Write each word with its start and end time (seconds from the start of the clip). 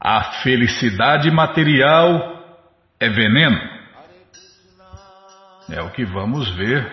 A 0.00 0.42
felicidade 0.42 1.28
material 1.28 2.44
é 3.00 3.08
veneno. 3.08 3.60
É 5.70 5.82
o 5.82 5.90
que 5.90 6.04
vamos 6.04 6.48
ver 6.56 6.92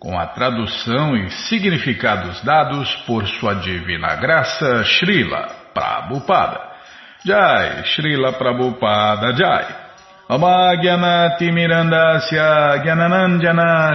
com 0.00 0.18
a 0.18 0.26
tradução 0.26 1.16
e 1.16 1.30
significados 1.48 2.42
dados 2.42 2.92
por 3.06 3.26
sua 3.26 3.54
divina 3.54 4.16
graça 4.16 4.84
Srila 4.84 5.46
Prabhupada. 5.72 6.60
Jai, 7.24 7.84
Srila 7.84 8.32
Prabhupada 8.32 9.32
Jai. 9.32 9.84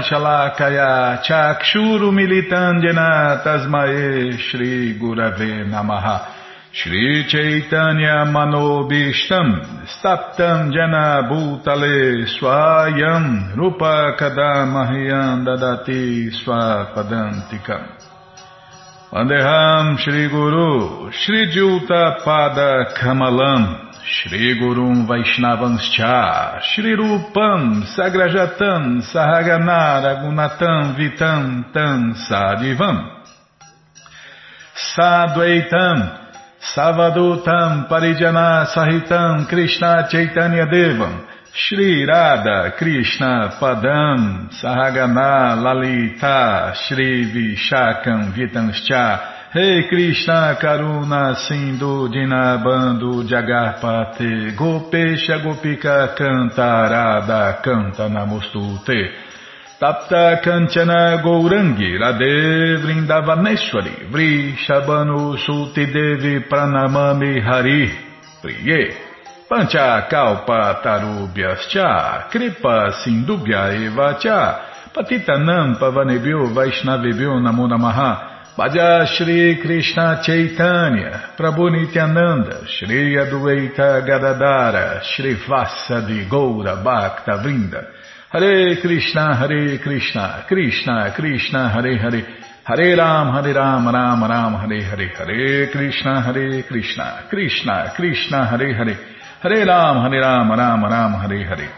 Shalakaya 0.03 1.21
Chakshuru 1.23 2.11
Militandjana 2.11 3.41
Tasmae 3.43 4.37
Shri 4.37 4.93
Gurave 4.93 5.65
Namaha 5.65 6.38
Shri 6.71 7.25
Chaitanya 7.27 8.25
Manobishtam 8.29 9.87
Staptam 9.89 10.71
Jana 10.71 11.27
Bhutale 11.27 12.27
Swayam 12.37 13.57
Rupa 13.57 14.15
Kadamahyam 14.19 15.43
Dadati 15.43 16.29
Swapadantikam. 16.29 17.89
Vandeham 19.11 19.97
Shri 19.97 20.29
Guru 20.29 21.11
Shri 21.11 21.51
Juta 21.51 22.17
Pada 22.23 22.93
Kamalam 23.01 23.91
Shri 24.05 24.53
Gurum 24.61 25.07
Vaishnavanscha 25.07 26.61
Shri 26.61 26.95
Rupam 26.95 27.81
Sagrajatam 27.97 29.01
Sahagana 29.11 30.21
Gunatam 30.21 30.95
Vitam 30.95 31.73
Tam 31.73 32.13
Sadivam. 32.29 33.23
Sadvaitam 34.95 36.28
Savadutam 36.61 37.87
Parijana 37.87 38.67
Sahitam 38.67 39.47
Krishna 39.47 40.09
Chaitanya 40.11 40.65
Devam. 40.65 41.25
Shri 41.53 42.05
Radha 42.05 42.73
Krishna 42.77 43.57
Padam. 43.57 44.49
Sahagana 44.51 45.55
Lalita 45.55 46.73
Shri 46.75 47.31
Vishakam 47.31 48.33
Vitanscha. 48.33 49.51
Hey 49.53 49.87
Krishna 49.87 50.57
Karuna 50.61 51.33
Sindhu 51.47 52.09
Dinabando 52.09 53.23
Jagarpate 53.23 54.53
Gopesha 54.57 55.39
Gopika 55.41 56.13
Cantarada 56.13 57.61
Canta 57.63 58.09
Namostute 58.09 59.28
Tapta 59.79 60.41
Kanchana 60.43 61.21
Gourangi 61.23 61.97
Radhe 61.97 62.83
Vrindavaneshwari 62.83 64.11
Vri 64.11 64.53
Shabanu 64.57 65.37
Suti 65.37 65.85
Devi 65.85 66.41
Pranamami 66.49 67.39
Hari. 67.41 67.89
Priye 68.43 68.93
Pancha 69.47 70.05
Kalpa 70.09 70.81
Tarubhyascha 70.83 72.29
Kripa 72.29 72.91
Sindubhya 73.01 73.71
Eva 73.71 74.17
Cha 74.19 74.91
Patitanam 74.93 75.79
Pavanebhyo 75.79 76.53
Vaishnavebhyo 76.53 77.39
Namo 77.39 77.65
Namaha. 77.69 78.51
Bhaja 78.57 79.07
Shri 79.07 79.61
Krishna 79.61 80.21
Chaitanya 80.21 81.35
Prabhu 81.37 81.69
Nityananda 81.71 82.67
Shri 82.67 83.15
Adueita 83.15 84.05
Gadadara 84.05 85.01
Shri 85.03 85.35
Vassa 85.47 86.01
de 86.01 86.25
Goura 86.27 86.83
Bhakta 86.83 87.37
Vrinda 87.41 87.87
Hare 88.31 88.79
Krishna, 88.79 89.35
Hare 89.35 89.79
Krishna, 89.79 90.45
Krishna, 90.47 91.11
Krishna, 91.15 91.69
Hare 91.69 91.97
Hare, 91.97 92.25
Hare 92.63 92.95
Ram, 92.95 93.33
Hare 93.33 93.53
Ram, 93.53 93.89
Ram 93.89 94.23
Ram, 94.23 94.53
Hare 94.53 94.83
Hare, 94.83 95.07
Hare 95.17 95.67
Krishna, 95.71 96.21
Hare 96.21 96.63
Krishna, 96.63 97.25
Krishna, 97.27 97.91
Krishna, 97.95 98.45
Hare 98.45 98.75
Hare, 98.75 98.97
Hare 99.41 99.65
Ram, 99.65 100.03
Hare 100.03 100.19
Ram, 100.19 100.51
Ram 100.51 100.83
Ram, 100.83 101.13
Hare 101.13 101.43
Hare. 101.43 101.69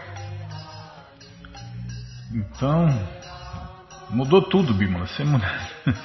Então, 2.34 2.86
mudou 4.10 4.42
tudo, 4.42 4.74
Bimala. 4.74 5.06
Você 5.06 5.24
muda. 5.24 5.48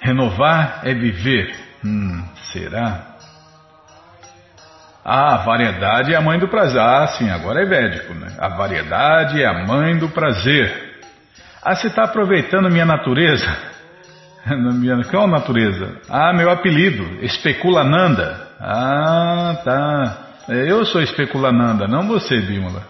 Renovar 0.00 0.82
é 0.84 0.94
viver. 0.94 1.52
Hum, 1.84 2.22
será? 2.52 3.13
Ah, 5.04 5.34
a 5.34 5.44
variedade 5.44 6.14
é 6.14 6.16
a 6.16 6.20
mãe 6.22 6.38
do 6.38 6.48
prazer. 6.48 6.80
Ah, 6.80 7.06
sim, 7.08 7.28
agora 7.28 7.62
é 7.62 7.66
védico, 7.66 8.14
né? 8.14 8.28
A 8.38 8.48
variedade 8.48 9.42
é 9.42 9.46
a 9.46 9.66
mãe 9.66 9.98
do 9.98 10.08
prazer. 10.08 10.94
Ah, 11.62 11.74
você 11.74 11.88
está 11.88 12.04
aproveitando 12.04 12.70
minha 12.70 12.86
natureza? 12.86 13.54
Qual 15.10 15.26
natureza? 15.26 16.00
Ah, 16.08 16.32
meu 16.32 16.50
apelido, 16.50 17.22
Especulananda. 17.22 18.48
Ah, 18.58 19.56
tá. 19.62 20.18
Eu 20.48 20.86
sou 20.86 21.02
Especulananda, 21.02 21.86
não 21.86 22.08
você, 22.08 22.40
Bímola. 22.40 22.82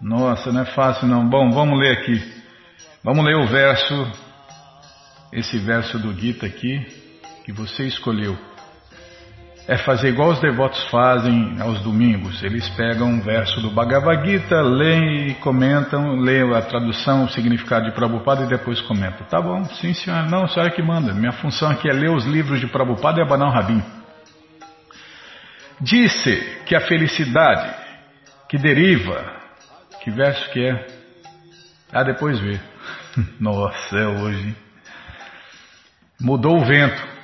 Nossa, 0.00 0.52
não 0.52 0.60
é 0.60 0.66
fácil 0.66 1.08
não. 1.08 1.28
Bom, 1.28 1.50
vamos 1.50 1.80
ler 1.80 1.98
aqui. 1.98 2.38
Vamos 3.02 3.24
ler 3.24 3.36
o 3.36 3.46
verso, 3.48 4.12
esse 5.32 5.58
verso 5.58 5.98
do 5.98 6.12
Gita 6.12 6.46
aqui, 6.46 6.86
que 7.44 7.52
você 7.52 7.84
escolheu 7.84 8.38
é 9.68 9.76
fazer 9.76 10.08
igual 10.08 10.30
os 10.30 10.40
devotos 10.40 10.82
fazem 10.88 11.60
aos 11.60 11.82
domingos. 11.82 12.42
Eles 12.42 12.66
pegam 12.70 13.06
um 13.06 13.20
verso 13.20 13.60
do 13.60 13.70
Bhagavad 13.70 14.26
Gita, 14.26 14.62
leem 14.62 15.28
e 15.28 15.34
comentam, 15.34 16.16
leem 16.16 16.54
a 16.54 16.62
tradução, 16.62 17.24
o 17.24 17.28
significado 17.28 17.84
de 17.84 17.92
Prabhupada 17.92 18.44
e 18.44 18.48
depois 18.48 18.80
comentam. 18.80 19.26
Tá 19.26 19.42
bom, 19.42 19.62
sim 19.66 19.92
senhora, 19.92 20.26
não, 20.26 20.48
senhora 20.48 20.70
que 20.70 20.80
manda. 20.80 21.12
Minha 21.12 21.32
função 21.32 21.70
aqui 21.70 21.86
é 21.86 21.92
ler 21.92 22.10
os 22.10 22.24
livros 22.24 22.60
de 22.60 22.66
Prabhupada 22.66 23.20
e 23.20 23.22
abanar 23.22 23.48
o 23.48 23.52
rabinho. 23.52 23.84
Disse 25.78 26.62
que 26.64 26.74
a 26.74 26.80
felicidade 26.80 27.70
que 28.48 28.56
deriva, 28.56 29.22
que 30.02 30.10
verso 30.10 30.50
que 30.50 30.64
é? 30.64 30.86
Ah, 31.92 32.02
depois 32.02 32.40
vê. 32.40 32.58
Nossa, 33.38 33.98
é 33.98 34.06
hoje. 34.06 34.56
Mudou 36.18 36.56
o 36.56 36.64
vento. 36.64 37.17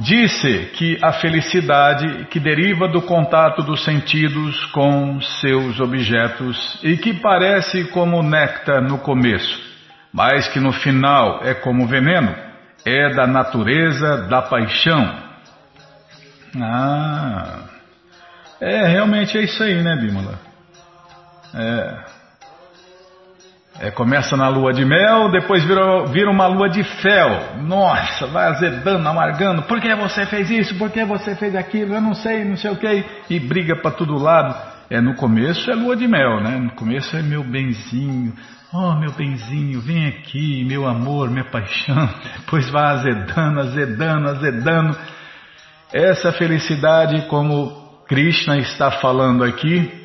Disse 0.00 0.70
que 0.76 0.98
a 1.02 1.12
felicidade 1.12 2.24
que 2.30 2.40
deriva 2.40 2.88
do 2.88 3.02
contato 3.02 3.62
dos 3.62 3.84
sentidos 3.84 4.64
com 4.72 5.20
seus 5.20 5.78
objetos 5.78 6.80
e 6.82 6.96
que 6.96 7.20
parece 7.20 7.84
como 7.88 8.22
néctar 8.22 8.80
no 8.80 8.96
começo, 9.00 9.62
mas 10.10 10.48
que 10.48 10.58
no 10.58 10.72
final 10.72 11.40
é 11.44 11.52
como 11.52 11.86
veneno, 11.86 12.34
é 12.82 13.14
da 13.14 13.26
natureza 13.26 14.26
da 14.26 14.40
paixão. 14.40 15.18
Ah, 16.58 17.58
é 18.58 18.86
realmente 18.86 19.36
é 19.36 19.42
isso 19.42 19.62
aí, 19.62 19.82
né, 19.82 19.96
Bímola? 19.96 20.40
É. 21.54 22.19
É, 23.80 23.90
começa 23.90 24.36
na 24.36 24.46
lua 24.46 24.74
de 24.74 24.84
mel, 24.84 25.30
depois 25.30 25.64
vira, 25.64 26.04
vira 26.08 26.30
uma 26.30 26.46
lua 26.46 26.68
de 26.68 26.84
fel. 26.84 27.62
Nossa, 27.62 28.26
vai 28.26 28.48
azedando, 28.48 29.08
amargando. 29.08 29.62
Por 29.62 29.80
que 29.80 29.94
você 29.94 30.26
fez 30.26 30.50
isso? 30.50 30.76
Por 30.76 30.90
que 30.90 31.02
você 31.02 31.34
fez 31.34 31.56
aquilo? 31.56 31.94
Eu 31.94 32.00
não 32.02 32.12
sei, 32.12 32.44
não 32.44 32.58
sei 32.58 32.70
o 32.70 32.76
que. 32.76 33.02
E 33.30 33.40
briga 33.40 33.74
para 33.74 33.90
todo 33.90 34.22
lado. 34.22 34.54
É, 34.90 35.00
no 35.00 35.14
começo 35.14 35.70
é 35.70 35.74
lua 35.74 35.96
de 35.96 36.06
mel, 36.06 36.42
né? 36.42 36.58
No 36.58 36.72
começo 36.72 37.16
é 37.16 37.22
meu 37.22 37.42
benzinho. 37.42 38.34
Oh, 38.70 38.96
meu 38.96 39.12
benzinho, 39.12 39.80
vem 39.80 40.08
aqui, 40.08 40.62
meu 40.62 40.86
amor, 40.86 41.30
minha 41.30 41.46
paixão. 41.46 42.06
Depois 42.36 42.68
vai 42.68 42.84
azedando, 42.84 43.60
azedando, 43.60 44.28
azedando. 44.28 44.98
Essa 45.90 46.32
felicidade, 46.32 47.22
como 47.28 48.04
Krishna 48.06 48.58
está 48.58 48.90
falando 48.90 49.42
aqui, 49.42 49.99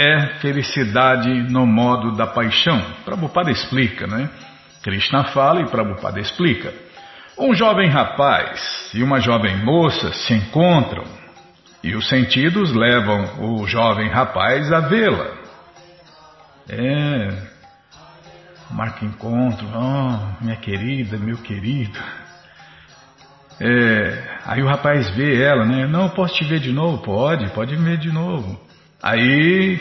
é 0.00 0.26
felicidade 0.40 1.28
no 1.50 1.66
modo 1.66 2.16
da 2.16 2.26
paixão? 2.26 2.80
Prabhupada 3.04 3.50
explica, 3.50 4.06
né? 4.06 4.30
Krishna 4.82 5.24
fala 5.24 5.60
e 5.60 5.68
Prabhupada 5.68 6.18
explica. 6.18 6.72
Um 7.38 7.54
jovem 7.54 7.88
rapaz 7.90 8.90
e 8.94 9.02
uma 9.02 9.20
jovem 9.20 9.58
moça 9.58 10.10
se 10.12 10.32
encontram 10.32 11.04
e 11.82 11.94
os 11.94 12.08
sentidos 12.08 12.72
levam 12.72 13.60
o 13.60 13.66
jovem 13.66 14.08
rapaz 14.08 14.72
a 14.72 14.80
vê-la. 14.80 15.38
É, 16.68 17.42
marca 18.70 19.04
encontro, 19.04 19.66
oh, 19.74 20.42
minha 20.44 20.56
querida, 20.56 21.18
meu 21.18 21.36
querido. 21.38 21.98
É, 23.60 24.38
aí 24.46 24.62
o 24.62 24.66
rapaz 24.66 25.10
vê 25.10 25.42
ela, 25.42 25.66
né? 25.66 25.86
Não, 25.86 26.08
posso 26.08 26.34
te 26.36 26.44
ver 26.44 26.60
de 26.60 26.72
novo? 26.72 27.02
Pode, 27.02 27.50
pode 27.50 27.76
me 27.76 27.84
ver 27.84 27.98
de 27.98 28.10
novo. 28.10 28.58
Aí 29.02 29.80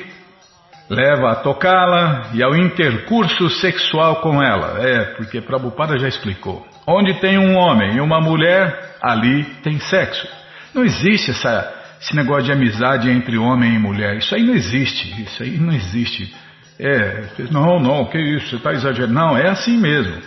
leva 0.90 1.32
a 1.32 1.36
tocá-la 1.36 2.32
e 2.34 2.42
ao 2.42 2.56
intercurso 2.56 3.50
sexual 3.50 4.18
com 4.22 4.42
ela. 4.42 4.80
É, 4.80 5.06
porque 5.16 5.40
Prabhupada 5.40 6.00
já 6.00 6.08
explicou. 6.08 6.68
Onde 6.88 7.14
tem 7.20 7.38
um 7.38 7.56
homem 7.56 7.98
e 7.98 8.02
uma 8.02 8.20
mulher, 8.20 8.96
ali 9.02 9.44
tem 9.64 9.80
sexo. 9.80 10.28
Não 10.74 10.84
existe 10.84 11.32
essa, 11.32 11.72
esse 12.02 12.16
negócio 12.16 12.46
de 12.46 12.52
amizade 12.52 13.10
entre 13.10 13.38
homem 13.38 13.76
e 13.76 13.80
mulher. 13.80 14.18
Isso 14.18 14.34
aí 14.34 14.44
não 14.44 14.56
existe. 14.56 15.22
Isso 15.22 15.44
aí 15.44 15.58
não 15.58 15.74
existe. 15.74 16.34
É, 16.80 17.24
não, 17.52 17.80
não, 17.80 18.06
que 18.06 18.18
isso, 18.18 18.50
você 18.50 18.56
está 18.56 18.72
exagerando. 18.72 19.14
Não, 19.14 19.38
é 19.38 19.50
assim 19.50 19.78
mesmo. 19.78 20.18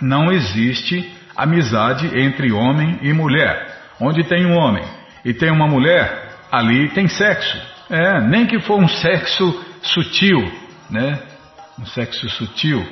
Não 0.00 0.30
existe 0.30 1.10
amizade 1.36 2.06
entre 2.16 2.52
homem 2.52 2.98
e 3.02 3.12
mulher. 3.12 3.76
Onde 4.00 4.22
tem 4.24 4.46
um 4.46 4.56
homem 4.56 4.84
e 5.24 5.34
tem 5.34 5.50
uma 5.50 5.66
mulher, 5.66 6.28
ali 6.52 6.88
tem 6.90 7.08
sexo. 7.08 7.77
É, 7.90 8.20
nem 8.20 8.46
que 8.46 8.60
for 8.60 8.78
um 8.78 8.88
sexo 8.88 9.64
sutil, 9.82 10.40
né? 10.90 11.18
Um 11.78 11.86
sexo 11.86 12.28
sutil. 12.30 12.86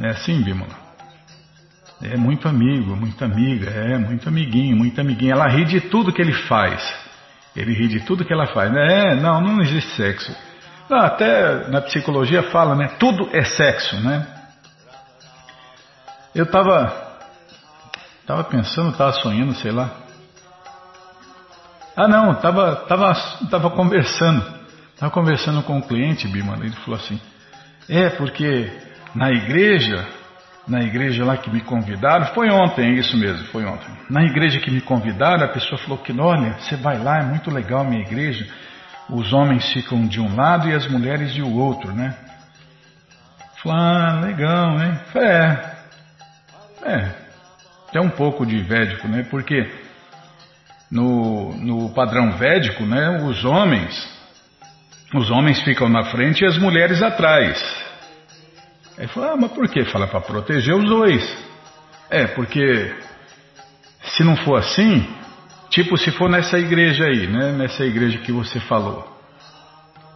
É 0.00 0.08
assim, 0.10 0.42
Bímola? 0.42 0.82
É 2.02 2.16
muito 2.16 2.48
amigo, 2.48 2.96
muita 2.96 3.24
amiga, 3.24 3.70
é 3.70 3.96
muito 3.96 4.28
amiguinho, 4.28 4.76
muita 4.76 5.02
amiguinha. 5.02 5.32
Ela 5.32 5.48
ri 5.48 5.64
de 5.64 5.80
tudo 5.80 6.12
que 6.12 6.20
ele 6.20 6.32
faz. 6.32 6.82
Ele 7.54 7.72
ri 7.72 7.88
de 7.88 8.00
tudo 8.00 8.24
que 8.24 8.32
ela 8.32 8.46
faz. 8.46 8.74
É, 8.74 9.14
não, 9.14 9.40
não 9.40 9.60
existe 9.62 9.90
sexo. 9.96 10.34
Não, 10.88 10.98
até 10.98 11.68
na 11.68 11.80
psicologia 11.80 12.42
fala, 12.44 12.74
né? 12.74 12.88
Tudo 12.98 13.28
é 13.32 13.44
sexo, 13.44 13.96
né? 14.00 14.26
Eu 16.34 16.44
estava 16.44 17.12
tava 18.26 18.44
pensando, 18.44 18.90
estava 18.90 19.12
sonhando, 19.12 19.54
sei 19.54 19.70
lá. 19.70 20.01
Ah, 21.96 22.08
não, 22.08 22.32
estava 22.32 22.76
tava, 22.86 23.14
tava 23.50 23.70
conversando. 23.70 24.62
Estava 24.94 25.10
conversando 25.12 25.62
com 25.62 25.76
um 25.76 25.80
cliente, 25.80 26.28
Bima, 26.28 26.56
ele 26.60 26.70
falou 26.76 26.98
assim: 26.98 27.20
É, 27.88 28.08
porque 28.10 28.70
na 29.14 29.30
igreja, 29.30 30.06
na 30.66 30.82
igreja 30.82 31.24
lá 31.24 31.36
que 31.36 31.50
me 31.50 31.60
convidaram, 31.60 32.26
foi 32.26 32.48
ontem, 32.50 32.86
é 32.86 32.92
isso 32.98 33.16
mesmo, 33.16 33.44
foi 33.46 33.64
ontem. 33.64 33.88
Na 34.08 34.22
igreja 34.22 34.60
que 34.60 34.70
me 34.70 34.80
convidaram, 34.80 35.44
a 35.44 35.48
pessoa 35.48 35.78
falou 35.78 35.98
que, 35.98 36.12
olha, 36.18 36.54
você 36.54 36.76
vai 36.76 36.98
lá, 36.98 37.18
é 37.18 37.24
muito 37.24 37.50
legal 37.50 37.80
a 37.80 37.84
minha 37.84 38.02
igreja. 38.02 38.46
Os 39.10 39.32
homens 39.32 39.70
ficam 39.72 40.06
de 40.06 40.20
um 40.20 40.34
lado 40.34 40.68
e 40.68 40.74
as 40.74 40.86
mulheres 40.86 41.34
de 41.34 41.42
outro, 41.42 41.92
né? 41.92 42.16
Falei, 43.62 43.78
ah, 43.78 44.20
legal, 44.20 44.80
hein? 44.80 44.98
Falei, 45.12 45.28
é, 45.28 45.72
é, 46.84 47.14
é 47.94 48.00
um 48.00 48.10
pouco 48.10 48.46
de 48.46 48.62
védico, 48.62 49.06
né? 49.08 49.26
Porque 49.30 49.68
no, 50.92 51.54
no 51.54 51.94
padrão 51.94 52.32
védico, 52.32 52.84
né, 52.84 53.24
os 53.24 53.46
homens, 53.46 53.90
os 55.14 55.30
homens 55.30 55.62
ficam 55.62 55.88
na 55.88 56.04
frente 56.04 56.44
e 56.44 56.46
as 56.46 56.58
mulheres 56.58 57.02
atrás. 57.02 57.58
Aí 58.98 59.06
fala, 59.08 59.32
ah, 59.32 59.36
mas 59.40 59.52
por 59.52 59.66
quê? 59.70 59.86
Fala 59.86 60.06
para 60.06 60.20
proteger 60.20 60.74
os 60.74 60.84
dois. 60.84 61.52
É, 62.10 62.26
porque 62.26 62.94
se 64.02 64.22
não 64.22 64.36
for 64.36 64.58
assim, 64.58 65.08
tipo 65.70 65.96
se 65.96 66.10
for 66.10 66.28
nessa 66.28 66.58
igreja 66.58 67.06
aí, 67.06 67.26
né, 67.26 67.52
nessa 67.52 67.86
igreja 67.86 68.18
que 68.18 68.30
você 68.30 68.60
falou, 68.60 69.10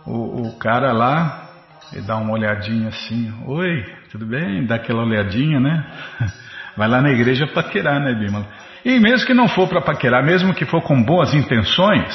o, 0.04 0.48
o 0.48 0.58
cara 0.58 0.92
lá, 0.92 1.48
ele 1.90 2.02
dá 2.02 2.18
uma 2.18 2.34
olhadinha 2.34 2.88
assim, 2.88 3.32
oi, 3.46 3.82
tudo 4.10 4.26
bem? 4.26 4.66
Dá 4.66 4.74
aquela 4.74 5.02
olhadinha, 5.02 5.58
né? 5.58 5.86
Vai 6.76 6.86
lá 6.86 7.00
na 7.00 7.10
igreja 7.10 7.46
paquerar, 7.46 7.98
né, 7.98 8.12
Bimala? 8.12 8.46
E 8.86 9.00
mesmo 9.00 9.26
que 9.26 9.34
não 9.34 9.48
for 9.48 9.68
para 9.68 9.80
paquerar, 9.80 10.24
mesmo 10.24 10.54
que 10.54 10.64
for 10.64 10.80
com 10.80 11.02
boas 11.02 11.34
intenções, 11.34 12.14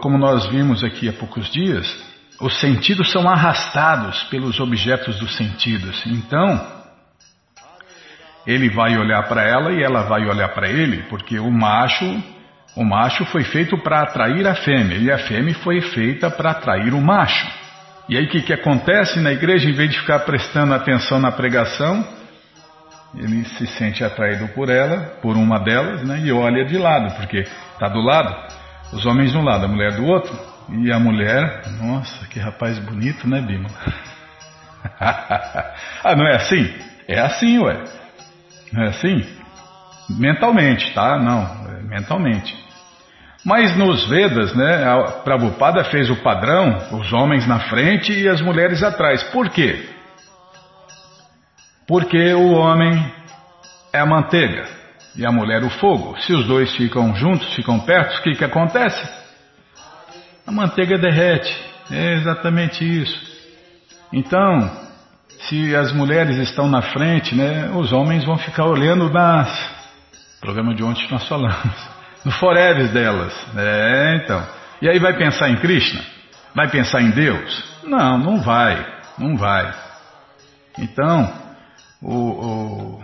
como 0.00 0.18
nós 0.18 0.44
vimos 0.48 0.82
aqui 0.82 1.08
há 1.08 1.12
poucos 1.12 1.48
dias, 1.52 1.86
os 2.40 2.58
sentidos 2.58 3.12
são 3.12 3.28
arrastados 3.28 4.24
pelos 4.24 4.58
objetos 4.58 5.20
dos 5.20 5.36
sentidos. 5.36 6.04
Então, 6.04 6.66
ele 8.44 8.68
vai 8.70 8.98
olhar 8.98 9.22
para 9.28 9.48
ela 9.48 9.70
e 9.70 9.84
ela 9.84 10.02
vai 10.02 10.26
olhar 10.26 10.48
para 10.48 10.68
ele, 10.68 11.04
porque 11.04 11.38
o 11.38 11.48
macho, 11.48 12.04
o 12.74 12.84
macho 12.84 13.24
foi 13.26 13.44
feito 13.44 13.78
para 13.78 14.02
atrair 14.02 14.48
a 14.48 14.54
fêmea 14.56 14.98
e 14.98 15.12
a 15.12 15.18
fêmea 15.28 15.54
foi 15.54 15.80
feita 15.80 16.28
para 16.28 16.50
atrair 16.50 16.92
o 16.92 17.00
macho. 17.00 17.46
E 18.08 18.16
aí 18.16 18.24
o 18.24 18.30
que, 18.30 18.42
que 18.42 18.52
acontece 18.52 19.20
na 19.20 19.32
igreja? 19.32 19.70
Em 19.70 19.74
vez 19.74 19.90
de 19.90 20.00
ficar 20.00 20.18
prestando 20.20 20.74
atenção 20.74 21.20
na 21.20 21.30
pregação, 21.30 22.04
ele 23.16 23.44
se 23.44 23.66
sente 23.66 24.04
atraído 24.04 24.48
por 24.48 24.68
ela, 24.68 25.18
por 25.22 25.36
uma 25.36 25.58
delas, 25.58 26.02
né, 26.06 26.20
e 26.20 26.32
olha 26.32 26.64
de 26.64 26.76
lado, 26.76 27.14
porque 27.16 27.38
está 27.38 27.88
do 27.88 28.00
lado, 28.00 28.34
os 28.92 29.04
homens 29.06 29.32
de 29.32 29.38
um 29.38 29.42
lado, 29.42 29.64
a 29.64 29.68
mulher 29.68 29.92
do 29.92 30.04
outro, 30.04 30.36
e 30.68 30.92
a 30.92 30.98
mulher, 30.98 31.62
nossa, 31.80 32.26
que 32.26 32.38
rapaz 32.38 32.78
bonito, 32.78 33.28
né, 33.28 33.40
Bima? 33.40 33.68
ah, 35.00 36.14
não 36.16 36.26
é 36.26 36.36
assim? 36.36 36.74
É 37.08 37.20
assim, 37.20 37.58
ué. 37.58 37.84
Não 38.72 38.84
é 38.84 38.88
assim? 38.88 39.24
Mentalmente, 40.10 40.92
tá? 40.92 41.18
Não, 41.18 41.70
é 41.70 41.82
mentalmente. 41.82 42.54
Mas 43.44 43.76
nos 43.76 44.08
Vedas, 44.08 44.54
né, 44.56 44.84
a 44.84 45.02
Prabhupada 45.22 45.84
fez 45.84 46.10
o 46.10 46.16
padrão, 46.16 46.98
os 46.98 47.12
homens 47.12 47.46
na 47.46 47.60
frente 47.60 48.12
e 48.12 48.28
as 48.28 48.40
mulheres 48.40 48.82
atrás. 48.82 49.22
Por 49.24 49.48
quê? 49.50 49.88
Porque 51.86 52.34
o 52.34 52.52
homem 52.52 53.12
é 53.92 54.00
a 54.00 54.06
manteiga 54.06 54.66
e 55.14 55.24
a 55.24 55.30
mulher 55.30 55.62
o 55.62 55.70
fogo. 55.70 56.18
Se 56.20 56.32
os 56.32 56.46
dois 56.46 56.74
ficam 56.76 57.14
juntos, 57.14 57.54
ficam 57.54 57.78
perto, 57.80 58.18
o 58.18 58.22
que, 58.22 58.32
que 58.32 58.44
acontece? 58.44 59.08
A 60.46 60.52
manteiga 60.52 60.98
derrete. 60.98 61.54
É 61.90 62.14
exatamente 62.14 62.84
isso. 62.84 63.36
Então, 64.12 64.70
se 65.48 65.74
as 65.76 65.92
mulheres 65.92 66.36
estão 66.38 66.68
na 66.68 66.82
frente, 66.82 67.34
né, 67.34 67.70
os 67.70 67.92
homens 67.92 68.24
vão 68.24 68.36
ficar 68.36 68.64
olhando 68.64 69.08
nas. 69.10 69.76
Programa 70.40 70.74
de 70.74 70.82
ontem 70.82 71.06
nós 71.10 71.26
falamos. 71.28 71.96
No 72.24 72.32
forever 72.32 72.88
delas. 72.88 73.32
É, 73.56 74.16
então. 74.16 74.44
E 74.82 74.88
aí 74.88 74.98
vai 74.98 75.16
pensar 75.16 75.48
em 75.48 75.54
Krishna? 75.58 76.02
Vai 76.52 76.68
pensar 76.68 77.00
em 77.00 77.10
Deus? 77.10 77.64
Não, 77.84 78.18
não 78.18 78.40
vai. 78.40 78.84
Não 79.16 79.36
vai. 79.36 79.72
Então, 80.76 81.32
o, 82.02 82.14
o, 82.14 83.00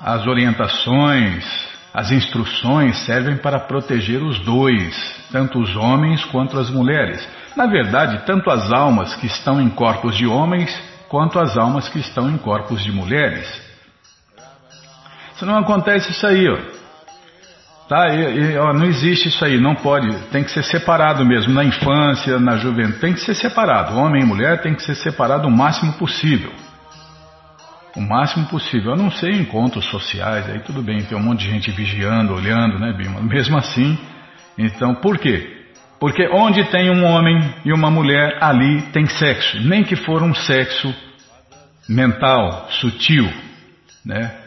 as 0.00 0.26
orientações, 0.26 1.44
as 1.92 2.10
instruções 2.10 2.98
servem 3.04 3.36
para 3.36 3.60
proteger 3.60 4.22
os 4.22 4.38
dois, 4.40 4.94
tanto 5.30 5.60
os 5.60 5.76
homens 5.76 6.24
quanto 6.26 6.58
as 6.58 6.70
mulheres. 6.70 7.26
Na 7.56 7.66
verdade, 7.66 8.24
tanto 8.26 8.50
as 8.50 8.72
almas 8.72 9.14
que 9.16 9.26
estão 9.26 9.60
em 9.60 9.68
corpos 9.68 10.16
de 10.16 10.26
homens 10.26 10.76
quanto 11.08 11.38
as 11.38 11.56
almas 11.56 11.88
que 11.88 11.98
estão 11.98 12.28
em 12.28 12.36
corpos 12.36 12.82
de 12.82 12.90
mulheres. 12.90 13.46
Se 15.36 15.44
não 15.44 15.58
acontece 15.58 16.10
isso 16.10 16.26
aí, 16.26 16.48
ó. 16.48 16.58
Tá, 17.88 18.08
e, 18.08 18.52
e, 18.52 18.56
ó, 18.56 18.72
não 18.72 18.86
existe 18.86 19.28
isso 19.28 19.44
aí, 19.44 19.60
não 19.60 19.74
pode, 19.74 20.10
tem 20.30 20.42
que 20.42 20.50
ser 20.50 20.64
separado 20.64 21.24
mesmo, 21.24 21.52
na 21.52 21.62
infância, 21.62 22.38
na 22.38 22.56
juventude, 22.56 22.98
tem 22.98 23.12
que 23.12 23.20
ser 23.20 23.34
separado. 23.34 23.96
Homem 23.96 24.22
e 24.22 24.26
mulher 24.26 24.62
tem 24.62 24.74
que 24.74 24.82
ser 24.82 24.94
separado 24.94 25.46
o 25.46 25.50
máximo 25.50 25.92
possível 25.92 26.50
o 27.96 28.00
máximo 28.00 28.46
possível. 28.46 28.92
Eu 28.92 28.96
não 28.96 29.10
sei 29.10 29.32
encontros 29.32 29.84
sociais, 29.86 30.48
aí 30.48 30.60
tudo 30.60 30.82
bem, 30.82 31.02
tem 31.04 31.16
um 31.16 31.22
monte 31.22 31.40
de 31.40 31.50
gente 31.50 31.70
vigiando, 31.70 32.34
olhando, 32.34 32.78
né, 32.78 32.92
Bima? 32.92 33.20
Mesmo 33.22 33.56
assim, 33.56 33.98
então 34.58 34.94
por 34.96 35.18
quê? 35.18 35.50
Porque 36.00 36.28
onde 36.28 36.64
tem 36.64 36.90
um 36.90 37.04
homem 37.04 37.38
e 37.64 37.72
uma 37.72 37.90
mulher, 37.90 38.38
ali 38.40 38.82
tem 38.92 39.06
sexo, 39.06 39.60
nem 39.60 39.82
que 39.82 39.96
for 39.96 40.22
um 40.22 40.34
sexo 40.34 40.94
mental, 41.88 42.68
sutil, 42.70 43.30
né? 44.04 44.40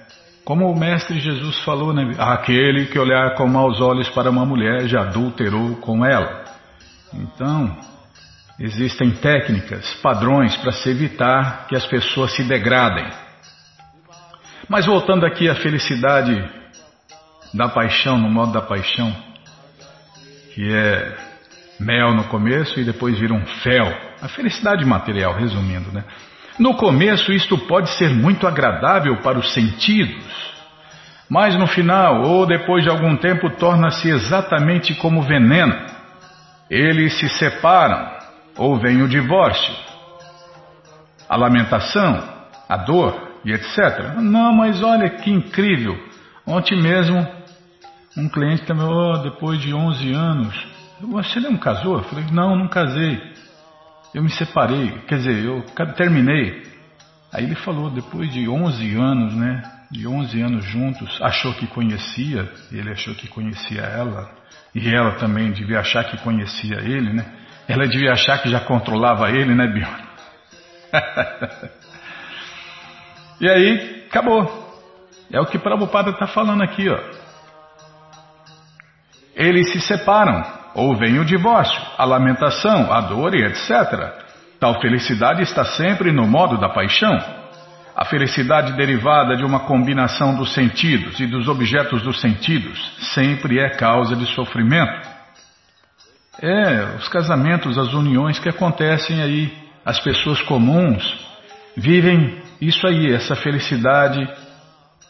Como 0.43 0.71
o 0.71 0.79
Mestre 0.79 1.19
Jesus 1.19 1.59
falou, 1.59 1.93
né? 1.93 2.13
Aquele 2.17 2.85
que 2.85 2.97
olhar 2.97 3.35
com 3.35 3.47
maus 3.47 3.81
olhos 3.81 4.07
para 4.09 4.29
uma 4.29 4.45
mulher 4.45 4.87
já 4.87 5.01
adulterou 5.01 5.75
com 5.77 6.05
ela. 6.05 6.45
Então, 7.13 7.75
existem 8.59 9.11
técnicas, 9.11 9.93
padrões 9.95 10.55
para 10.57 10.71
se 10.71 10.89
evitar 10.89 11.67
que 11.67 11.75
as 11.75 11.85
pessoas 11.85 12.33
se 12.33 12.43
degradem. 12.43 13.05
Mas 14.69 14.85
voltando 14.85 15.25
aqui 15.25 15.49
à 15.49 15.55
felicidade 15.55 16.43
da 17.53 17.69
paixão, 17.69 18.17
no 18.17 18.29
modo 18.29 18.51
da 18.51 18.61
paixão, 18.61 19.15
que 20.53 20.73
é 20.73 21.15
mel 21.79 22.13
no 22.13 22.25
começo 22.25 22.79
e 22.79 22.83
depois 22.83 23.17
vira 23.17 23.33
um 23.33 23.45
fel. 23.45 23.87
A 24.21 24.27
felicidade 24.27 24.83
material, 24.83 25.33
resumindo, 25.35 25.91
né? 25.91 26.03
No 26.59 26.75
começo 26.75 27.31
isto 27.31 27.57
pode 27.57 27.89
ser 27.91 28.09
muito 28.09 28.47
agradável 28.47 29.17
para 29.17 29.37
os 29.37 29.53
sentidos, 29.53 30.25
mas 31.29 31.55
no 31.55 31.67
final 31.67 32.23
ou 32.23 32.45
depois 32.45 32.83
de 32.83 32.89
algum 32.89 33.15
tempo 33.15 33.49
torna-se 33.51 34.09
exatamente 34.09 34.95
como 34.95 35.21
veneno. 35.21 35.75
Eles 36.69 37.17
se 37.19 37.29
separam 37.29 38.17
ou 38.57 38.77
vem 38.79 39.01
o 39.03 39.07
divórcio, 39.07 39.73
a 41.29 41.37
lamentação, 41.37 42.23
a 42.67 42.77
dor, 42.77 43.26
e 43.47 43.53
etc. 43.53 44.17
Não, 44.21 44.53
mas 44.53 44.83
olha 44.83 45.09
que 45.09 45.31
incrível. 45.31 45.97
Ontem 46.45 46.77
mesmo, 46.81 47.25
um 48.17 48.27
cliente 48.27 48.65
também, 48.65 48.85
oh, 48.85 49.17
depois 49.19 49.61
de 49.61 49.73
11 49.73 50.11
anos, 50.11 50.67
você 51.01 51.39
não 51.39 51.57
casou? 51.57 51.97
Eu 51.97 52.03
falei, 52.03 52.25
não, 52.29 52.57
não 52.57 52.67
casei. 52.67 53.21
Eu 54.13 54.21
me 54.21 54.29
separei, 54.29 54.91
quer 55.07 55.19
dizer, 55.19 55.45
eu 55.45 55.63
terminei. 55.95 56.61
Aí 57.31 57.45
ele 57.45 57.55
falou, 57.55 57.89
depois 57.89 58.33
de 58.33 58.49
11 58.49 58.95
anos, 58.95 59.33
né? 59.33 59.63
De 59.89 60.05
11 60.05 60.41
anos 60.41 60.65
juntos, 60.65 61.17
achou 61.21 61.53
que 61.53 61.67
conhecia, 61.67 62.51
ele 62.69 62.91
achou 62.91 63.15
que 63.15 63.29
conhecia 63.29 63.81
ela, 63.81 64.29
e 64.75 64.93
ela 64.93 65.15
também 65.15 65.51
devia 65.51 65.79
achar 65.79 66.03
que 66.03 66.17
conhecia 66.17 66.81
ele, 66.81 67.13
né? 67.13 67.25
Ela 67.65 67.87
devia 67.87 68.11
achar 68.11 68.41
que 68.41 68.49
já 68.49 68.59
controlava 68.59 69.29
ele, 69.29 69.55
né, 69.55 69.67
Bjorn? 69.67 70.03
E 73.39 73.47
aí, 73.47 74.05
acabou. 74.09 74.67
É 75.31 75.39
o 75.39 75.45
que 75.45 75.59
Prabhupada 75.59 76.11
está 76.11 76.27
falando 76.27 76.63
aqui, 76.63 76.89
ó. 76.89 76.97
eles 79.35 79.71
se 79.71 79.81
separam, 79.81 80.43
ou 80.73 80.95
vem 80.95 81.19
o 81.19 81.25
divórcio, 81.25 81.79
a 81.97 82.05
lamentação, 82.05 82.91
a 82.91 83.01
dor 83.01 83.35
e 83.35 83.43
etc. 83.43 84.25
Tal 84.59 84.79
felicidade 84.81 85.43
está 85.43 85.63
sempre 85.63 86.11
no 86.11 86.25
modo 86.25 86.57
da 86.57 86.69
paixão. 86.69 87.15
A 87.95 88.05
felicidade 88.05 88.73
derivada 88.73 89.35
de 89.35 89.43
uma 89.43 89.61
combinação 89.61 90.35
dos 90.35 90.53
sentidos 90.53 91.19
e 91.19 91.27
dos 91.27 91.47
objetos 91.47 92.01
dos 92.01 92.21
sentidos 92.21 92.79
sempre 93.13 93.59
é 93.59 93.69
causa 93.69 94.15
de 94.15 94.25
sofrimento. 94.33 95.07
É, 96.41 96.95
os 96.97 97.07
casamentos, 97.07 97.77
as 97.77 97.93
uniões 97.93 98.39
que 98.39 98.49
acontecem 98.49 99.21
aí, 99.21 99.51
as 99.83 99.99
pessoas 99.99 100.41
comuns 100.43 101.03
vivem 101.75 102.46
isso 102.61 102.87
aí, 102.87 103.13
essa 103.13 103.35
felicidade 103.35 104.19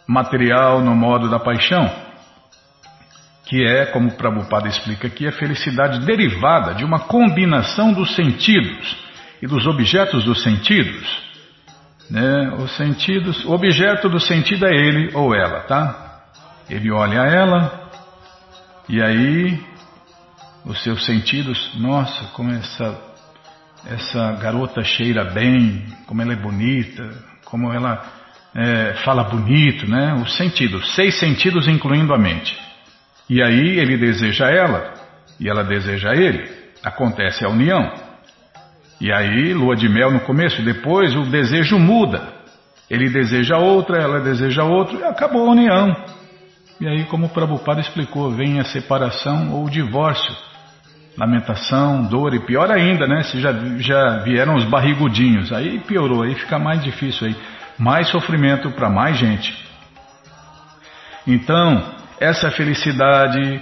material 0.07 0.81
no 0.81 0.95
modo 0.95 1.29
da 1.29 1.39
paixão, 1.39 1.89
que 3.45 3.65
é, 3.65 3.85
como 3.87 4.11
Prabhupada 4.11 4.67
explica 4.67 5.07
aqui, 5.07 5.27
a 5.27 5.31
felicidade 5.31 6.05
derivada 6.05 6.73
de 6.75 6.83
uma 6.83 6.99
combinação 6.99 7.93
dos 7.93 8.15
sentidos 8.15 8.97
e 9.41 9.47
dos 9.47 9.65
objetos 9.65 10.25
dos 10.25 10.43
sentidos. 10.43 11.27
Né? 12.09 12.49
Os 12.57 12.75
sentidos, 12.75 13.45
o 13.45 13.51
objeto 13.51 14.09
do 14.09 14.19
sentido 14.19 14.65
é 14.65 14.75
ele 14.75 15.11
ou 15.13 15.33
ela, 15.33 15.61
tá? 15.61 16.23
Ele 16.69 16.91
olha 16.91 17.19
ela 17.19 17.89
e 18.89 19.01
aí 19.01 19.61
os 20.65 20.81
seus 20.83 21.05
sentidos, 21.05 21.71
nossa, 21.75 22.25
como 22.33 22.51
essa 22.51 23.07
essa 23.85 24.33
garota 24.33 24.83
cheira 24.83 25.23
bem, 25.23 25.85
como 26.07 26.21
ela 26.21 26.33
é 26.33 26.35
bonita, 26.35 27.09
como 27.49 27.71
ela 27.71 28.03
é, 28.53 28.93
fala 29.05 29.23
bonito, 29.23 29.89
né? 29.89 30.13
Os 30.15 30.35
sentidos, 30.35 30.95
seis 30.95 31.19
sentidos 31.19 31.67
incluindo 31.67 32.13
a 32.13 32.17
mente. 32.17 32.57
E 33.29 33.41
aí 33.41 33.79
ele 33.79 33.97
deseja 33.97 34.49
ela 34.49 34.93
e 35.39 35.49
ela 35.49 35.63
deseja 35.63 36.13
ele. 36.13 36.49
Acontece 36.83 37.45
a 37.45 37.49
união. 37.49 37.91
E 38.99 39.11
aí, 39.11 39.53
lua 39.53 39.75
de 39.75 39.87
mel 39.87 40.11
no 40.11 40.21
começo, 40.21 40.61
depois 40.63 41.15
o 41.15 41.23
desejo 41.23 41.77
muda. 41.77 42.33
Ele 42.89 43.09
deseja 43.09 43.57
outra, 43.57 44.01
ela 44.01 44.19
deseja 44.21 44.63
outro, 44.63 44.97
e 44.97 45.03
acabou 45.03 45.47
a 45.47 45.51
união. 45.51 45.95
E 46.79 46.87
aí, 46.87 47.03
como 47.05 47.27
o 47.27 47.29
Prabhupada 47.29 47.81
explicou, 47.81 48.31
vem 48.31 48.59
a 48.59 48.63
separação 48.63 49.51
ou 49.51 49.65
o 49.65 49.69
divórcio. 49.69 50.35
Lamentação, 51.17 52.03
dor 52.03 52.36
e 52.36 52.39
pior 52.39 52.69
ainda, 52.69 53.07
né? 53.07 53.24
Se 53.24 53.41
já, 53.41 53.51
já 53.79 54.19
vieram 54.19 54.55
os 54.55 54.63
barrigudinhos, 54.65 55.51
aí 55.51 55.79
piorou, 55.79 56.21
aí 56.21 56.36
fica 56.36 56.59
mais 56.59 56.83
difícil 56.83 57.27
aí. 57.27 57.36
Mais 57.77 58.09
sofrimento 58.09 58.69
para 58.71 58.89
mais 58.89 59.17
gente. 59.17 59.53
Então, 61.25 61.95
essa 62.19 62.51
felicidade 62.51 63.62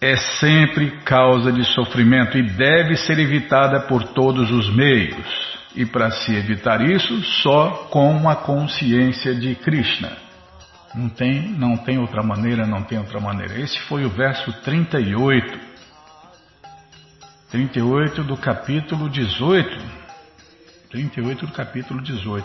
é 0.00 0.16
sempre 0.16 0.90
causa 1.02 1.52
de 1.52 1.64
sofrimento 1.64 2.36
e 2.36 2.42
deve 2.42 2.96
ser 2.96 3.18
evitada 3.18 3.80
por 3.80 4.02
todos 4.04 4.50
os 4.50 4.74
meios. 4.74 5.54
E 5.74 5.84
para 5.84 6.10
se 6.10 6.34
evitar 6.34 6.80
isso, 6.82 7.22
só 7.42 7.88
com 7.90 8.28
a 8.28 8.36
consciência 8.36 9.34
de 9.34 9.54
Krishna. 9.56 10.12
Não 10.94 11.08
tem, 11.08 11.48
não 11.48 11.76
tem 11.76 11.98
outra 11.98 12.22
maneira, 12.22 12.66
não 12.66 12.82
tem 12.82 12.98
outra 12.98 13.18
maneira. 13.18 13.58
Esse 13.58 13.80
foi 13.80 14.04
o 14.04 14.10
verso 14.10 14.52
38. 14.62 15.73
38 17.54 18.24
do 18.24 18.36
capítulo 18.36 19.08
18. 19.08 19.78
38 20.90 21.46
do 21.46 21.52
capítulo 21.52 22.02
18. 22.02 22.44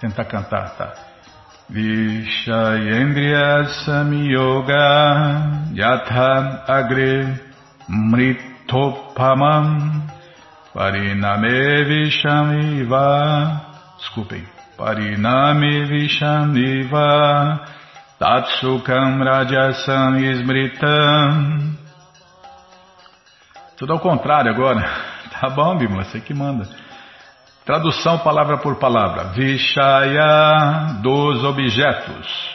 Tentar 0.00 0.24
cantar, 0.26 0.76
tá? 0.76 0.94
Vishayendriya 1.68 3.64
samyoga 3.84 5.66
yatha 5.74 6.64
agre 6.68 7.40
mritopamam 7.88 9.68
pariname 10.72 11.82
vishamiva 11.84 13.62
desculpem 13.98 14.46
pariname 14.76 15.86
vishamiva 15.86 17.66
tatsukam 18.20 19.24
rajasam 19.24 20.18
ismritam 20.22 21.81
tudo 23.76 23.92
ao 23.92 24.00
contrário 24.00 24.50
agora 24.50 24.82
tá 25.40 25.48
bom 25.50 25.76
Bimala, 25.76 26.04
você 26.04 26.20
que 26.20 26.34
manda 26.34 26.68
Tradução 27.64 28.18
palavra 28.18 28.58
por 28.58 28.76
palavra. 28.76 29.32
Vishaya 29.34 30.96
dos 31.00 31.44
objetos. 31.44 32.50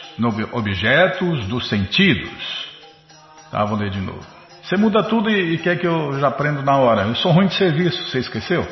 Objetos 0.52 1.46
dos 1.46 1.66
sentidos. 1.68 2.68
Tá, 3.50 3.64
vou 3.64 3.78
ler 3.78 3.90
de 3.90 4.00
novo. 4.00 4.20
Você 4.62 4.76
muda 4.76 5.02
tudo 5.02 5.30
e, 5.30 5.54
e 5.54 5.58
quer 5.58 5.78
que 5.78 5.86
eu 5.86 6.20
já 6.20 6.28
aprenda 6.28 6.60
na 6.60 6.76
hora. 6.76 7.02
Eu 7.02 7.14
sou 7.14 7.32
ruim 7.32 7.46
de 7.46 7.54
serviço, 7.54 8.06
você 8.06 8.18
esqueceu? 8.18 8.66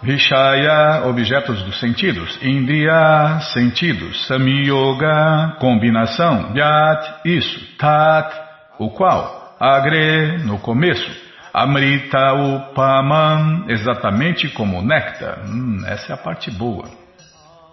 Vishaya, 0.00 1.06
objetos 1.06 1.60
dos 1.64 1.80
sentidos. 1.80 2.38
Indriya, 2.40 3.40
sentidos. 3.52 4.28
Samyoga, 4.28 5.56
combinação. 5.58 6.52
Yat, 6.54 7.20
isso. 7.24 7.76
Tat, 7.78 8.32
o 8.78 8.90
qual. 8.90 9.56
Agre, 9.58 10.38
no 10.44 10.60
começo. 10.60 11.10
Amrita 11.54 12.32
Upamam, 12.32 13.66
exatamente 13.68 14.48
como 14.48 14.82
néctar. 14.82 15.38
Hum, 15.46 15.84
essa 15.86 16.12
é 16.12 16.14
a 16.14 16.18
parte 16.18 16.50
boa. 16.50 16.86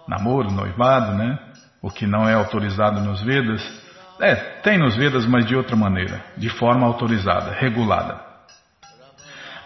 Namoro, 0.06 0.52
noivado, 0.52 1.14
né? 1.14 1.36
O 1.82 1.90
que 1.90 2.06
não 2.06 2.28
é 2.28 2.34
autorizado 2.34 3.00
nos 3.00 3.20
Vedas. 3.22 3.60
É, 4.20 4.36
tem 4.62 4.78
nos 4.78 4.94
Vedas, 4.94 5.26
mas 5.26 5.44
de 5.46 5.56
outra 5.56 5.74
maneira, 5.74 6.22
de 6.36 6.48
forma 6.48 6.86
autorizada, 6.86 7.56
regulada. 7.58 8.20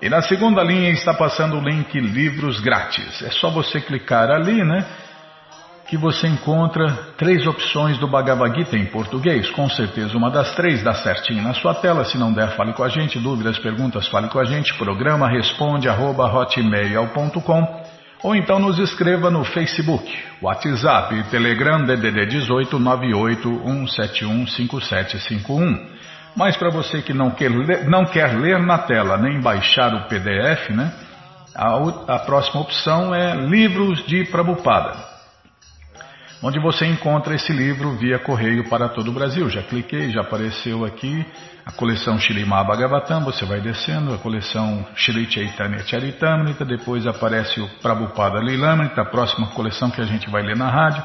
e 0.00 0.08
na 0.08 0.22
segunda 0.22 0.62
linha 0.62 0.92
está 0.92 1.12
passando 1.12 1.58
o 1.58 1.62
link 1.62 2.00
Livros 2.00 2.58
Grátis. 2.58 3.20
É 3.20 3.28
só 3.32 3.50
você 3.50 3.82
clicar 3.82 4.30
ali, 4.30 4.64
né? 4.64 4.86
Que 5.88 5.96
você 5.96 6.26
encontra 6.26 6.90
três 7.16 7.46
opções 7.46 7.96
do 7.98 8.08
Bhagavad 8.08 8.56
Gita 8.56 8.76
em 8.76 8.86
português. 8.86 9.48
Com 9.50 9.68
certeza 9.68 10.16
uma 10.16 10.30
das 10.30 10.54
três 10.54 10.82
dá 10.82 10.92
certinho 10.94 11.42
na 11.42 11.54
sua 11.54 11.74
tela. 11.74 12.04
Se 12.04 12.18
não 12.18 12.32
der, 12.32 12.56
fale 12.56 12.72
com 12.72 12.82
a 12.82 12.88
gente. 12.88 13.20
Dúvidas, 13.20 13.58
perguntas, 13.58 14.08
fale 14.08 14.28
com 14.28 14.40
a 14.40 14.44
gente. 14.44 14.74
Programa 14.74 15.28
responde 15.28 15.88
arroba 15.88 16.26
hotmail.com 16.26 17.86
ou 18.22 18.34
então 18.34 18.58
nos 18.58 18.78
escreva 18.78 19.30
no 19.30 19.44
Facebook, 19.44 20.10
WhatsApp 20.42 21.22
Telegram 21.30 21.84
DDD 21.84 22.26
18 22.26 22.78
5751. 24.48 25.86
Mas 26.34 26.56
para 26.56 26.70
você 26.70 27.02
que 27.02 27.12
não 27.14 27.30
quer, 27.30 27.50
ler, 27.50 27.88
não 27.88 28.06
quer 28.06 28.36
ler 28.36 28.58
na 28.58 28.78
tela 28.78 29.16
nem 29.16 29.40
baixar 29.40 29.94
o 29.94 30.08
PDF, 30.08 30.70
né? 30.70 30.92
A, 31.54 32.14
a 32.14 32.18
próxima 32.18 32.62
opção 32.62 33.14
é 33.14 33.36
Livros 33.36 34.04
de 34.06 34.24
Prabupada 34.24 35.05
onde 36.42 36.58
você 36.60 36.86
encontra 36.86 37.34
esse 37.34 37.52
livro 37.52 37.92
via 37.96 38.18
correio 38.18 38.68
para 38.68 38.88
todo 38.88 39.08
o 39.08 39.12
Brasil. 39.12 39.48
Já 39.48 39.62
cliquei, 39.62 40.10
já 40.10 40.20
apareceu 40.20 40.84
aqui 40.84 41.24
a 41.64 41.72
coleção 41.72 42.18
Shirimá 42.18 42.62
Bhagavatam, 42.62 43.24
você 43.24 43.44
vai 43.44 43.60
descendo, 43.60 44.14
a 44.14 44.18
coleção 44.18 44.86
Shri 44.94 45.30
Chaitanya 45.30 45.78
Charitamrita, 45.78 46.64
depois 46.64 47.06
aparece 47.06 47.60
o 47.60 47.68
Prabhupada 47.80 48.38
Lilamrita, 48.38 49.02
a 49.02 49.06
próxima 49.06 49.48
coleção 49.48 49.90
que 49.90 50.00
a 50.00 50.04
gente 50.04 50.30
vai 50.30 50.42
ler 50.42 50.56
na 50.56 50.70
rádio. 50.70 51.02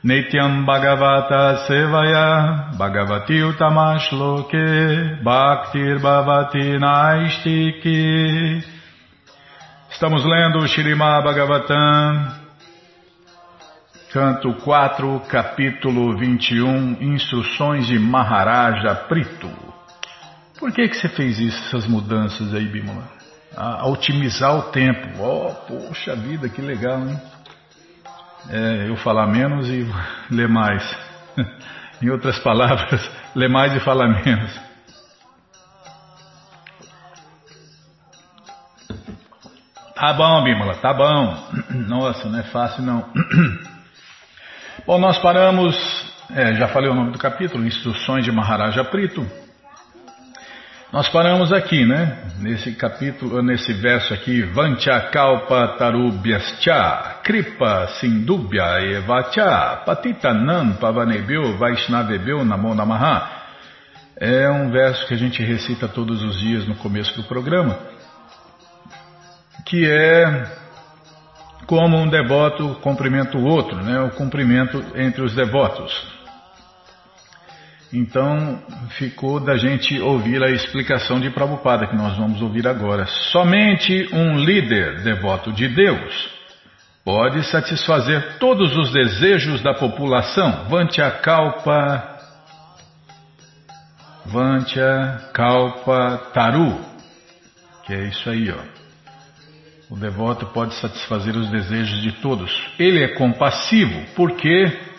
Nityam 0.04 0.66
Bhagavata 0.66 1.64
Sevaya 1.66 2.76
Bhagavati 2.76 3.40
Utamashloke 3.42 5.22
Bhaktir 5.24 5.98
Bhavati 5.98 6.78
Naistiki 6.78 8.62
Estamos 9.90 10.22
lendo 10.26 10.58
o 10.58 10.68
Shirimá 10.68 11.22
Bhagavatam, 11.22 12.34
canto 14.12 14.52
4, 14.54 15.20
capítulo 15.20 16.18
21, 16.18 17.00
instruções 17.00 17.86
de 17.86 17.98
Maharaja 17.98 18.94
Prito. 19.08 19.48
Por 20.58 20.72
que, 20.72 20.88
que 20.88 20.96
você 20.96 21.08
fez 21.08 21.38
isso, 21.38 21.58
essas 21.68 21.86
mudanças 21.86 22.52
aí, 22.52 22.66
Bimala? 22.66 23.08
A, 23.56 23.86
otimizar 23.86 24.54
o 24.58 24.62
tempo. 24.64 25.22
Oh, 25.22 25.54
poxa 25.66 26.16
vida, 26.16 26.48
que 26.48 26.60
legal, 26.60 26.98
hein? 26.98 27.18
É, 28.50 28.88
eu 28.88 28.96
falar 28.96 29.26
menos 29.26 29.68
e 29.68 29.86
ler 30.30 30.48
mais. 30.48 30.82
em 32.02 32.10
outras 32.10 32.38
palavras, 32.38 33.10
ler 33.34 33.48
mais 33.48 33.74
e 33.74 33.80
falar 33.80 34.08
menos. 34.08 34.60
Tá 39.94 40.12
bom, 40.12 40.44
Bímola, 40.44 40.74
tá 40.76 40.92
bom. 40.92 41.48
Nossa, 41.88 42.28
não 42.28 42.38
é 42.38 42.42
fácil 42.44 42.82
não. 42.82 43.08
Bom, 44.86 44.98
nós 44.98 45.16
paramos, 45.18 45.74
é, 46.30 46.56
já 46.56 46.68
falei 46.68 46.90
o 46.90 46.94
nome 46.94 47.12
do 47.12 47.18
capítulo, 47.18 47.64
Instruções 47.64 48.22
de 48.22 48.30
Maharaja 48.30 48.84
Prito. 48.84 49.26
Nós 50.94 51.08
paramos 51.08 51.52
aqui, 51.52 51.84
né? 51.84 52.18
Nesse 52.38 52.70
capítulo, 52.70 53.42
nesse 53.42 53.72
verso 53.72 54.14
aqui, 54.14 54.42
Vancha 54.42 55.00
Kalpa 55.10 55.74
Tarubhyascha, 55.76 57.16
Kripa 57.24 57.88
Sindubhya 57.98 58.80
Evacha, 58.80 59.82
Patitanam 59.84 60.74
Pavanebeu 60.74 61.58
Vaishnavebeu 61.58 62.44
Namo 62.44 62.76
Namaha. 62.76 63.28
É 64.16 64.48
um 64.48 64.70
verso 64.70 65.04
que 65.08 65.14
a 65.14 65.16
gente 65.16 65.42
recita 65.42 65.88
todos 65.88 66.22
os 66.22 66.38
dias 66.38 66.64
no 66.64 66.76
começo 66.76 67.20
do 67.20 67.24
programa 67.24 67.76
que 69.66 69.90
é 69.90 70.44
como 71.66 71.96
um 71.96 72.08
devoto 72.08 72.78
cumprimenta 72.82 73.36
o 73.36 73.44
outro, 73.44 73.82
né? 73.82 73.98
o 73.98 74.10
cumprimento 74.10 74.80
entre 74.94 75.22
os 75.22 75.34
devotos. 75.34 76.23
Então 77.94 78.60
ficou 78.98 79.38
da 79.38 79.56
gente 79.56 80.00
ouvir 80.00 80.42
a 80.42 80.50
explicação 80.50 81.20
de 81.20 81.30
Prabhupada 81.30 81.86
que 81.86 81.94
nós 81.94 82.16
vamos 82.16 82.42
ouvir 82.42 82.66
agora. 82.66 83.06
Somente 83.06 84.08
um 84.12 84.36
líder 84.36 85.04
devoto 85.04 85.52
de 85.52 85.68
Deus 85.68 86.28
pode 87.04 87.44
satisfazer 87.44 88.38
todos 88.40 88.76
os 88.76 88.90
desejos 88.90 89.62
da 89.62 89.74
população. 89.74 90.64
Vantya 90.68 91.08
Kalpa, 91.08 92.18
Vantya 94.26 95.30
Kalpa 95.32 96.30
Taru, 96.34 96.80
que 97.84 97.94
é 97.94 98.08
isso 98.08 98.28
aí, 98.28 98.50
ó. 98.50 98.74
O 99.88 99.96
devoto 99.96 100.46
pode 100.46 100.74
satisfazer 100.74 101.36
os 101.36 101.48
desejos 101.48 102.02
de 102.02 102.10
todos. 102.20 102.50
Ele 102.76 103.04
é 103.04 103.08
compassivo 103.14 104.02
porque 104.16 104.93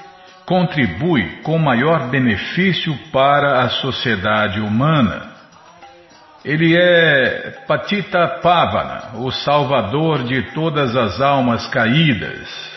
contribui 0.45 1.41
com 1.41 1.57
maior 1.57 2.09
benefício 2.09 2.95
para 3.11 3.63
a 3.63 3.69
sociedade 3.69 4.59
humana. 4.59 5.33
Ele 6.43 6.77
é 6.77 7.63
Patita 7.67 8.39
Pavana, 8.41 9.15
o 9.15 9.31
salvador 9.31 10.23
de 10.23 10.43
todas 10.53 10.95
as 10.95 11.19
almas 11.19 11.65
caídas. 11.67 12.75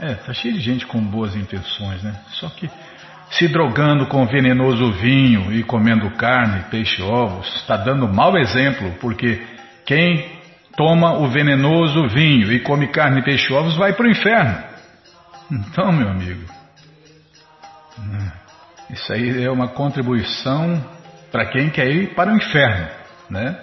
É, 0.00 0.14
tá 0.14 0.32
cheio 0.32 0.54
de 0.54 0.60
gente 0.60 0.86
com 0.86 1.00
boas 1.00 1.36
intenções, 1.36 2.02
né? 2.02 2.14
Só 2.30 2.48
que 2.48 2.70
se 3.30 3.48
drogando 3.48 4.06
com 4.06 4.24
venenoso 4.26 4.92
vinho 4.92 5.52
e 5.52 5.62
comendo 5.62 6.10
carne, 6.12 6.64
peixe, 6.70 7.02
ovos, 7.02 7.46
está 7.56 7.76
dando 7.76 8.08
mau 8.08 8.38
exemplo, 8.38 8.92
porque 9.00 9.42
quem 9.84 10.38
toma 10.74 11.18
o 11.18 11.28
venenoso 11.28 12.08
vinho 12.08 12.50
e 12.50 12.60
come 12.60 12.88
carne, 12.88 13.22
peixe 13.22 13.52
ovos 13.52 13.76
vai 13.76 13.92
para 13.92 14.06
o 14.06 14.10
inferno. 14.10 14.67
Então, 15.50 15.90
meu 15.92 16.08
amigo, 16.08 16.44
isso 18.90 19.12
aí 19.12 19.44
é 19.44 19.50
uma 19.50 19.68
contribuição 19.68 20.82
para 21.32 21.46
quem 21.46 21.70
quer 21.70 21.88
ir 21.88 22.14
para 22.14 22.32
o 22.32 22.36
inferno, 22.36 22.88
né? 23.30 23.58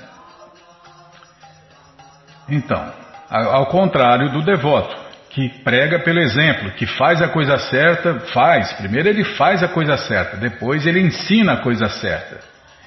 Então, 2.49 2.93
ao 3.29 3.67
contrário 3.67 4.31
do 4.31 4.43
devoto, 4.43 4.95
que 5.29 5.49
prega 5.63 5.99
pelo 5.99 6.19
exemplo, 6.19 6.71
que 6.71 6.85
faz 6.85 7.21
a 7.21 7.27
coisa 7.27 7.57
certa, 7.57 8.19
faz. 8.31 8.71
Primeiro 8.73 9.09
ele 9.09 9.23
faz 9.23 9.61
a 9.61 9.67
coisa 9.67 9.97
certa, 9.97 10.37
depois 10.37 10.87
ele 10.87 11.01
ensina 11.01 11.53
a 11.53 11.61
coisa 11.61 11.89
certa. 11.89 12.39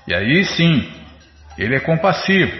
E 0.06 0.14
aí 0.14 0.44
sim, 0.44 0.90
ele 1.58 1.76
é 1.76 1.80
compassivo, 1.80 2.56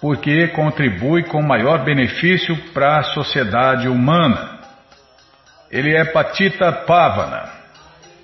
porque 0.00 0.48
contribui 0.48 1.24
com 1.24 1.42
maior 1.42 1.84
benefício 1.84 2.56
para 2.72 2.98
a 2.98 3.02
sociedade 3.02 3.88
humana. 3.88 4.57
Ele 5.70 5.94
é 5.94 6.04
Patita 6.04 6.72
Pavana, 6.72 7.50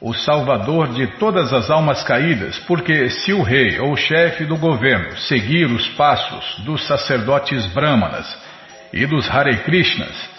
o 0.00 0.12
salvador 0.14 0.88
de 0.88 1.06
todas 1.18 1.52
as 1.52 1.70
almas 1.70 2.02
caídas, 2.02 2.58
porque 2.60 3.08
se 3.10 3.32
o 3.32 3.42
rei 3.42 3.78
ou 3.80 3.96
chefe 3.96 4.44
do 4.44 4.56
governo 4.56 5.16
seguir 5.16 5.66
os 5.66 5.88
passos 5.90 6.58
dos 6.64 6.86
sacerdotes 6.86 7.66
brahmanas 7.68 8.26
e 8.92 9.06
dos 9.06 9.28
Hare 9.30 9.58
Krishnas, 9.58 10.30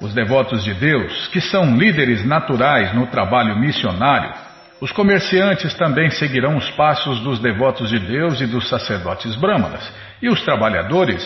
os 0.00 0.12
devotos 0.12 0.62
de 0.64 0.74
Deus, 0.74 1.28
que 1.28 1.40
são 1.40 1.76
líderes 1.76 2.24
naturais 2.24 2.94
no 2.94 3.06
trabalho 3.06 3.58
missionário, 3.58 4.32
os 4.80 4.92
comerciantes 4.92 5.72
também 5.74 6.10
seguirão 6.10 6.56
os 6.56 6.68
passos 6.70 7.20
dos 7.20 7.38
devotos 7.38 7.90
de 7.90 7.98
Deus 7.98 8.40
e 8.40 8.46
dos 8.46 8.68
sacerdotes 8.68 9.34
brahmanas 9.36 9.90
e 10.20 10.28
os 10.28 10.42
trabalhadores 10.42 11.22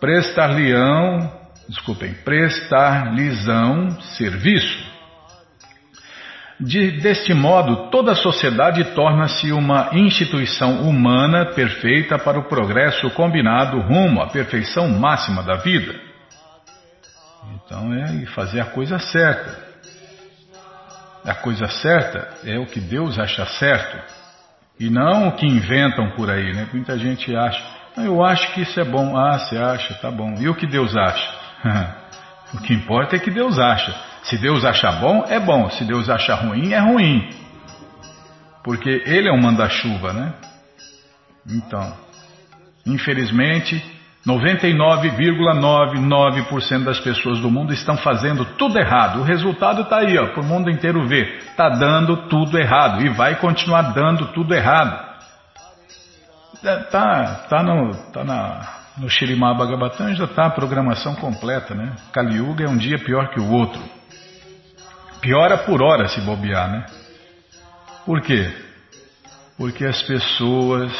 prestar-lhe-ão, 0.00 1.43
desculpem, 1.68 2.14
prestar-lhes-ão 2.14 3.90
serviço. 4.16 4.94
De, 6.60 6.92
deste 7.00 7.34
modo, 7.34 7.90
toda 7.90 8.12
a 8.12 8.16
sociedade 8.16 8.84
torna-se 8.94 9.50
uma 9.52 9.90
instituição 9.92 10.82
humana 10.82 11.46
perfeita 11.46 12.18
para 12.18 12.38
o 12.38 12.44
progresso 12.44 13.10
combinado 13.10 13.80
rumo 13.80 14.22
à 14.22 14.28
perfeição 14.28 14.88
máxima 14.88 15.42
da 15.42 15.56
vida. 15.56 15.94
Então 17.56 17.92
é 17.92 18.26
fazer 18.26 18.60
a 18.60 18.66
coisa 18.66 18.98
certa. 18.98 19.64
A 21.24 21.34
coisa 21.34 21.66
certa 21.66 22.28
é 22.44 22.58
o 22.58 22.66
que 22.66 22.78
Deus 22.78 23.18
acha 23.18 23.44
certo 23.46 23.98
e 24.78 24.90
não 24.90 25.28
o 25.28 25.32
que 25.32 25.46
inventam 25.46 26.10
por 26.10 26.30
aí, 26.30 26.52
né? 26.52 26.68
Muita 26.72 26.98
gente 26.98 27.34
acha, 27.34 27.62
eu 27.96 28.22
acho 28.22 28.52
que 28.52 28.62
isso 28.62 28.78
é 28.78 28.84
bom. 28.84 29.16
Ah, 29.16 29.38
você 29.38 29.56
acha? 29.56 29.94
Tá 29.94 30.10
bom. 30.10 30.34
E 30.38 30.48
o 30.48 30.54
que 30.54 30.66
Deus 30.66 30.96
acha? 30.96 31.43
o 32.54 32.58
que 32.58 32.74
importa 32.74 33.16
é 33.16 33.18
que 33.18 33.30
Deus 33.30 33.58
acha. 33.58 33.94
Se 34.24 34.36
Deus 34.38 34.64
acha 34.64 34.92
bom, 34.92 35.24
é 35.28 35.40
bom. 35.40 35.68
Se 35.70 35.84
Deus 35.84 36.08
acha 36.08 36.34
ruim, 36.34 36.72
é 36.72 36.78
ruim. 36.78 37.28
Porque 38.62 39.02
Ele 39.06 39.28
é 39.28 39.32
o 39.32 39.40
manda-chuva, 39.40 40.12
né? 40.12 40.34
Então, 41.46 41.94
infelizmente, 42.86 43.82
99,99% 44.26 46.84
das 46.84 46.98
pessoas 47.00 47.40
do 47.40 47.50
mundo 47.50 47.74
estão 47.74 47.98
fazendo 47.98 48.46
tudo 48.56 48.78
errado. 48.78 49.20
O 49.20 49.24
resultado 49.24 49.82
está 49.82 49.98
aí, 49.98 50.16
ó, 50.18 50.28
para 50.28 50.40
o 50.40 50.46
mundo 50.46 50.70
inteiro 50.70 51.06
ver. 51.06 51.42
Está 51.50 51.68
dando 51.68 52.28
tudo 52.28 52.58
errado 52.58 53.04
e 53.04 53.10
vai 53.10 53.36
continuar 53.36 53.92
dando 53.92 54.28
tudo 54.28 54.54
errado. 54.54 55.12
É, 56.62 56.76
tá, 56.84 57.44
tá 57.50 57.62
no, 57.62 57.94
tá 58.10 58.24
na, 58.24 58.83
no 58.96 59.08
Shirimá 59.08 59.52
Bhagavatam 59.54 60.14
já 60.14 60.24
está 60.24 60.46
a 60.46 60.50
programação 60.50 61.14
completa, 61.16 61.74
né? 61.74 61.94
Kali 62.12 62.36
Yuga 62.36 62.64
é 62.64 62.68
um 62.68 62.76
dia 62.76 62.98
pior 62.98 63.28
que 63.30 63.40
o 63.40 63.50
outro. 63.50 63.82
Piora 65.20 65.58
por 65.58 65.82
hora 65.82 66.06
se 66.06 66.20
bobear, 66.20 66.70
né? 66.70 66.86
Por 68.06 68.20
quê? 68.20 68.50
Porque 69.56 69.84
as 69.84 70.02
pessoas 70.02 70.92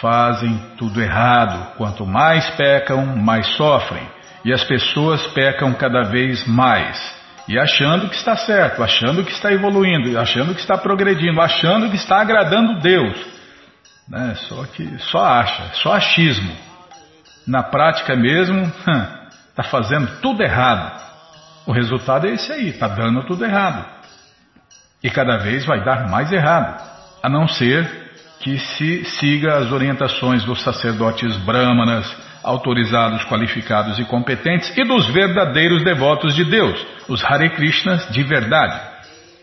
fazem 0.00 0.58
tudo 0.76 1.00
errado. 1.00 1.76
Quanto 1.76 2.06
mais 2.06 2.48
pecam, 2.50 3.04
mais 3.16 3.46
sofrem. 3.56 4.08
E 4.44 4.52
as 4.52 4.64
pessoas 4.64 5.26
pecam 5.28 5.72
cada 5.74 6.02
vez 6.02 6.46
mais. 6.46 7.16
E 7.46 7.58
achando 7.58 8.08
que 8.08 8.16
está 8.16 8.36
certo, 8.36 8.82
achando 8.82 9.24
que 9.24 9.32
está 9.32 9.52
evoluindo, 9.52 10.18
achando 10.18 10.54
que 10.54 10.60
está 10.60 10.76
progredindo, 10.76 11.40
achando 11.40 11.88
que 11.90 11.96
está 11.96 12.20
agradando 12.20 12.80
Deus. 12.80 13.18
Né? 14.08 14.34
Só 14.48 14.64
que 14.64 14.98
só 14.98 15.24
acha, 15.24 15.70
só 15.74 15.92
achismo. 15.92 16.67
Na 17.48 17.62
prática 17.62 18.14
mesmo, 18.14 18.70
está 19.48 19.62
fazendo 19.62 20.20
tudo 20.20 20.42
errado. 20.42 21.00
O 21.66 21.72
resultado 21.72 22.26
é 22.26 22.34
esse 22.34 22.52
aí, 22.52 22.68
está 22.68 22.86
dando 22.86 23.24
tudo 23.24 23.42
errado. 23.42 23.86
E 25.02 25.08
cada 25.08 25.38
vez 25.38 25.64
vai 25.64 25.82
dar 25.82 26.10
mais 26.10 26.30
errado, 26.30 26.78
a 27.22 27.28
não 27.28 27.48
ser 27.48 27.88
que 28.40 28.58
se 28.58 29.02
siga 29.04 29.56
as 29.56 29.72
orientações 29.72 30.44
dos 30.44 30.62
sacerdotes 30.62 31.38
brahmanas, 31.38 32.14
autorizados, 32.44 33.24
qualificados 33.24 33.98
e 33.98 34.04
competentes, 34.04 34.76
e 34.76 34.84
dos 34.84 35.06
verdadeiros 35.08 35.82
devotos 35.82 36.34
de 36.34 36.44
Deus, 36.44 36.86
os 37.08 37.24
Hare 37.24 37.48
Krishnas 37.50 38.10
de 38.10 38.22
verdade. 38.24 38.78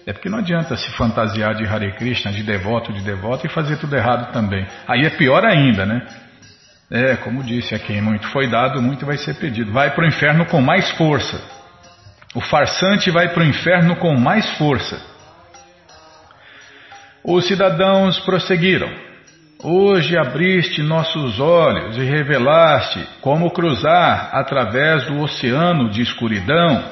É 0.05 0.13
porque 0.13 0.29
não 0.29 0.37
adianta 0.37 0.77
se 0.77 0.91
fantasiar 0.91 1.55
de 1.55 1.65
Hare 1.65 1.91
Krishna, 1.93 2.31
de 2.31 2.43
devoto, 2.43 2.93
de 2.93 3.01
devoto 3.01 3.47
e 3.47 3.49
fazer 3.49 3.77
tudo 3.77 3.95
errado 3.95 4.31
também. 4.31 4.65
Aí 4.87 5.05
é 5.05 5.09
pior 5.09 5.43
ainda, 5.43 5.87
né? 5.87 6.05
É, 6.89 7.15
como 7.17 7.43
disse, 7.43 7.73
a 7.73 7.79
quem 7.79 8.01
muito 8.01 8.27
foi 8.27 8.47
dado, 8.47 8.81
muito 8.81 9.05
vai 9.05 9.17
ser 9.17 9.35
pedido. 9.35 9.71
Vai 9.71 9.91
para 9.91 10.03
o 10.03 10.07
inferno 10.07 10.45
com 10.45 10.61
mais 10.61 10.91
força. 10.91 11.41
O 12.35 12.41
farsante 12.41 13.09
vai 13.09 13.29
para 13.29 13.43
o 13.43 13.45
inferno 13.45 13.95
com 13.95 14.15
mais 14.15 14.47
força. 14.57 15.01
Os 17.23 17.47
cidadãos 17.47 18.19
prosseguiram. 18.19 19.05
Hoje 19.63 20.15
abriste 20.15 20.83
nossos 20.83 21.39
olhos 21.39 21.97
e 21.97 22.03
revelaste 22.03 23.03
como 23.21 23.49
cruzar 23.49 24.29
através 24.31 25.05
do 25.07 25.19
oceano 25.21 25.89
de 25.89 26.03
escuridão. 26.03 26.83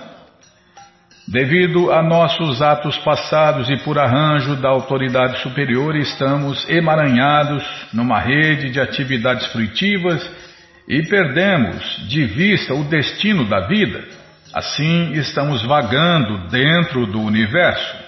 Devido 1.28 1.90
a 1.92 2.04
nossos 2.04 2.62
atos 2.62 2.98
passados 2.98 3.70
e 3.70 3.78
por 3.78 3.98
arranjo 3.98 4.58
da 4.58 4.70
autoridade 4.70 5.40
superior, 5.42 5.96
estamos 5.96 6.68
emaranhados 6.68 7.64
numa 7.94 8.20
rede 8.20 8.70
de 8.70 8.82
atividades 8.82 9.48
fruitivas 9.48 10.30
e 10.88 11.02
perdemos 11.04 12.08
de 12.10 12.26
vista 12.26 12.74
o 12.74 12.84
destino 12.84 13.46
da 13.46 13.68
vida. 13.68 14.04
Assim, 14.54 15.14
estamos 15.14 15.64
vagando 15.66 16.50
dentro 16.50 17.08
do 17.08 17.22
universo. 17.22 18.04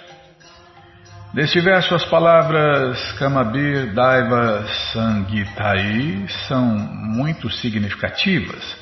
Neste 1.33 1.59
verso, 1.61 1.95
as 1.95 2.05
palavras 2.05 3.13
Kamabir, 3.13 3.93
Daiva, 3.93 4.65
Sangitai 4.91 6.25
são 6.47 6.65
muito 6.65 7.49
significativas. 7.49 8.77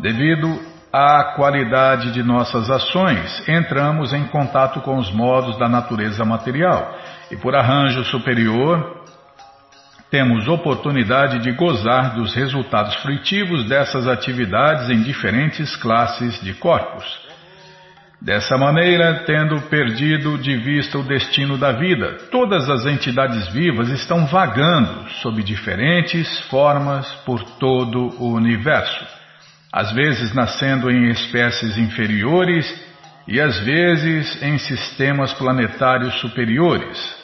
Devido 0.00 0.77
à 0.92 1.34
qualidade 1.36 2.12
de 2.12 2.22
nossas 2.22 2.70
ações, 2.70 3.46
entramos 3.48 4.12
em 4.12 4.24
contato 4.24 4.80
com 4.80 4.96
os 4.96 5.12
modos 5.12 5.58
da 5.58 5.68
natureza 5.68 6.24
material 6.24 6.96
e, 7.30 7.36
por 7.36 7.54
arranjo 7.54 8.04
superior, 8.04 9.04
temos 10.10 10.48
oportunidade 10.48 11.40
de 11.40 11.52
gozar 11.52 12.14
dos 12.14 12.34
resultados 12.34 12.94
fruitivos 12.96 13.68
dessas 13.68 14.06
atividades 14.06 14.88
em 14.88 15.02
diferentes 15.02 15.76
classes 15.76 16.40
de 16.42 16.54
corpos. 16.54 17.28
Dessa 18.20 18.56
maneira, 18.56 19.22
tendo 19.26 19.60
perdido 19.68 20.38
de 20.38 20.56
vista 20.56 20.98
o 20.98 21.04
destino 21.04 21.56
da 21.56 21.70
vida, 21.72 22.18
todas 22.32 22.68
as 22.68 22.84
entidades 22.84 23.46
vivas 23.52 23.90
estão 23.90 24.26
vagando 24.26 25.08
sob 25.22 25.40
diferentes 25.42 26.40
formas 26.48 27.06
por 27.24 27.44
todo 27.60 28.20
o 28.20 28.32
universo, 28.32 29.17
às 29.72 29.92
vezes 29.92 30.34
nascendo 30.34 30.90
em 30.90 31.10
espécies 31.10 31.76
inferiores 31.76 32.66
e 33.26 33.40
às 33.40 33.58
vezes 33.60 34.42
em 34.42 34.58
sistemas 34.58 35.32
planetários 35.34 36.18
superiores. 36.20 37.16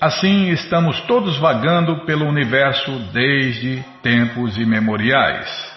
Assim, 0.00 0.50
estamos 0.50 1.00
todos 1.02 1.38
vagando 1.38 2.04
pelo 2.04 2.26
universo 2.26 2.90
desde 3.12 3.84
tempos 4.02 4.56
imemoriais. 4.56 5.72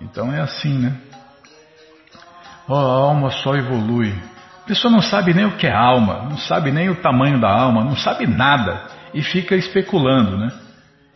Então 0.00 0.32
é 0.32 0.40
assim, 0.40 0.78
né? 0.78 0.94
Oh, 2.68 2.74
a 2.74 2.78
alma 2.78 3.30
só 3.30 3.54
evolui. 3.54 4.14
A 4.64 4.66
pessoa 4.66 4.92
não 4.92 5.00
sabe 5.00 5.32
nem 5.32 5.46
o 5.46 5.56
que 5.56 5.66
é 5.66 5.72
alma, 5.72 6.28
não 6.28 6.36
sabe 6.36 6.70
nem 6.70 6.90
o 6.90 6.96
tamanho 6.96 7.40
da 7.40 7.50
alma, 7.50 7.82
não 7.82 7.96
sabe 7.96 8.26
nada 8.26 8.86
e 9.14 9.22
fica 9.22 9.56
especulando, 9.56 10.36
né? 10.36 10.52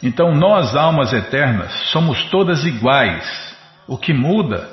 Então 0.04 0.34
nós, 0.34 0.76
almas 0.76 1.14
eternas, 1.14 1.72
somos 1.90 2.22
todas 2.24 2.62
iguais. 2.62 3.56
O 3.88 3.96
que 3.96 4.12
muda 4.12 4.68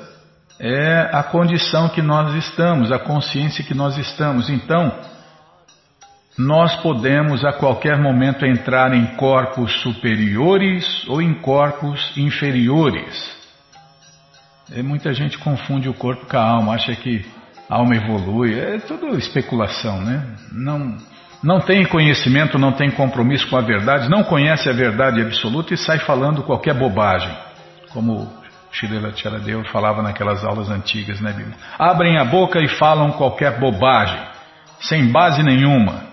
é 0.60 1.08
a 1.10 1.22
condição 1.22 1.88
que 1.88 2.02
nós 2.02 2.34
estamos, 2.34 2.92
a 2.92 2.98
consciência 2.98 3.64
que 3.64 3.72
nós 3.72 3.96
estamos. 3.96 4.50
Então, 4.50 4.92
nós 6.36 6.76
podemos 6.76 7.44
a 7.46 7.52
qualquer 7.54 7.98
momento 7.98 8.44
entrar 8.44 8.92
em 8.92 9.06
corpos 9.16 9.72
superiores 9.80 11.06
ou 11.08 11.22
em 11.22 11.32
corpos 11.34 12.12
inferiores. 12.16 13.42
E 14.74 14.82
muita 14.82 15.14
gente 15.14 15.38
confunde 15.38 15.88
o 15.88 15.94
corpo 15.94 16.26
com 16.26 16.36
a 16.36 16.42
alma, 16.42 16.74
acha 16.74 16.94
que 16.94 17.24
a 17.70 17.76
alma 17.76 17.96
evolui. 17.96 18.58
É 18.58 18.78
tudo 18.78 19.16
especulação, 19.16 20.00
né? 20.02 20.36
Não, 20.52 20.96
não 21.42 21.60
tem 21.60 21.84
conhecimento, 21.84 22.58
não 22.58 22.72
tem 22.72 22.90
compromisso 22.90 23.48
com 23.48 23.56
a 23.56 23.60
verdade, 23.60 24.08
não 24.08 24.22
conhece 24.22 24.70
a 24.70 24.72
verdade 24.72 25.20
absoluta 25.20 25.74
e 25.74 25.76
sai 25.76 25.98
falando 25.98 26.42
qualquer 26.42 26.74
bobagem. 26.74 27.34
Como 27.90 28.32
Shirela 28.70 29.12
Charadeva 29.14 29.64
falava 29.64 30.02
naquelas 30.02 30.44
aulas 30.44 30.70
antigas, 30.70 31.20
né, 31.20 31.32
Bima? 31.32 31.52
Abrem 31.78 32.16
a 32.16 32.24
boca 32.24 32.60
e 32.60 32.68
falam 32.68 33.12
qualquer 33.12 33.58
bobagem, 33.58 34.20
sem 34.80 35.10
base 35.10 35.42
nenhuma. 35.42 36.04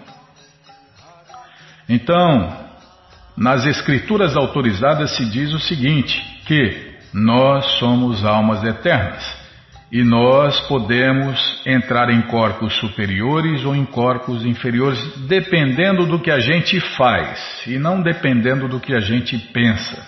Então, 1.87 2.51
nas 3.37 3.65
escrituras 3.65 4.35
autorizadas 4.35 5.15
se 5.15 5.25
diz 5.25 5.53
o 5.53 5.59
seguinte, 5.59 6.21
que 6.45 6.97
nós 7.13 7.65
somos 7.77 8.25
almas 8.25 8.63
eternas 8.63 9.38
e 9.91 10.03
nós 10.03 10.59
podemos 10.67 11.39
entrar 11.65 12.09
em 12.09 12.21
corpos 12.23 12.75
superiores 12.75 13.65
ou 13.65 13.75
em 13.75 13.85
corpos 13.85 14.45
inferiores, 14.45 14.99
dependendo 15.27 16.05
do 16.05 16.19
que 16.19 16.29
a 16.29 16.39
gente 16.39 16.79
faz 16.95 17.63
e 17.65 17.79
não 17.79 18.01
dependendo 18.01 18.67
do 18.67 18.79
que 18.79 18.93
a 18.93 18.99
gente 18.99 19.37
pensa. 19.37 20.05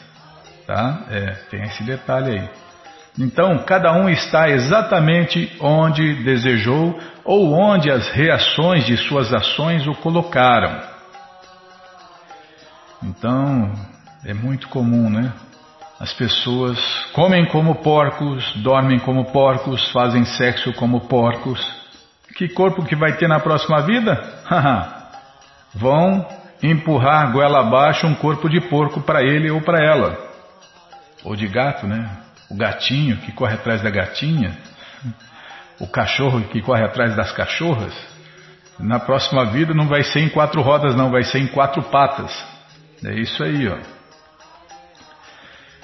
Tá? 0.67 1.05
É, 1.09 1.31
tem 1.49 1.63
esse 1.63 1.83
detalhe 1.83 2.39
aí. 2.39 2.49
Então, 3.19 3.57
cada 3.65 3.91
um 3.93 4.07
está 4.07 4.49
exatamente 4.49 5.51
onde 5.59 6.23
desejou 6.23 6.97
ou 7.25 7.51
onde 7.51 7.91
as 7.91 8.09
reações 8.11 8.85
de 8.85 8.95
suas 8.95 9.33
ações 9.33 9.85
o 9.85 9.93
colocaram. 9.95 10.79
Então, 13.03 13.73
é 14.23 14.33
muito 14.33 14.69
comum, 14.69 15.09
né? 15.09 15.33
As 16.01 16.11
pessoas 16.13 16.79
comem 17.13 17.45
como 17.45 17.75
porcos, 17.75 18.51
dormem 18.55 18.97
como 18.97 19.25
porcos, 19.25 19.87
fazem 19.91 20.25
sexo 20.25 20.73
como 20.73 21.01
porcos. 21.01 21.63
Que 22.35 22.49
corpo 22.49 22.83
que 22.83 22.95
vai 22.95 23.17
ter 23.17 23.27
na 23.27 23.39
próxima 23.39 23.83
vida? 23.83 24.19
Vão 25.75 26.27
empurrar 26.63 27.31
goela 27.31 27.59
abaixo 27.59 28.07
um 28.07 28.15
corpo 28.15 28.49
de 28.49 28.59
porco 28.61 29.01
para 29.01 29.21
ele 29.21 29.51
ou 29.51 29.61
para 29.61 29.77
ela. 29.79 30.17
Ou 31.23 31.35
de 31.35 31.47
gato, 31.47 31.85
né? 31.85 32.09
O 32.49 32.57
gatinho 32.57 33.17
que 33.17 33.31
corre 33.31 33.53
atrás 33.53 33.83
da 33.83 33.91
gatinha. 33.91 34.57
O 35.79 35.85
cachorro 35.85 36.41
que 36.45 36.63
corre 36.63 36.83
atrás 36.83 37.15
das 37.15 37.31
cachorras. 37.31 37.93
Na 38.79 38.99
próxima 38.99 39.45
vida 39.51 39.71
não 39.75 39.87
vai 39.87 40.01
ser 40.01 40.21
em 40.21 40.29
quatro 40.29 40.63
rodas, 40.63 40.95
não, 40.95 41.11
vai 41.11 41.21
ser 41.21 41.37
em 41.37 41.47
quatro 41.47 41.83
patas. 41.83 42.33
É 43.05 43.13
isso 43.13 43.43
aí, 43.43 43.67
ó 43.67 44.00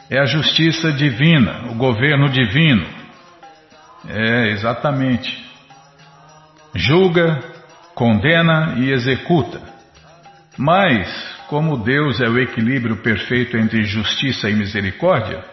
é 0.10 0.20
a 0.20 0.26
justiça 0.26 0.92
divina, 0.92 1.70
o 1.72 1.76
governo 1.76 2.30
divino. 2.30 2.86
É, 4.08 4.52
exatamente. 4.52 5.46
Julga, 6.74 7.40
condena 7.94 8.76
e 8.78 8.92
executa. 8.92 9.60
Mas, 10.58 11.10
como 11.48 11.78
Deus 11.84 12.22
é 12.22 12.28
o 12.28 12.40
equilíbrio 12.40 12.98
perfeito 12.98 13.58
entre 13.58 13.84
justiça 13.84 14.50
e 14.50 14.56
misericórdia, 14.56 15.44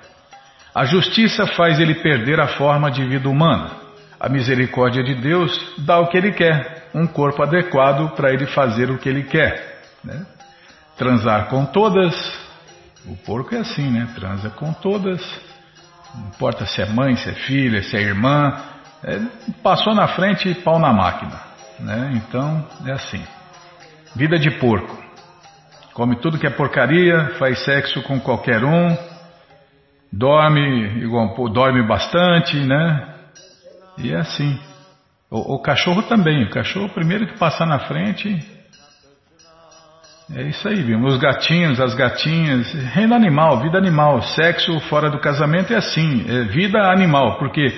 A 0.74 0.84
justiça 0.84 1.46
faz 1.46 1.78
ele 1.78 1.94
perder 1.94 2.40
a 2.40 2.48
forma 2.48 2.90
de 2.90 3.04
vida 3.04 3.28
humana. 3.28 3.70
A 4.18 4.28
misericórdia 4.28 5.04
de 5.04 5.14
Deus 5.14 5.74
dá 5.78 6.00
o 6.00 6.08
que 6.08 6.16
ele 6.16 6.32
quer, 6.32 6.88
um 6.92 7.06
corpo 7.06 7.42
adequado 7.44 8.16
para 8.16 8.32
ele 8.32 8.46
fazer 8.46 8.90
o 8.90 8.98
que 8.98 9.08
ele 9.08 9.22
quer. 9.22 9.82
Né? 10.02 10.26
Transar 10.96 11.46
com 11.46 11.64
todas, 11.64 12.12
o 13.06 13.16
porco 13.16 13.54
é 13.54 13.58
assim, 13.58 13.90
né? 13.90 14.08
Transa 14.14 14.50
com 14.50 14.72
todas, 14.72 15.20
não 16.14 16.28
importa 16.28 16.64
se 16.64 16.80
é 16.80 16.86
mãe, 16.86 17.16
se 17.16 17.28
é 17.28 17.34
filha, 17.34 17.82
se 17.82 17.96
é 17.96 18.00
irmã, 18.00 18.56
é, 19.02 19.20
passou 19.62 19.94
na 19.94 20.08
frente 20.08 20.48
e 20.48 20.54
pau 20.54 20.78
na 20.78 20.92
máquina. 20.92 21.38
Né? 21.78 22.12
Então 22.14 22.66
é 22.86 22.92
assim. 22.92 23.22
Vida 24.14 24.38
de 24.38 24.50
porco. 24.58 25.02
Come 25.92 26.16
tudo 26.16 26.38
que 26.38 26.46
é 26.46 26.50
porcaria, 26.50 27.34
faz 27.38 27.64
sexo 27.64 28.02
com 28.02 28.18
qualquer 28.18 28.64
um, 28.64 28.96
dorme 30.12 31.02
igual, 31.02 31.34
dorme 31.50 31.86
bastante, 31.86 32.56
né? 32.56 33.14
E 33.98 34.12
é 34.12 34.16
assim. 34.16 34.58
O, 35.30 35.54
o 35.54 35.62
cachorro 35.62 36.02
também. 36.02 36.44
O 36.44 36.50
cachorro, 36.50 36.88
primeiro 36.88 37.26
que 37.26 37.38
passar 37.38 37.66
na 37.66 37.80
frente, 37.80 38.40
é 40.32 40.42
isso 40.44 40.66
aí, 40.66 40.82
viu? 40.82 40.98
Os 41.04 41.18
gatinhos, 41.18 41.78
as 41.78 41.94
gatinhas, 41.94 42.72
reino 42.94 43.14
animal, 43.14 43.60
vida 43.60 43.76
animal, 43.76 44.22
sexo 44.22 44.80
fora 44.88 45.10
do 45.10 45.18
casamento 45.18 45.72
é 45.74 45.76
assim, 45.76 46.24
é 46.26 46.44
vida 46.44 46.78
animal, 46.90 47.38
porque 47.38 47.74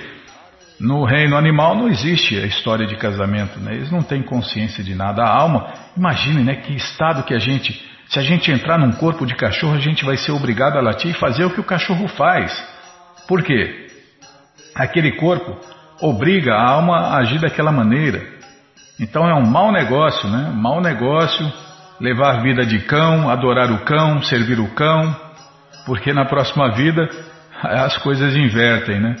no 0.79 1.03
reino 1.03 1.35
animal 1.35 1.75
não 1.75 1.89
existe 1.89 2.37
a 2.37 2.45
história 2.45 2.87
de 2.87 2.95
casamento, 2.95 3.59
né? 3.59 3.75
Eles 3.75 3.91
não 3.91 4.01
têm 4.01 4.21
consciência 4.23 4.81
de 4.81 4.95
nada. 4.95 5.23
A 5.23 5.29
alma, 5.29 5.73
imagine, 5.97 6.41
né? 6.41 6.55
Que 6.55 6.73
estado 6.73 7.23
que 7.23 7.33
a 7.33 7.39
gente, 7.39 7.73
se 8.07 8.17
a 8.17 8.23
gente 8.23 8.49
entrar 8.49 8.77
num 8.77 8.93
corpo 8.93 9.25
de 9.25 9.35
cachorro, 9.35 9.75
a 9.75 9.81
gente 9.81 10.05
vai 10.05 10.15
ser 10.15 10.31
obrigado 10.31 10.77
a 10.77 10.81
latir 10.81 11.11
e 11.11 11.19
fazer 11.19 11.43
o 11.43 11.49
que 11.49 11.59
o 11.59 11.65
cachorro 11.65 12.07
faz. 12.07 12.53
Por 13.27 13.43
quê? 13.43 13.87
Aquele 14.73 15.17
corpo 15.17 15.57
obriga 15.99 16.53
a 16.53 16.69
alma 16.69 16.95
a 16.97 17.17
agir 17.17 17.41
daquela 17.41 17.73
maneira. 17.73 18.25
Então 18.97 19.27
é 19.27 19.33
um 19.33 19.45
mau 19.45 19.69
negócio, 19.69 20.29
né? 20.29 20.49
Mau 20.55 20.79
negócio 20.79 21.66
levar 21.99 22.41
vida 22.41 22.65
de 22.65 22.79
cão, 22.79 23.29
adorar 23.29 23.71
o 23.71 23.79
cão, 23.79 24.21
servir 24.21 24.59
o 24.59 24.69
cão, 24.69 25.15
porque 25.85 26.13
na 26.13 26.25
próxima 26.25 26.71
vida 26.71 27.09
as 27.61 27.97
coisas 27.97 28.35
invertem, 28.35 28.99
né? 28.99 29.15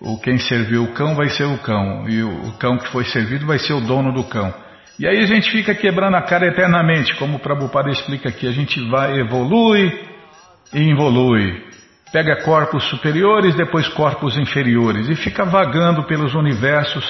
O 0.00 0.18
quem 0.18 0.38
serviu 0.38 0.84
o 0.84 0.92
cão 0.92 1.14
vai 1.14 1.28
ser 1.30 1.44
o 1.44 1.56
cão, 1.58 2.08
e 2.08 2.22
o 2.22 2.52
cão 2.58 2.76
que 2.76 2.88
foi 2.88 3.04
servido 3.04 3.46
vai 3.46 3.58
ser 3.58 3.72
o 3.72 3.80
dono 3.80 4.12
do 4.12 4.24
cão. 4.24 4.52
E 4.98 5.08
aí 5.08 5.18
a 5.18 5.26
gente 5.26 5.50
fica 5.50 5.74
quebrando 5.74 6.16
a 6.16 6.22
cara 6.22 6.46
eternamente, 6.46 7.14
como 7.16 7.36
o 7.36 7.40
Prabhupada 7.40 7.90
explica 7.90 8.28
aqui, 8.28 8.46
a 8.46 8.52
gente 8.52 8.80
vai, 8.88 9.18
evolui 9.18 9.92
e 10.72 10.80
involui. 10.82 11.64
Pega 12.12 12.42
corpos 12.42 12.84
superiores, 12.90 13.56
depois 13.56 13.88
corpos 13.88 14.38
inferiores, 14.38 15.08
e 15.08 15.16
fica 15.16 15.44
vagando 15.44 16.04
pelos 16.04 16.34
universos 16.34 17.04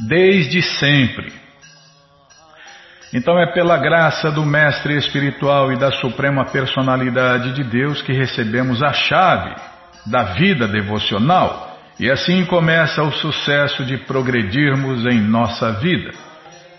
desde 0.00 0.62
sempre. 0.62 1.32
Então 3.12 3.38
é 3.38 3.52
pela 3.52 3.78
graça 3.78 4.30
do 4.30 4.44
Mestre 4.44 4.96
Espiritual 4.96 5.72
e 5.72 5.78
da 5.78 5.90
Suprema 5.92 6.44
Personalidade 6.44 7.52
de 7.52 7.64
Deus 7.64 8.02
que 8.02 8.12
recebemos 8.12 8.82
a 8.82 8.92
chave 8.92 9.54
da 10.06 10.34
vida 10.34 10.68
devocional 10.68 11.78
e 11.98 12.10
assim 12.10 12.44
começa 12.44 13.02
o 13.02 13.10
sucesso 13.12 13.84
de 13.84 13.96
progredirmos 13.98 15.04
em 15.06 15.20
nossa 15.20 15.72
vida. 15.72 16.10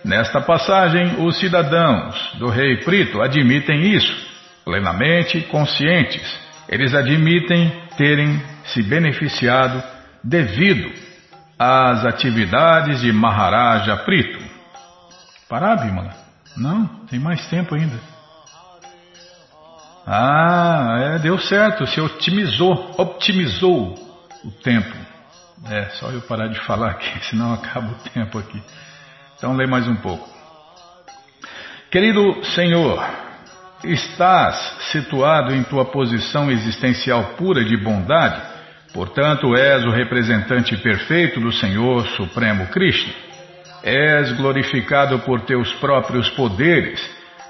Nesta 0.06 0.40
passagem, 0.40 1.16
os 1.18 1.38
cidadãos 1.40 2.36
do 2.38 2.48
rei 2.48 2.78
Prito 2.78 3.22
admitem 3.22 3.82
isso, 3.94 4.16
plenamente 4.64 5.42
conscientes. 5.42 6.24
Eles 6.70 6.94
admitem 6.94 7.70
terem 7.98 8.42
se 8.66 8.82
beneficiado 8.82 9.84
devido 10.24 10.90
às 11.58 12.06
atividades 12.06 13.02
de 13.02 13.12
Maharaja 13.12 13.98
Prito. 13.98 14.49
Parar, 15.50 15.78
Bimala? 15.78 16.14
Não, 16.56 16.86
tem 17.08 17.20
mais 17.20 17.44
tempo 17.48 17.74
ainda. 17.74 18.00
Ah, 20.06 20.98
é, 21.00 21.20
deu 21.20 21.40
certo, 21.40 21.88
se 21.88 22.00
otimizou, 22.00 22.94
optimizou 22.98 23.96
o 24.46 24.52
tempo. 24.52 24.96
É, 25.68 25.86
só 26.00 26.12
eu 26.12 26.22
parar 26.22 26.48
de 26.48 26.60
falar 26.62 26.92
aqui, 26.92 27.20
senão 27.26 27.52
acaba 27.52 27.92
o 27.92 28.10
tempo 28.10 28.38
aqui. 28.38 28.62
Então 29.38 29.56
lê 29.56 29.66
mais 29.66 29.88
um 29.88 29.96
pouco. 29.96 30.30
Querido 31.90 32.44
Senhor, 32.46 33.04
estás 33.84 34.56
situado 34.92 35.54
em 35.56 35.64
tua 35.64 35.86
posição 35.86 36.52
existencial 36.52 37.34
pura 37.38 37.66
de 37.66 37.76
bondade, 37.76 38.40
portanto 38.94 39.56
és 39.56 39.84
o 39.84 39.90
representante 39.90 40.78
perfeito 40.78 41.40
do 41.40 41.52
Senhor 41.52 42.08
Supremo 42.10 42.68
Krishna. 42.68 43.29
És 43.84 44.32
glorificado 44.34 45.20
por 45.20 45.42
teus 45.42 45.74
próprios 45.76 46.30
poderes, 46.32 47.00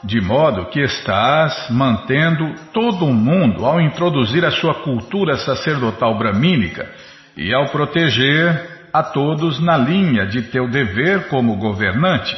de 0.04 0.22
modo 0.22 0.66
que 0.68 0.80
estás 0.80 1.70
mantendo 1.70 2.56
todo 2.74 3.06
o 3.06 3.14
mundo 3.14 3.66
ao 3.66 3.82
introduzir 3.82 4.46
a 4.46 4.52
sua 4.52 4.76
cultura 4.76 5.38
sacerdotal 5.38 6.18
bramínica 6.18 6.90
e 7.36 7.54
ao 7.54 7.66
proteger 7.70 8.80
a 8.94 9.04
todos 9.04 9.60
na 9.60 9.78
linha 9.78 10.26
de 10.26 10.44
teu 10.44 10.70
dever 10.70 11.28
como 11.28 11.58
governante. 11.58 12.36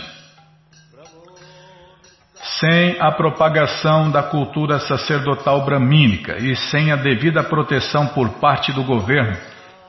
Sem 2.59 2.97
a 2.99 3.11
propagação 3.11 4.11
da 4.11 4.23
cultura 4.23 4.79
sacerdotal 4.79 5.63
bramínica 5.63 6.37
e 6.37 6.55
sem 6.55 6.91
a 6.91 6.95
devida 6.95 7.43
proteção 7.43 8.07
por 8.07 8.29
parte 8.39 8.71
do 8.71 8.83
governo, 8.83 9.37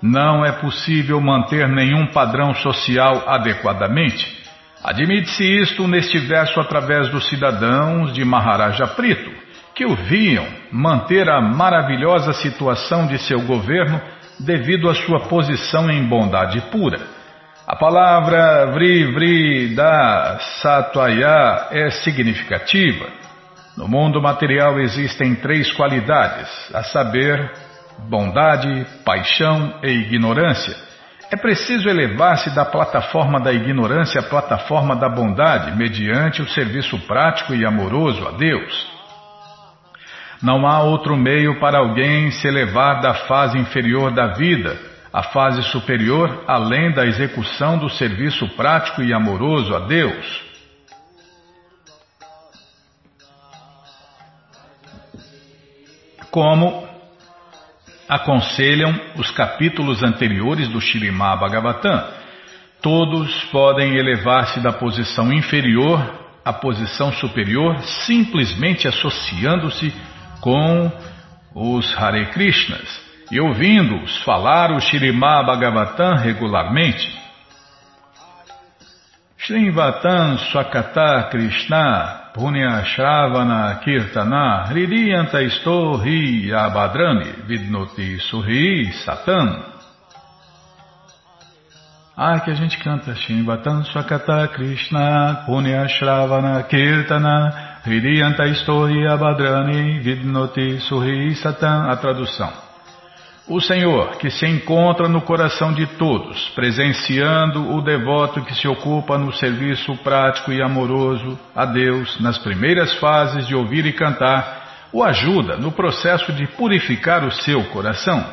não 0.02 0.44
é 0.44 0.50
possível 0.52 1.20
manter 1.20 1.68
nenhum 1.68 2.06
padrão 2.08 2.52
social 2.54 3.24
adequadamente. 3.28 4.42
Admite-se 4.82 5.44
isto 5.44 5.86
neste 5.86 6.18
verso 6.18 6.58
através 6.58 7.08
dos 7.08 7.28
cidadãos 7.28 8.12
de 8.12 8.24
Maharaja 8.24 8.88
Prito, 8.88 9.30
que 9.74 9.86
o 9.86 9.94
viam 9.94 10.46
manter 10.72 11.30
a 11.30 11.40
maravilhosa 11.40 12.32
situação 12.32 13.06
de 13.06 13.16
seu 13.18 13.40
governo 13.42 14.00
devido 14.40 14.90
à 14.90 14.94
sua 14.94 15.20
posição 15.20 15.88
em 15.88 16.02
bondade 16.04 16.60
pura. 16.62 16.98
A 17.66 17.76
palavra 17.76 18.72
vri 18.72 19.04
vri 19.12 19.74
da 19.74 20.38
satvaya 20.60 21.68
é 21.70 21.90
significativa. 21.90 23.06
No 23.76 23.86
mundo 23.86 24.20
material 24.20 24.80
existem 24.80 25.36
três 25.36 25.72
qualidades, 25.72 26.50
a 26.74 26.82
saber, 26.82 27.50
bondade, 28.08 28.86
paixão 29.04 29.80
e 29.82 29.88
ignorância. 29.88 30.74
É 31.30 31.36
preciso 31.36 31.88
elevar-se 31.88 32.54
da 32.54 32.64
plataforma 32.64 33.40
da 33.40 33.52
ignorância 33.52 34.20
à 34.20 34.24
plataforma 34.24 34.94
da 34.94 35.08
bondade, 35.08 35.76
mediante 35.76 36.42
o 36.42 36.48
serviço 36.48 36.98
prático 37.06 37.54
e 37.54 37.64
amoroso 37.64 38.26
a 38.28 38.32
Deus. 38.32 38.92
Não 40.42 40.66
há 40.66 40.82
outro 40.82 41.16
meio 41.16 41.58
para 41.58 41.78
alguém 41.78 42.30
se 42.32 42.46
elevar 42.46 43.00
da 43.00 43.14
fase 43.14 43.56
inferior 43.58 44.12
da 44.12 44.34
vida 44.34 44.92
à 45.12 45.22
fase 45.24 45.62
superior, 45.64 46.44
além 46.46 46.90
da 46.92 47.04
execução 47.04 47.76
do 47.76 47.90
serviço 47.90 48.48
prático 48.56 49.02
e 49.02 49.12
amoroso 49.12 49.74
a 49.74 49.80
Deus. 49.80 50.42
Como 56.30 56.88
aconselham 58.14 58.94
os 59.16 59.30
capítulos 59.30 60.02
anteriores 60.02 60.68
do 60.68 60.80
Shirimá 60.80 61.34
Bhagavatam, 61.34 62.04
todos 62.82 63.44
podem 63.44 63.96
elevar-se 63.96 64.60
da 64.60 64.72
posição 64.72 65.32
inferior 65.32 66.20
à 66.44 66.52
posição 66.52 67.10
superior 67.12 67.80
simplesmente 68.06 68.86
associando-se 68.86 69.94
com 70.40 70.92
os 71.54 71.96
Hare 71.96 72.26
Krishnas 72.26 73.00
e 73.30 73.40
ouvindo-os 73.40 74.18
falar 74.24 74.72
o 74.72 74.80
Shirimá 74.80 75.42
Bhagavatam 75.42 76.16
regularmente. 76.16 77.18
Srimvatam 79.38 80.36
Swakata 80.38 81.28
Krishna 81.30 82.21
Punya 82.34 82.82
Shravana 82.84 83.80
Kirtana 83.84 84.72
Ririyanta 84.72 85.38
Hi 86.04 86.50
Abadrani 86.52 87.46
Vidnoti 87.46 88.18
Suhi 88.18 88.92
Satan 89.04 89.62
Ah, 92.16 92.40
que 92.40 92.50
a 92.50 92.54
gente 92.54 92.78
canta 92.78 93.14
Srimvatam 93.14 93.84
Swakata 93.84 94.48
Krishna 94.48 95.44
Punya 95.46 95.86
Shravana 95.88 96.62
Kirtana 96.64 97.80
Hridiyanta 97.84 98.46
Istori 98.46 99.06
Abadrani 99.06 100.00
Vidnoti 100.00 100.78
Suhi 100.80 101.34
Satan. 101.34 101.90
A 101.90 101.96
tradução. 101.96 102.71
O 103.48 103.60
Senhor, 103.60 104.16
que 104.18 104.30
se 104.30 104.46
encontra 104.46 105.08
no 105.08 105.20
coração 105.22 105.72
de 105.72 105.84
todos, 105.98 106.48
presenciando 106.50 107.74
o 107.74 107.82
devoto 107.82 108.44
que 108.44 108.54
se 108.54 108.68
ocupa 108.68 109.18
no 109.18 109.32
serviço 109.32 109.96
prático 109.98 110.52
e 110.52 110.62
amoroso 110.62 111.38
a 111.54 111.64
Deus 111.66 112.20
nas 112.20 112.38
primeiras 112.38 112.94
fases 112.98 113.46
de 113.46 113.54
ouvir 113.54 113.84
e 113.84 113.92
cantar, 113.92 114.88
o 114.92 115.02
ajuda 115.02 115.56
no 115.56 115.72
processo 115.72 116.32
de 116.32 116.46
purificar 116.46 117.24
o 117.24 117.32
seu 117.32 117.64
coração. 117.70 118.24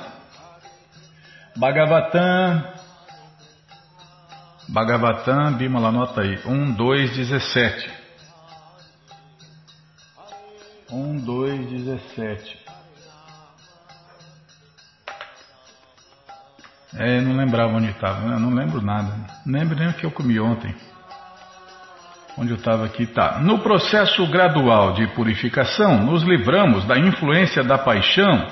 Bhagavatam, 1.57 2.63
Bhagavatam, 4.67 5.53
Bimala, 5.53 5.89
anota 5.89 6.21
aí, 6.21 6.39
1, 6.45 6.73
2, 6.73 7.17
17. 7.17 7.91
1, 10.91 11.17
2, 11.17 11.69
17. 11.71 12.59
É, 16.99 17.21
não 17.21 17.38
lembrava 17.38 17.73
onde 17.73 17.89
estava, 17.89 18.38
não 18.38 18.49
lembro 18.49 18.81
nada. 18.81 19.13
Não 19.45 19.57
lembro 19.57 19.73
nem 19.73 19.88
o 19.88 19.93
que 19.93 20.05
eu 20.05 20.12
comi 20.12 20.38
ontem. 20.38 20.75
Onde 22.38 22.51
eu 22.51 22.57
estava 22.57 22.85
aqui, 22.85 23.05
tá. 23.05 23.39
No 23.39 23.59
processo 23.59 24.27
gradual 24.27 24.91
de 24.91 25.07
purificação, 25.15 26.03
nos 26.03 26.23
livramos 26.23 26.83
da 26.85 26.99
influência 26.99 27.63
da 27.63 27.77
paixão 27.77 28.47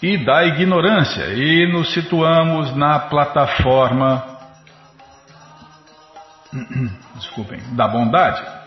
e 0.00 0.24
da 0.24 0.44
ignorância 0.44 1.34
e 1.34 1.70
nos 1.72 1.92
situamos 1.92 2.74
na 2.76 3.00
plataforma 3.00 4.24
desculpem, 7.16 7.60
da 7.74 7.88
bondade. 7.88 8.59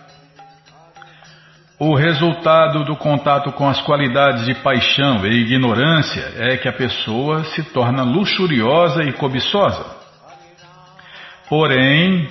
O 1.79 1.95
resultado 1.95 2.83
do 2.83 2.95
contato 2.95 3.51
com 3.51 3.67
as 3.67 3.81
qualidades 3.81 4.45
de 4.45 4.53
paixão 4.55 5.25
e 5.25 5.41
ignorância 5.41 6.33
é 6.37 6.57
que 6.57 6.67
a 6.67 6.73
pessoa 6.73 7.43
se 7.45 7.63
torna 7.63 8.03
luxuriosa 8.03 9.03
e 9.03 9.11
cobiçosa. 9.13 9.83
Porém, 11.49 12.27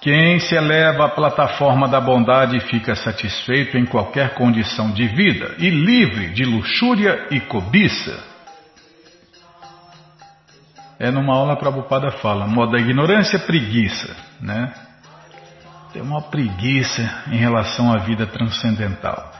quem 0.00 0.40
se 0.40 0.56
eleva 0.56 1.06
à 1.06 1.08
plataforma 1.08 1.88
da 1.88 2.00
bondade 2.00 2.58
fica 2.60 2.94
satisfeito 2.96 3.78
em 3.78 3.86
qualquer 3.86 4.34
condição 4.34 4.90
de 4.90 5.06
vida 5.06 5.54
e 5.58 5.70
livre 5.70 6.30
de 6.30 6.44
luxúria 6.44 7.28
e 7.30 7.40
cobiça. 7.40 8.32
É 10.98 11.10
numa 11.10 11.34
aula 11.34 11.56
Prabhupada 11.56 12.10
fala, 12.10 12.46
modo 12.46 12.72
da 12.72 12.78
ignorância, 12.78 13.38
preguiça, 13.38 14.16
né? 14.40 14.72
Tem 15.92 16.00
uma 16.00 16.22
preguiça 16.22 17.02
em 17.30 17.36
relação 17.36 17.92
à 17.92 17.98
vida 17.98 18.26
transcendental. 18.26 19.30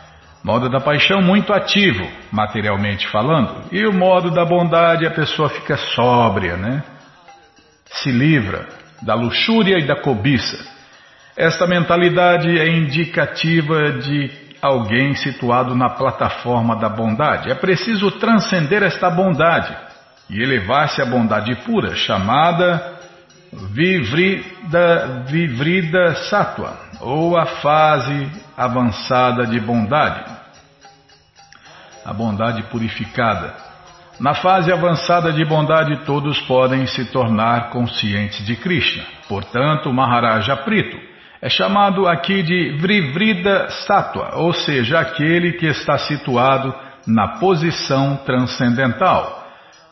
Modo 0.45 0.69
da 0.69 0.81
paixão 0.81 1.23
muito 1.23 1.51
ativo, 1.53 2.07
materialmente 2.31 3.09
falando, 3.09 3.69
e 3.73 3.87
o 3.87 3.93
modo 3.93 4.31
da 4.31 4.45
bondade 4.45 5.07
a 5.07 5.11
pessoa 5.11 5.49
fica 5.49 5.77
sóbria, 5.77 6.57
né? 6.57 6.83
Se 7.87 8.11
livra 8.11 8.69
da 9.01 9.15
luxúria 9.15 9.79
e 9.79 9.87
da 9.87 9.97
cobiça. 9.97 10.59
Esta 11.37 11.67
mentalidade 11.67 12.59
é 12.59 12.69
indicativa 12.69 13.93
de 13.93 14.31
alguém 14.61 15.15
situado 15.15 15.75
na 15.75 15.89
plataforma 15.89 16.77
da 16.77 16.89
bondade. 16.89 17.51
É 17.51 17.55
preciso 17.55 18.11
transcender 18.13 18.83
esta 18.83 19.09
bondade 19.09 19.75
e 20.29 20.43
elevar-se 20.43 21.01
à 21.01 21.07
bondade 21.07 21.55
pura, 21.65 21.95
chamada 21.95 22.92
Vivrida, 23.53 25.25
Vivrida 25.27 26.15
Sattva, 26.31 26.75
ou 27.01 27.37
a 27.37 27.45
fase 27.45 28.31
avançada 28.57 29.47
de 29.47 29.61
bondade. 29.61 30.25
A 32.05 32.13
bondade 32.15 32.63
purificada. 32.65 33.55
Na 34.19 34.35
fase 34.35 34.73
avançada 34.73 35.33
de 35.33 35.45
bondade, 35.45 36.05
todos 36.05 36.41
podem 36.43 36.87
se 36.87 37.05
tornar 37.13 37.71
conscientes 37.71 38.45
de 38.47 38.57
Krishna. 38.57 39.05
Portanto, 39.29 39.93
Maharaja 39.93 40.57
Prito 40.57 40.97
é 41.41 41.49
chamado 41.49 42.07
aqui 42.07 42.43
de 42.43 42.79
Vrivrida 42.79 43.69
Sattva, 43.87 44.37
ou 44.37 44.53
seja, 44.53 45.01
aquele 45.01 45.53
que 45.53 45.67
está 45.67 45.99
situado 45.99 46.75
na 47.07 47.39
posição 47.39 48.17
transcendental. 48.25 49.42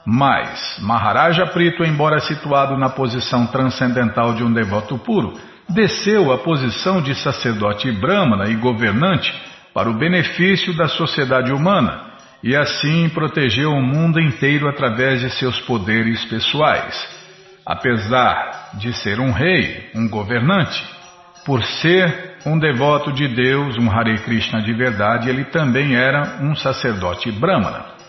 Mas 0.04 0.78
Maharaja 0.80 1.46
Prito, 1.46 1.84
embora 1.84 2.20
situado 2.20 2.76
na 2.76 2.88
posição 2.88 3.46
transcendental 3.46 4.34
de 4.34 4.42
um 4.42 4.52
devoto 4.52 4.98
puro, 4.98 5.34
desceu 5.68 6.32
à 6.32 6.38
posição 6.38 7.02
de 7.02 7.14
sacerdote 7.14 7.90
brahmana 7.92 8.48
e 8.48 8.56
governante 8.56 9.32
para 9.74 9.88
o 9.88 9.98
benefício 9.98 10.74
da 10.76 10.88
sociedade 10.88 11.52
humana 11.52 12.10
e 12.42 12.56
assim 12.56 13.08
protegeu 13.10 13.70
o 13.70 13.82
mundo 13.82 14.18
inteiro 14.18 14.68
através 14.68 15.20
de 15.20 15.30
seus 15.30 15.60
poderes 15.60 16.24
pessoais. 16.24 17.20
Apesar 17.64 18.70
de 18.74 18.92
ser 18.94 19.20
um 19.20 19.30
rei, 19.30 19.90
um 19.94 20.08
governante, 20.08 20.82
por 21.44 21.62
ser 21.62 22.38
um 22.46 22.58
devoto 22.58 23.12
de 23.12 23.28
Deus, 23.28 23.76
um 23.76 23.90
Hare 23.90 24.18
Krishna 24.18 24.62
de 24.62 24.72
verdade, 24.72 25.28
ele 25.28 25.44
também 25.44 25.94
era 25.94 26.38
um 26.40 26.56
sacerdote 26.56 27.30
brahmana. 27.30 27.99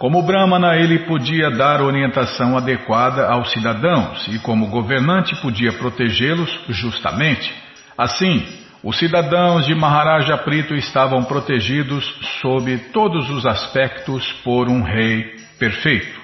Como 0.00 0.22
brahmana, 0.22 0.76
ele 0.76 1.00
podia 1.00 1.50
dar 1.50 1.82
orientação 1.82 2.56
adequada 2.56 3.28
aos 3.28 3.52
cidadãos 3.52 4.26
e, 4.28 4.38
como 4.38 4.68
governante, 4.68 5.36
podia 5.42 5.74
protegê-los 5.74 6.50
justamente. 6.70 7.54
Assim, 7.98 8.42
os 8.82 8.98
cidadãos 8.98 9.66
de 9.66 9.74
Maharaja 9.74 10.38
Prito 10.38 10.74
estavam 10.74 11.22
protegidos 11.24 12.02
sob 12.40 12.78
todos 12.94 13.28
os 13.28 13.44
aspectos 13.44 14.26
por 14.42 14.70
um 14.70 14.80
rei 14.82 15.36
perfeito. 15.58 16.18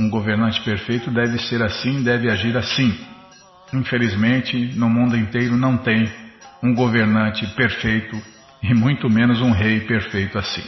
Um 0.00 0.08
governante 0.08 0.62
perfeito 0.62 1.10
deve 1.10 1.36
ser 1.36 1.62
assim, 1.62 2.02
deve 2.02 2.30
agir 2.30 2.56
assim. 2.56 2.98
Infelizmente, 3.74 4.72
no 4.74 4.88
mundo 4.88 5.18
inteiro 5.18 5.54
não 5.54 5.76
tem 5.76 6.10
um 6.62 6.74
governante 6.74 7.46
perfeito 7.48 8.18
e 8.62 8.72
muito 8.72 9.10
menos 9.10 9.42
um 9.42 9.50
rei 9.50 9.80
perfeito 9.80 10.38
assim. 10.38 10.64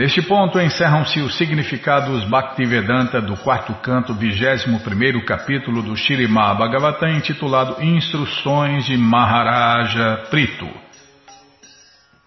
Neste 0.00 0.22
ponto 0.22 0.58
encerram-se 0.58 1.20
os 1.20 1.36
significados 1.36 2.24
Bhaktivedanta 2.24 3.20
do 3.20 3.36
quarto 3.36 3.74
canto, 3.82 4.14
vigésimo 4.14 4.80
primeiro 4.80 5.22
capítulo 5.26 5.82
do 5.82 5.94
Shirimá 5.94 6.54
Bhagavatam, 6.54 7.10
intitulado 7.10 7.84
Instruções 7.84 8.86
de 8.86 8.96
Maharaja 8.96 10.24
Prito. 10.30 10.66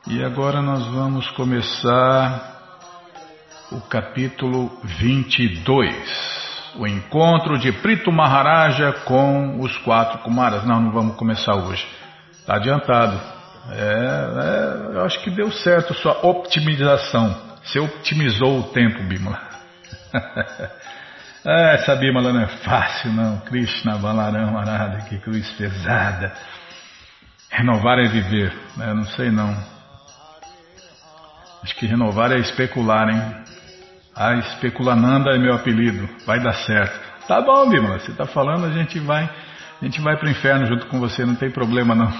E 0.06 0.24
agora 0.24 0.62
nós 0.62 0.86
vamos 0.86 1.28
começar 1.32 2.60
o 3.72 3.82
capítulo 3.82 4.80
22. 4.84 6.76
O 6.76 6.86
encontro 6.86 7.58
de 7.58 7.72
Prito 7.72 8.12
Maharaja 8.12 8.92
com 9.04 9.60
os 9.60 9.76
quatro 9.78 10.20
Kumaras. 10.20 10.64
Não, 10.64 10.80
não 10.80 10.92
vamos 10.92 11.16
começar 11.16 11.56
hoje. 11.56 11.84
Está 12.34 12.58
adiantado. 12.58 13.20
É, 13.72 14.92
é, 14.94 14.98
eu 14.98 15.06
acho 15.06 15.20
que 15.24 15.32
deu 15.32 15.50
certo 15.50 15.96
sua 15.96 16.20
optimização. 16.22 17.52
Você 17.64 17.80
otimizou 17.80 18.60
o 18.60 18.64
tempo, 18.72 19.02
Bimala. 19.04 19.42
ah, 21.46 21.72
essa 21.74 21.96
Bimala 21.96 22.34
não 22.34 22.42
é 22.42 22.48
fácil, 22.48 23.12
não. 23.14 23.40
Krishna, 23.42 23.98
Balaram, 23.98 24.58
Arada, 24.58 25.06
que 25.06 25.18
cruz 25.20 25.50
pesada. 25.52 26.34
Renovar 27.50 28.00
é 28.00 28.08
viver. 28.10 28.54
Né? 28.76 28.94
não 28.94 29.06
sei, 29.06 29.32
não. 29.32 29.56
Acho 31.64 31.76
que 31.76 31.86
renovar 31.86 32.32
é 32.34 32.40
especular, 32.40 33.10
hein? 33.10 33.44
Ah, 34.14 34.34
especulananda 34.36 35.32
é 35.32 35.40
meu 35.40 35.56
apelido. 35.56 36.08
Vai 36.26 36.40
dar 36.42 36.54
certo. 36.54 37.00
Tá 37.28 37.40
bom, 37.42 37.70
Bimala. 37.70 38.00
Você 38.00 38.12
está 38.12 38.26
falando, 38.26 38.66
a 38.66 38.72
gente 38.72 39.00
vai, 39.00 39.24
a 39.82 39.86
gente 39.86 40.02
vai 40.02 40.18
para 40.18 40.28
o 40.28 40.32
inferno 40.32 40.66
junto 40.66 40.88
com 40.88 41.00
você. 41.00 41.26
Não 41.26 41.36
tem 41.36 41.50
problema, 41.50 41.96
não. 41.96 42.14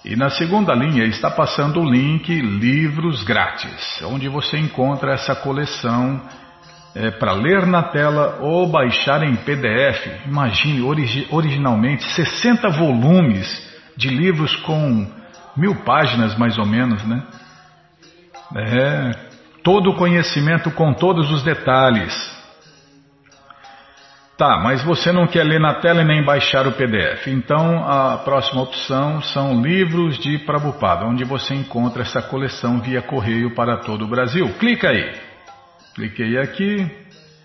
e 0.04 0.16
na 0.16 0.30
segunda 0.30 0.74
linha 0.74 1.04
está 1.04 1.30
passando 1.30 1.80
o 1.80 1.88
link 1.88 2.28
Livros 2.28 3.22
Grátis, 3.22 4.02
onde 4.02 4.28
você 4.28 4.58
encontra 4.58 5.12
essa 5.12 5.34
coleção 5.36 6.20
é, 6.92 7.12
para 7.12 7.32
ler 7.32 7.66
na 7.66 7.84
tela 7.84 8.38
ou 8.40 8.66
baixar 8.66 9.22
em 9.22 9.36
PDF. 9.36 10.26
Imagine, 10.26 10.82
origi 10.82 11.28
originalmente 11.30 12.04
60 12.14 12.68
volumes 12.70 13.46
de 13.96 14.08
livros 14.08 14.56
com 14.56 15.06
mil 15.56 15.76
páginas 15.84 16.36
mais 16.36 16.58
ou 16.58 16.66
menos, 16.66 17.04
né? 17.04 17.22
É, 18.56 19.10
todo 19.62 19.90
o 19.90 19.94
conhecimento 19.94 20.70
com 20.72 20.92
todos 20.92 21.30
os 21.30 21.44
detalhes. 21.44 22.12
Tá, 24.42 24.58
mas 24.58 24.82
você 24.82 25.12
não 25.12 25.24
quer 25.24 25.44
ler 25.44 25.60
na 25.60 25.74
tela 25.74 26.02
e 26.02 26.04
nem 26.04 26.20
baixar 26.24 26.66
o 26.66 26.72
PDF. 26.72 27.28
Então 27.28 27.88
a 27.88 28.18
próxima 28.24 28.60
opção 28.60 29.20
são 29.20 29.62
livros 29.62 30.18
de 30.18 30.36
Prabhupada, 30.38 31.06
onde 31.06 31.22
você 31.22 31.54
encontra 31.54 32.02
essa 32.02 32.20
coleção 32.20 32.80
via 32.80 33.00
correio 33.00 33.54
para 33.54 33.76
todo 33.76 34.04
o 34.04 34.08
Brasil. 34.08 34.52
Clica 34.58 34.88
aí. 34.88 35.12
Cliquei 35.94 36.38
aqui. 36.38 36.90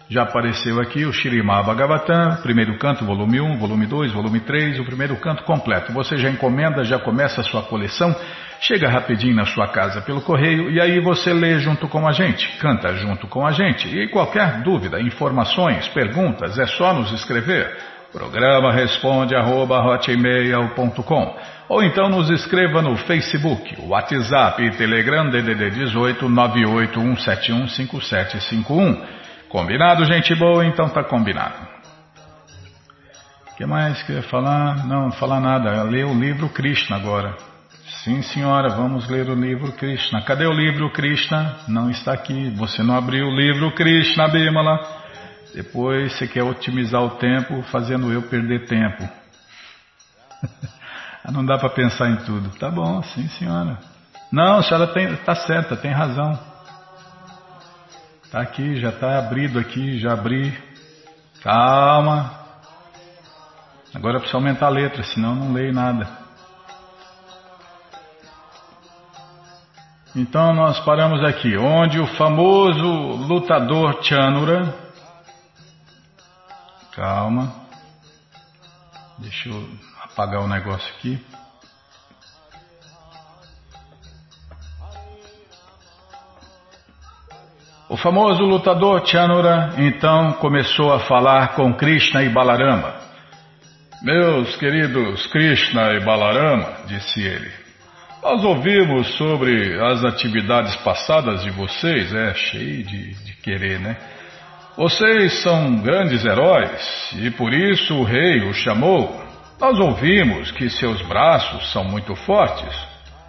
Já 0.10 0.24
apareceu 0.24 0.82
aqui 0.82 1.06
o 1.06 1.14
Shirimá 1.14 1.62
Bhagavatam, 1.62 2.38
primeiro 2.42 2.80
canto, 2.80 3.06
volume 3.06 3.42
1, 3.42 3.60
volume 3.60 3.86
2, 3.86 4.14
volume 4.14 4.40
3, 4.40 4.80
o 4.80 4.86
primeiro 4.86 5.18
canto 5.18 5.44
completo. 5.44 5.94
Você 5.94 6.18
já 6.18 6.32
encomenda, 6.32 6.84
já 6.84 6.98
começa 6.98 7.42
a 7.42 7.44
sua 7.44 7.62
coleção, 7.62 8.16
chega 8.60 8.90
rapidinho 8.90 9.36
na 9.36 9.46
sua 9.46 9.68
casa 9.68 10.02
pelo 10.02 10.22
correio 10.22 10.70
e 10.70 10.82
aí 10.82 11.00
você 11.00 11.34
lê 11.34 11.60
junto 11.60 11.88
com 11.88 12.08
a 12.08 12.12
gente, 12.12 12.58
canta 12.58 12.96
junto 12.96 13.28
com 13.28 13.46
a 13.46 13.52
gente. 13.52 13.88
E 13.88 14.08
qualquer 14.08 14.62
dúvida, 14.62 15.02
informações, 15.02 15.88
perguntas, 15.90 16.58
é 16.58 16.66
só 16.66 16.94
nos 16.94 17.12
escrever. 17.12 17.76
Programa 18.12 18.72
responde 18.72 19.36
arroba, 19.36 19.84
ou 21.70 21.84
então 21.84 22.10
nos 22.10 22.30
escreva 22.30 22.82
no 22.82 22.96
Facebook, 22.96 23.76
WhatsApp 23.82 24.64
e 24.64 24.72
Telegram 24.72 25.30
DDD 25.30 25.72
18 25.72 26.26
981715751. 26.28 29.06
Combinado, 29.50 30.06
gente 30.06 30.34
boa? 30.36 30.66
Então 30.66 30.88
tá 30.90 31.04
combinado. 31.04 31.68
O 33.52 33.56
que 33.58 33.66
mais 33.66 34.02
que 34.04 34.14
eu 34.14 34.18
ia 34.18 34.24
falar? 34.24 34.88
Não, 34.88 35.12
falar 35.12 35.42
nada. 35.42 35.84
Ler 35.84 36.06
o 36.06 36.14
livro 36.14 36.48
Krishna 36.50 36.96
agora. 36.96 37.36
Sim, 38.04 38.22
senhora, 38.22 38.70
vamos 38.70 39.10
ler 39.10 39.28
o 39.28 39.34
livro 39.34 39.72
Krishna. 39.72 40.22
Cadê 40.22 40.46
o 40.46 40.54
livro 40.54 40.92
Krishna? 40.92 41.56
Não 41.68 41.90
está 41.90 42.14
aqui. 42.14 42.52
Você 42.52 42.84
não 42.84 42.96
abriu 42.96 43.26
o 43.26 43.36
livro 43.36 43.72
Krishna, 43.74 44.28
Bimala. 44.28 44.80
Depois 45.56 46.14
você 46.14 46.28
quer 46.28 46.44
otimizar 46.44 47.02
o 47.02 47.12
tempo 47.12 47.64
fazendo 47.72 48.14
eu 48.14 48.22
perder 48.22 48.66
tempo. 48.66 49.10
não 51.32 51.44
dá 51.44 51.58
para 51.58 51.70
pensar 51.70 52.10
em 52.10 52.18
tudo. 52.18 52.50
Tá 52.60 52.70
bom, 52.70 53.02
sim, 53.02 53.28
senhora. 53.30 53.80
Não, 54.32 54.58
a 54.58 54.64
senhora 54.64 54.92
está 55.14 55.34
certa, 55.34 55.76
tem 55.76 55.92
razão. 55.92 56.40
Está 58.24 58.42
aqui, 58.42 58.76
já 58.76 58.90
está 58.90 59.18
abrido 59.18 59.58
aqui, 59.58 59.98
já 59.98 60.14
abri. 60.14 60.56
Calma. 61.42 62.32
Agora 63.96 64.20
precisa 64.20 64.38
aumentar 64.38 64.68
a 64.68 64.70
letra, 64.70 65.02
senão 65.04 65.34
não 65.34 65.52
leio 65.52 65.74
nada. 65.74 66.27
Então 70.18 70.52
nós 70.52 70.80
paramos 70.80 71.24
aqui, 71.24 71.56
onde 71.56 72.00
o 72.00 72.08
famoso 72.08 72.88
lutador 73.28 74.02
Chanura. 74.02 74.74
Calma. 76.96 77.54
Deixa 79.20 79.48
eu 79.48 79.70
apagar 80.02 80.42
o 80.42 80.48
negócio 80.48 80.92
aqui. 80.96 81.24
O 87.88 87.96
famoso 87.96 88.42
lutador 88.42 89.06
Chanura 89.06 89.76
então 89.78 90.34
começou 90.34 90.92
a 90.92 91.02
falar 91.02 91.50
com 91.50 91.76
Krishna 91.76 92.24
e 92.24 92.30
Balarama. 92.30 92.96
Meus 94.02 94.56
queridos 94.56 95.28
Krishna 95.28 95.94
e 95.94 96.04
Balarama, 96.04 96.88
disse 96.88 97.22
ele, 97.22 97.67
nós 98.28 98.44
ouvimos 98.44 99.08
sobre 99.16 99.82
as 99.82 100.04
atividades 100.04 100.76
passadas 100.78 101.44
de 101.44 101.50
vocês, 101.50 102.14
é 102.14 102.34
cheio 102.34 102.84
de, 102.84 103.14
de 103.24 103.34
querer, 103.38 103.80
né? 103.80 103.96
Vocês 104.76 105.42
são 105.42 105.78
grandes 105.78 106.26
heróis 106.26 107.16
e 107.22 107.32
por 107.32 107.54
isso 107.54 107.96
o 107.96 108.04
rei 108.04 108.44
os 108.44 108.58
chamou. 108.58 109.24
Nós 109.58 109.80
ouvimos 109.80 110.52
que 110.52 110.70
seus 110.70 111.02
braços 111.04 111.72
são 111.72 111.86
muito 111.86 112.14
fortes. 112.16 112.76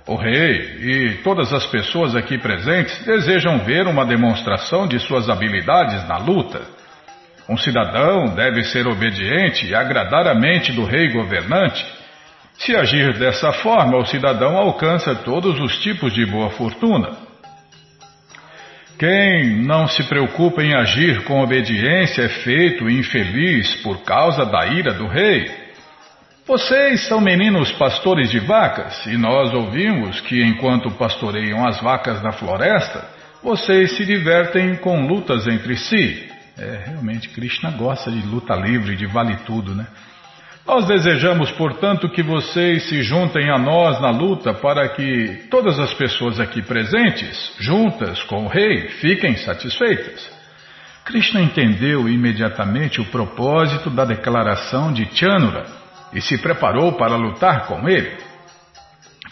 O 0.05 0.16
rei 0.16 0.78
e 0.80 1.18
todas 1.22 1.53
as 1.53 1.64
pessoas 1.66 2.16
aqui 2.16 2.36
presentes 2.36 2.99
desejam 3.05 3.59
ver 3.59 3.86
uma 3.86 4.05
demonstração 4.05 4.88
de 4.88 4.99
suas 4.99 5.30
habilidades 5.30 6.09
na 6.09 6.18
luta. 6.18 6.61
Um 7.49 7.57
cidadão 7.57 8.34
deve 8.34 8.64
ser 8.64 8.88
obediente 8.88 9.64
e 9.64 9.76
agradar 9.76 10.26
a 10.26 10.34
mente 10.34 10.72
do 10.72 10.84
rei 10.84 11.12
governante. 11.12 11.86
Se 12.59 12.74
agir 12.74 13.16
dessa 13.16 13.52
forma, 13.52 13.96
o 13.98 14.04
cidadão 14.04 14.56
alcança 14.56 15.14
todos 15.14 15.61
os 15.61 15.78
tipos 15.78 16.12
de 16.12 16.26
boa 16.26 16.50
fortuna. 16.50 17.11
Quem 18.98 19.62
não 19.64 19.86
se 19.86 20.02
preocupa 20.09 20.61
em 20.61 20.74
agir 20.74 21.22
com 21.22 21.40
obediência 21.40 22.22
é 22.22 22.28
feito 22.28 22.90
infeliz 22.90 23.76
por 23.76 24.02
causa 24.02 24.44
da 24.44 24.66
ira 24.66 24.92
do 24.92 25.06
rei. 25.06 25.48
Vocês 26.44 27.06
são 27.06 27.20
meninos 27.20 27.70
pastores 27.72 28.28
de 28.28 28.40
vacas, 28.40 29.06
e 29.06 29.16
nós 29.16 29.54
ouvimos 29.54 30.20
que 30.22 30.42
enquanto 30.42 30.90
pastoreiam 30.90 31.64
as 31.64 31.80
vacas 31.80 32.20
na 32.24 32.32
floresta, 32.32 33.09
vocês 33.40 33.96
se 33.96 34.04
divertem 34.04 34.74
com 34.76 35.06
lutas 35.06 35.46
entre 35.46 35.76
si. 35.76 36.28
É, 36.59 36.86
realmente, 36.86 37.28
Krishna 37.28 37.70
gosta 37.70 38.11
de 38.11 38.20
luta 38.26 38.56
livre, 38.56 38.96
de 38.96 39.06
vale 39.06 39.36
tudo, 39.46 39.76
né? 39.76 39.86
Nós 40.68 40.86
desejamos, 40.86 41.50
portanto, 41.52 42.10
que 42.10 42.22
vocês 42.22 42.90
se 42.90 43.02
juntem 43.02 43.50
a 43.50 43.56
nós 43.56 43.98
na 44.02 44.10
luta 44.10 44.52
para 44.52 44.86
que 44.90 45.46
todas 45.50 45.78
as 45.78 45.94
pessoas 45.94 46.38
aqui 46.38 46.60
presentes, 46.60 47.54
juntas 47.58 48.22
com 48.24 48.44
o 48.44 48.48
rei, 48.48 48.88
fiquem 49.00 49.34
satisfeitas. 49.38 50.30
Krishna 51.06 51.40
entendeu 51.40 52.06
imediatamente 52.06 53.00
o 53.00 53.06
propósito 53.06 53.88
da 53.88 54.04
declaração 54.04 54.92
de 54.92 55.08
Chanura 55.16 55.64
e 56.12 56.20
se 56.20 56.36
preparou 56.36 56.92
para 56.98 57.16
lutar 57.16 57.66
com 57.66 57.88
ele. 57.88 58.14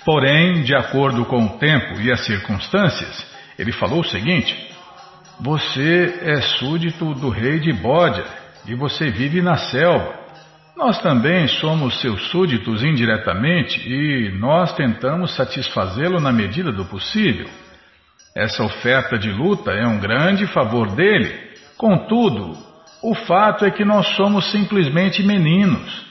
Porém, 0.07 0.63
de 0.63 0.75
acordo 0.75 1.27
com 1.27 1.45
o 1.45 1.59
tempo 1.59 2.01
e 2.01 2.11
as 2.11 2.25
circunstâncias, 2.25 3.27
ele 3.59 3.73
falou 3.73 4.01
o 4.01 4.09
seguinte: 4.09 4.57
Você 5.39 6.19
é 6.23 6.41
súdito 6.41 7.13
do 7.13 7.29
rei 7.29 7.61
de 7.61 7.75
Bódia 7.75 8.25
e 8.67 8.75
você 8.75 9.11
vive 9.11 9.43
na 9.43 9.59
selva. 9.59 10.26
Nós 10.77 11.01
também 11.01 11.49
somos 11.49 12.01
seus 12.03 12.29
súditos 12.29 12.83
indiretamente 12.83 13.81
e 13.89 14.31
nós 14.39 14.75
tentamos 14.75 15.35
satisfazê-lo 15.35 16.21
na 16.21 16.31
medida 16.31 16.71
do 16.71 16.85
possível. 16.85 17.49
Essa 18.37 18.63
oferta 18.63 19.19
de 19.19 19.31
luta 19.33 19.71
é 19.71 19.87
um 19.87 19.99
grande 19.99 20.47
favor 20.49 20.95
dele. 20.95 21.35
Contudo, 21.79 22.53
o 23.03 23.15
fato 23.15 23.65
é 23.65 23.71
que 23.71 23.87
nós 23.87 24.07
somos 24.17 24.51
simplesmente 24.53 25.23
meninos. 25.23 26.05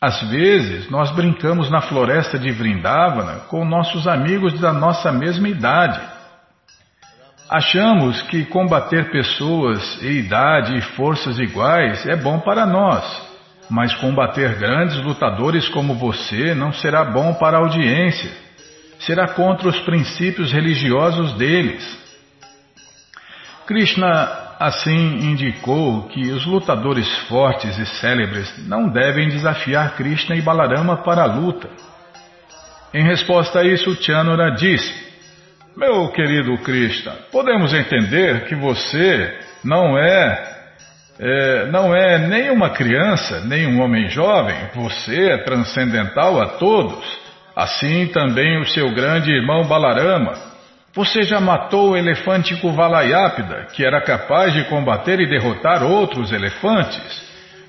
Às 0.00 0.22
vezes, 0.30 0.90
nós 0.90 1.10
brincamos 1.10 1.70
na 1.70 1.82
floresta 1.82 2.38
de 2.38 2.50
Vrindavana 2.50 3.40
com 3.48 3.66
nossos 3.66 4.08
amigos 4.08 4.58
da 4.58 4.72
nossa 4.72 5.12
mesma 5.12 5.48
idade. 5.48 6.00
Achamos 7.50 8.22
que 8.22 8.46
combater 8.46 9.10
pessoas 9.10 10.00
e 10.02 10.20
idade 10.20 10.74
e 10.74 10.80
forças 10.80 11.38
iguais 11.38 12.06
é 12.06 12.16
bom 12.16 12.40
para 12.40 12.66
nós, 12.66 13.25
mas 13.68 13.94
combater 13.96 14.54
grandes 14.56 14.96
lutadores 15.02 15.68
como 15.68 15.94
você 15.94 16.54
não 16.54 16.72
será 16.72 17.04
bom 17.04 17.34
para 17.34 17.56
a 17.56 17.60
audiência. 17.60 18.30
Será 19.00 19.28
contra 19.28 19.68
os 19.68 19.78
princípios 19.80 20.52
religiosos 20.52 21.34
deles. 21.34 22.06
Krishna 23.66 24.46
assim 24.58 25.18
indicou 25.18 26.08
que 26.08 26.30
os 26.30 26.46
lutadores 26.46 27.06
fortes 27.28 27.76
e 27.78 27.86
célebres 27.86 28.66
não 28.66 28.88
devem 28.88 29.28
desafiar 29.28 29.96
Krishna 29.96 30.36
e 30.36 30.40
Balarama 30.40 31.02
para 31.02 31.22
a 31.22 31.26
luta. 31.26 31.68
Em 32.94 33.04
resposta 33.04 33.60
a 33.60 33.64
isso, 33.64 33.94
Chanura 34.02 34.52
disse: 34.52 34.94
Meu 35.76 36.08
querido 36.08 36.56
Krishna, 36.58 37.12
podemos 37.30 37.74
entender 37.74 38.44
que 38.46 38.54
você 38.54 39.38
não 39.62 39.98
é, 39.98 40.65
é, 41.18 41.66
não 41.66 41.94
é 41.94 42.18
nem 42.18 42.50
uma 42.50 42.70
criança, 42.70 43.40
nem 43.40 43.66
um 43.66 43.80
homem 43.80 44.08
jovem, 44.08 44.56
você 44.74 45.30
é 45.30 45.38
transcendental 45.38 46.40
a 46.40 46.46
todos. 46.58 47.26
Assim 47.54 48.06
também 48.08 48.60
o 48.60 48.66
seu 48.66 48.94
grande 48.94 49.30
irmão 49.30 49.64
Balarama 49.64 50.56
você 50.96 51.24
já 51.24 51.38
matou 51.38 51.90
o 51.90 51.96
elefante 51.96 52.56
Kuvalayapida, 52.56 53.66
que 53.74 53.84
era 53.84 54.00
capaz 54.00 54.54
de 54.54 54.64
combater 54.64 55.20
e 55.20 55.28
derrotar 55.28 55.82
outros 55.82 56.32
elefantes. 56.32 57.22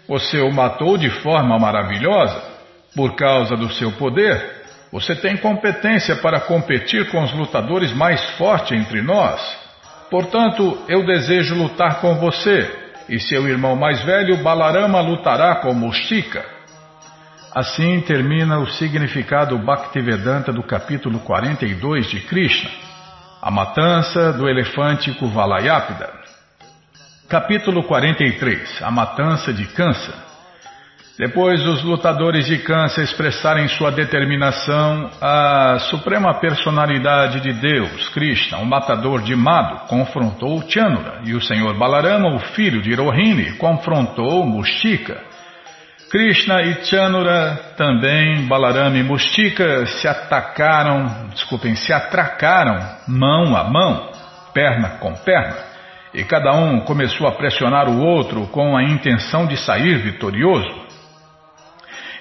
Você 0.08 0.40
o 0.40 0.50
matou 0.50 0.98
de 0.98 1.10
forma 1.10 1.60
maravilhosa. 1.60 2.42
Por 2.96 3.18
causa 3.18 3.58
do 3.58 3.70
seu 3.70 3.92
poder, 3.92 4.42
você 4.94 5.14
tem 5.14 5.36
competência 5.36 6.16
para 6.16 6.40
competir 6.40 7.12
com 7.12 7.22
os 7.22 7.34
lutadores 7.34 7.92
mais 7.92 8.24
fortes 8.38 8.72
entre 8.72 9.02
nós. 9.02 9.42
Portanto, 10.10 10.78
eu 10.88 11.06
desejo 11.06 11.54
lutar 11.54 12.00
com 12.00 12.16
você, 12.16 12.72
e 13.10 13.20
seu 13.20 13.48
irmão 13.48 13.76
mais 13.76 14.04
velho, 14.04 14.44
Balarama, 14.44 15.02
lutará 15.02 15.56
como 15.56 15.92
Shika. 15.94 16.44
Assim 17.56 18.02
termina 18.02 18.60
o 18.60 18.68
significado 18.68 19.58
Bhaktivedanta 19.58 20.52
do 20.52 20.62
capítulo 20.62 21.20
42 21.20 22.10
de 22.10 22.20
Krishna. 22.22 22.70
A 23.42 23.50
matança 23.50 24.34
do 24.34 24.48
elefante 24.48 25.12
Kuvalayapida. 25.14 26.12
Capítulo 27.30 27.84
43 27.84 28.82
A 28.82 28.92
Matança 28.92 29.54
de 29.54 29.66
Kansa 29.66 30.27
Depois 31.18 31.66
os 31.66 31.82
lutadores 31.82 32.46
de 32.46 32.60
Kansa 32.60 33.02
expressarem 33.02 33.68
sua 33.70 33.92
determinação, 33.92 35.10
a 35.20 35.80
Suprema 35.90 36.36
Personalidade 36.36 37.40
de 37.40 37.54
Deus, 37.54 38.08
Krishna, 38.10 38.60
o 38.60 38.66
matador 38.66 39.24
de 39.24 39.36
Mado, 39.36 39.88
confrontou 39.88 40.62
Chanura 40.70 41.22
e 41.26 41.34
o 41.34 41.42
Senhor 41.42 41.76
Balarama, 41.76 42.36
o 42.36 42.40
filho 42.54 42.84
de 42.84 42.94
Rohini, 42.94 43.54
confrontou 43.54 44.46
Mustika. 44.46 45.20
Krishna 46.12 46.62
e 46.62 46.86
Chanura, 46.86 47.74
também 47.76 48.48
Balarama 48.48 48.98
e 48.98 49.04
Mustika, 49.04 49.88
se 49.88 50.08
atacaram, 50.08 51.30
desculpem, 51.34 51.76
se 51.76 51.92
atracaram 51.92 52.78
mão 53.08 53.56
a 53.56 53.64
mão, 53.64 54.12
perna 54.54 55.00
com 55.00 55.16
perna 55.16 55.78
e 56.14 56.24
cada 56.24 56.52
um 56.54 56.80
começou 56.80 57.28
a 57.28 57.34
pressionar 57.34 57.90
o 57.90 58.00
outro 58.00 58.48
com 58.48 58.76
a 58.76 58.84
intenção 58.84 59.46
de 59.46 59.58
sair 59.58 59.98
vitorioso. 60.00 60.87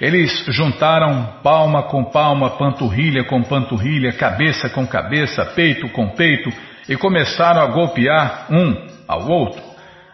Eles 0.01 0.45
juntaram 0.49 1.41
palma 1.43 1.85
com 1.85 2.05
palma, 2.05 2.51
panturrilha 2.51 3.25
com 3.25 3.43
panturrilha, 3.43 4.13
cabeça 4.13 4.69
com 4.69 4.87
cabeça, 4.87 5.45
peito 5.45 5.89
com 5.89 6.09
peito 6.11 6.51
e 6.89 6.97
começaram 6.97 7.63
a 7.63 7.67
golpear 7.67 8.47
um 8.51 8.87
ao 9.09 9.29
outro. 9.29 9.63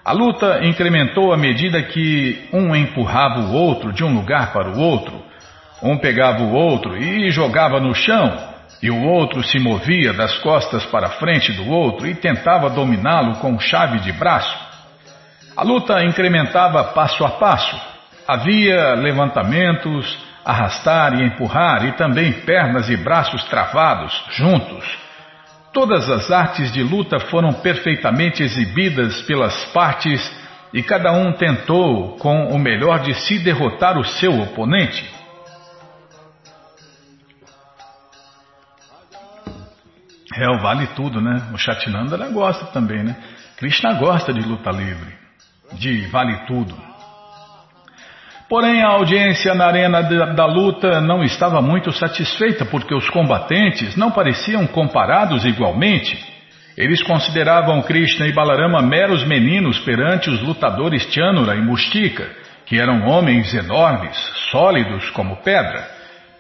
A 0.04 0.12
luta 0.12 0.64
incrementou 0.64 1.32
à 1.32 1.36
medida 1.36 1.82
que 1.82 2.48
um 2.52 2.74
empurrava 2.74 3.40
o 3.40 3.52
outro 3.52 3.92
de 3.92 4.04
um 4.04 4.14
lugar 4.14 4.52
para 4.52 4.70
o 4.70 4.80
outro. 4.80 5.22
Um 5.82 5.98
pegava 5.98 6.42
o 6.42 6.52
outro 6.52 6.96
e 6.96 7.30
jogava 7.30 7.80
no 7.80 7.94
chão, 7.94 8.36
e 8.80 8.90
o 8.90 9.02
outro 9.04 9.42
se 9.42 9.58
movia 9.58 10.12
das 10.12 10.38
costas 10.38 10.84
para 10.86 11.06
a 11.06 11.10
frente 11.10 11.52
do 11.52 11.68
outro 11.68 12.06
e 12.06 12.14
tentava 12.14 12.70
dominá-lo 12.70 13.36
com 13.36 13.58
chave 13.58 13.98
de 14.00 14.12
braço. 14.12 14.56
A 15.56 15.62
luta 15.62 16.04
incrementava 16.04 16.82
passo 16.84 17.24
a 17.24 17.30
passo. 17.30 17.91
Havia 18.26 18.94
levantamentos, 18.94 20.18
arrastar 20.44 21.14
e 21.14 21.24
empurrar, 21.24 21.84
e 21.84 21.92
também 21.92 22.32
pernas 22.32 22.88
e 22.88 22.96
braços 22.96 23.44
travados, 23.44 24.12
juntos. 24.30 24.84
Todas 25.72 26.08
as 26.10 26.30
artes 26.30 26.70
de 26.72 26.82
luta 26.82 27.18
foram 27.18 27.52
perfeitamente 27.52 28.42
exibidas 28.42 29.22
pelas 29.22 29.64
partes 29.72 30.20
e 30.72 30.82
cada 30.82 31.12
um 31.12 31.32
tentou, 31.32 32.16
com 32.16 32.48
o 32.48 32.58
melhor 32.58 33.00
de 33.00 33.14
si, 33.14 33.38
derrotar 33.38 33.98
o 33.98 34.04
seu 34.04 34.40
oponente. 34.40 35.10
É, 40.34 40.48
o 40.48 40.60
vale 40.60 40.86
tudo, 40.88 41.20
né? 41.20 41.50
O 41.52 41.58
Chatinanda 41.58 42.16
gosta 42.30 42.66
também, 42.66 43.02
né? 43.02 43.16
Krishna 43.56 43.94
gosta 43.94 44.32
de 44.32 44.40
luta 44.40 44.70
livre, 44.70 45.12
de 45.74 46.06
vale 46.06 46.46
tudo. 46.46 46.91
Porém, 48.52 48.82
a 48.82 48.88
audiência 48.88 49.54
na 49.54 49.64
arena 49.64 50.02
da, 50.02 50.44
luta 50.44 51.00
não 51.00 51.24
estava 51.24 51.62
muito 51.62 51.90
satisfeita 51.90 52.66
porque 52.66 52.94
os 52.94 53.08
combatentes 53.08 53.96
não 53.96 54.10
pareciam 54.10 54.66
comparados 54.66 55.46
igualmente. 55.46 56.22
Eles 56.76 57.02
consideravam 57.02 57.80
Krishna 57.80 58.26
e 58.26 58.32
Balarama 58.34 58.82
meros 58.82 59.24
meninos 59.24 59.78
perante 59.78 60.28
os 60.28 60.42
lutadores 60.42 61.10
Chanura 61.10 61.56
e 61.56 61.62
Mustika, 61.62 62.28
que 62.66 62.78
eram 62.78 63.08
homens 63.08 63.54
enormes, 63.54 64.14
sólidos 64.50 65.08
como 65.12 65.36
pedra. 65.36 65.88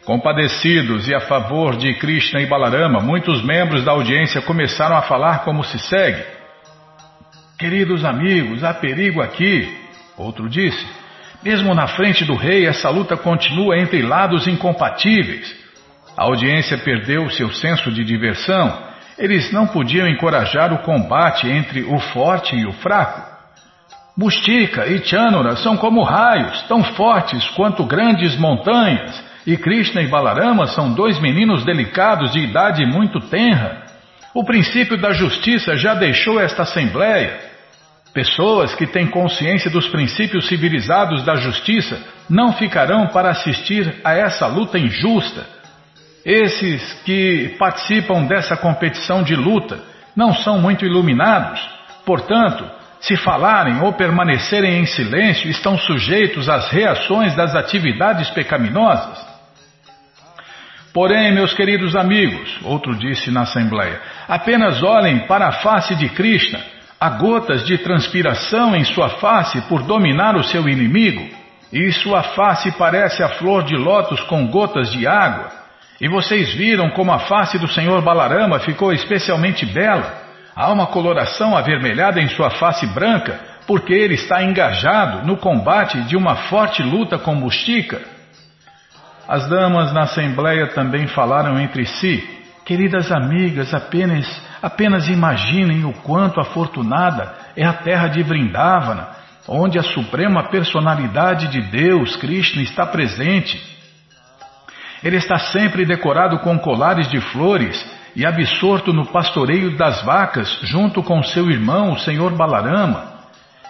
Compadecidos 0.04 1.08
e 1.08 1.14
a 1.14 1.20
favor 1.20 1.78
de 1.78 1.94
Krishna 1.94 2.42
e 2.42 2.46
Balarama, 2.46 3.00
muitos 3.00 3.42
membros 3.42 3.86
da 3.86 3.92
audiência 3.92 4.42
começaram 4.42 4.98
a 4.98 5.02
falar 5.02 5.44
como 5.44 5.64
se 5.64 5.78
segue. 5.78 6.22
Queridos 7.58 8.04
amigos, 8.04 8.62
há 8.62 8.74
perigo 8.74 9.22
aqui. 9.22 9.66
Outro 10.18 10.46
disse. 10.46 11.01
Mesmo 11.42 11.74
na 11.74 11.88
frente 11.88 12.24
do 12.24 12.34
rei, 12.34 12.66
essa 12.66 12.88
luta 12.88 13.16
continua 13.16 13.78
entre 13.78 14.02
lados 14.02 14.46
incompatíveis. 14.46 15.54
A 16.16 16.24
audiência 16.24 16.78
perdeu 16.78 17.28
seu 17.30 17.52
senso 17.52 17.90
de 17.90 18.04
diversão. 18.04 18.90
Eles 19.18 19.50
não 19.52 19.66
podiam 19.66 20.06
encorajar 20.06 20.72
o 20.72 20.78
combate 20.78 21.48
entre 21.48 21.82
o 21.82 21.98
forte 21.98 22.54
e 22.54 22.66
o 22.66 22.72
fraco. 22.72 23.32
Mustika 24.16 24.86
e 24.86 25.02
Chanura 25.02 25.56
são 25.56 25.76
como 25.76 26.02
raios, 26.02 26.62
tão 26.62 26.84
fortes 26.84 27.48
quanto 27.50 27.84
grandes 27.84 28.36
montanhas 28.36 29.32
e 29.46 29.56
Krishna 29.56 30.02
e 30.02 30.06
Balarama 30.06 30.66
são 30.68 30.92
dois 30.92 31.18
meninos 31.20 31.64
delicados 31.64 32.32
de 32.32 32.40
idade 32.40 32.84
muito 32.86 33.18
tenra. 33.20 33.82
O 34.34 34.44
princípio 34.44 34.96
da 34.96 35.12
justiça 35.12 35.76
já 35.76 35.94
deixou 35.94 36.40
esta 36.40 36.62
assembleia. 36.62 37.51
Pessoas 38.14 38.74
que 38.74 38.86
têm 38.86 39.06
consciência 39.06 39.70
dos 39.70 39.88
princípios 39.88 40.46
civilizados 40.46 41.24
da 41.24 41.34
justiça 41.36 41.98
não 42.28 42.52
ficarão 42.52 43.06
para 43.06 43.30
assistir 43.30 44.00
a 44.04 44.12
essa 44.12 44.46
luta 44.46 44.78
injusta. 44.78 45.46
Esses 46.24 46.92
que 47.04 47.56
participam 47.58 48.24
dessa 48.26 48.56
competição 48.56 49.22
de 49.22 49.34
luta 49.34 49.80
não 50.14 50.34
são 50.34 50.60
muito 50.60 50.84
iluminados, 50.84 51.60
portanto, 52.04 52.64
se 53.00 53.16
falarem 53.16 53.80
ou 53.80 53.94
permanecerem 53.94 54.78
em 54.78 54.86
silêncio, 54.86 55.50
estão 55.50 55.76
sujeitos 55.76 56.48
às 56.48 56.68
reações 56.68 57.34
das 57.34 57.54
atividades 57.54 58.30
pecaminosas. 58.30 59.26
Porém, 60.92 61.32
meus 61.32 61.54
queridos 61.54 61.96
amigos, 61.96 62.60
outro 62.62 62.94
disse 62.94 63.30
na 63.30 63.42
Assembleia, 63.42 64.00
apenas 64.28 64.82
olhem 64.82 65.20
para 65.20 65.48
a 65.48 65.52
face 65.52 65.96
de 65.96 66.10
Krishna. 66.10 66.60
Há 67.02 67.08
gotas 67.08 67.64
de 67.64 67.78
transpiração 67.78 68.76
em 68.76 68.84
sua 68.84 69.08
face 69.18 69.60
por 69.62 69.82
dominar 69.82 70.36
o 70.36 70.44
seu 70.44 70.68
inimigo, 70.68 71.28
e 71.72 71.90
sua 71.90 72.22
face 72.22 72.70
parece 72.78 73.24
a 73.24 73.28
flor 73.28 73.64
de 73.64 73.76
lótus 73.76 74.20
com 74.20 74.46
gotas 74.46 74.92
de 74.92 75.04
água. 75.04 75.50
E 76.00 76.08
vocês 76.08 76.54
viram 76.54 76.90
como 76.90 77.10
a 77.10 77.18
face 77.18 77.58
do 77.58 77.66
Senhor 77.66 78.00
Balarama 78.02 78.60
ficou 78.60 78.92
especialmente 78.92 79.66
bela. 79.66 80.14
Há 80.54 80.70
uma 80.70 80.86
coloração 80.86 81.56
avermelhada 81.56 82.20
em 82.20 82.28
sua 82.28 82.50
face 82.50 82.86
branca, 82.86 83.36
porque 83.66 83.92
ele 83.92 84.14
está 84.14 84.44
engajado 84.44 85.26
no 85.26 85.36
combate 85.36 86.00
de 86.02 86.16
uma 86.16 86.36
forte 86.36 86.84
luta 86.84 87.18
com 87.18 87.34
Mustika. 87.34 88.00
As 89.26 89.48
damas 89.48 89.92
na 89.92 90.02
assembleia 90.02 90.68
também 90.68 91.08
falaram 91.08 91.58
entre 91.58 91.84
si: 91.84 92.41
Queridas 92.64 93.10
amigas, 93.10 93.74
apenas, 93.74 94.26
apenas 94.62 95.08
imaginem 95.08 95.84
o 95.84 95.92
quanto 95.92 96.40
afortunada 96.40 97.34
é 97.56 97.64
a 97.66 97.72
terra 97.72 98.08
de 98.08 98.22
Vrindavana, 98.22 99.08
onde 99.48 99.78
a 99.78 99.82
suprema 99.82 100.44
personalidade 100.44 101.48
de 101.48 101.60
Deus, 101.60 102.14
Krishna, 102.16 102.62
está 102.62 102.86
presente. 102.86 103.60
Ele 105.02 105.16
está 105.16 105.38
sempre 105.38 105.84
decorado 105.84 106.38
com 106.38 106.56
colares 106.58 107.08
de 107.08 107.20
flores 107.20 107.84
e 108.14 108.24
absorto 108.24 108.92
no 108.92 109.06
pastoreio 109.06 109.76
das 109.76 110.02
vacas, 110.02 110.60
junto 110.62 111.02
com 111.02 111.22
seu 111.22 111.50
irmão, 111.50 111.92
o 111.92 111.98
Senhor 111.98 112.32
Balarama. 112.36 113.12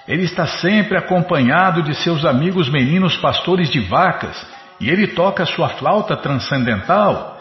Ele 0.06 0.24
está 0.24 0.46
sempre 0.46 0.98
acompanhado 0.98 1.82
de 1.82 1.94
seus 1.94 2.24
amigos 2.24 2.68
meninos 2.68 3.16
pastores 3.16 3.70
de 3.70 3.80
vacas 3.80 4.36
e 4.80 4.90
ele 4.90 5.06
toca 5.06 5.46
sua 5.46 5.68
flauta 5.70 6.16
transcendental. 6.16 7.31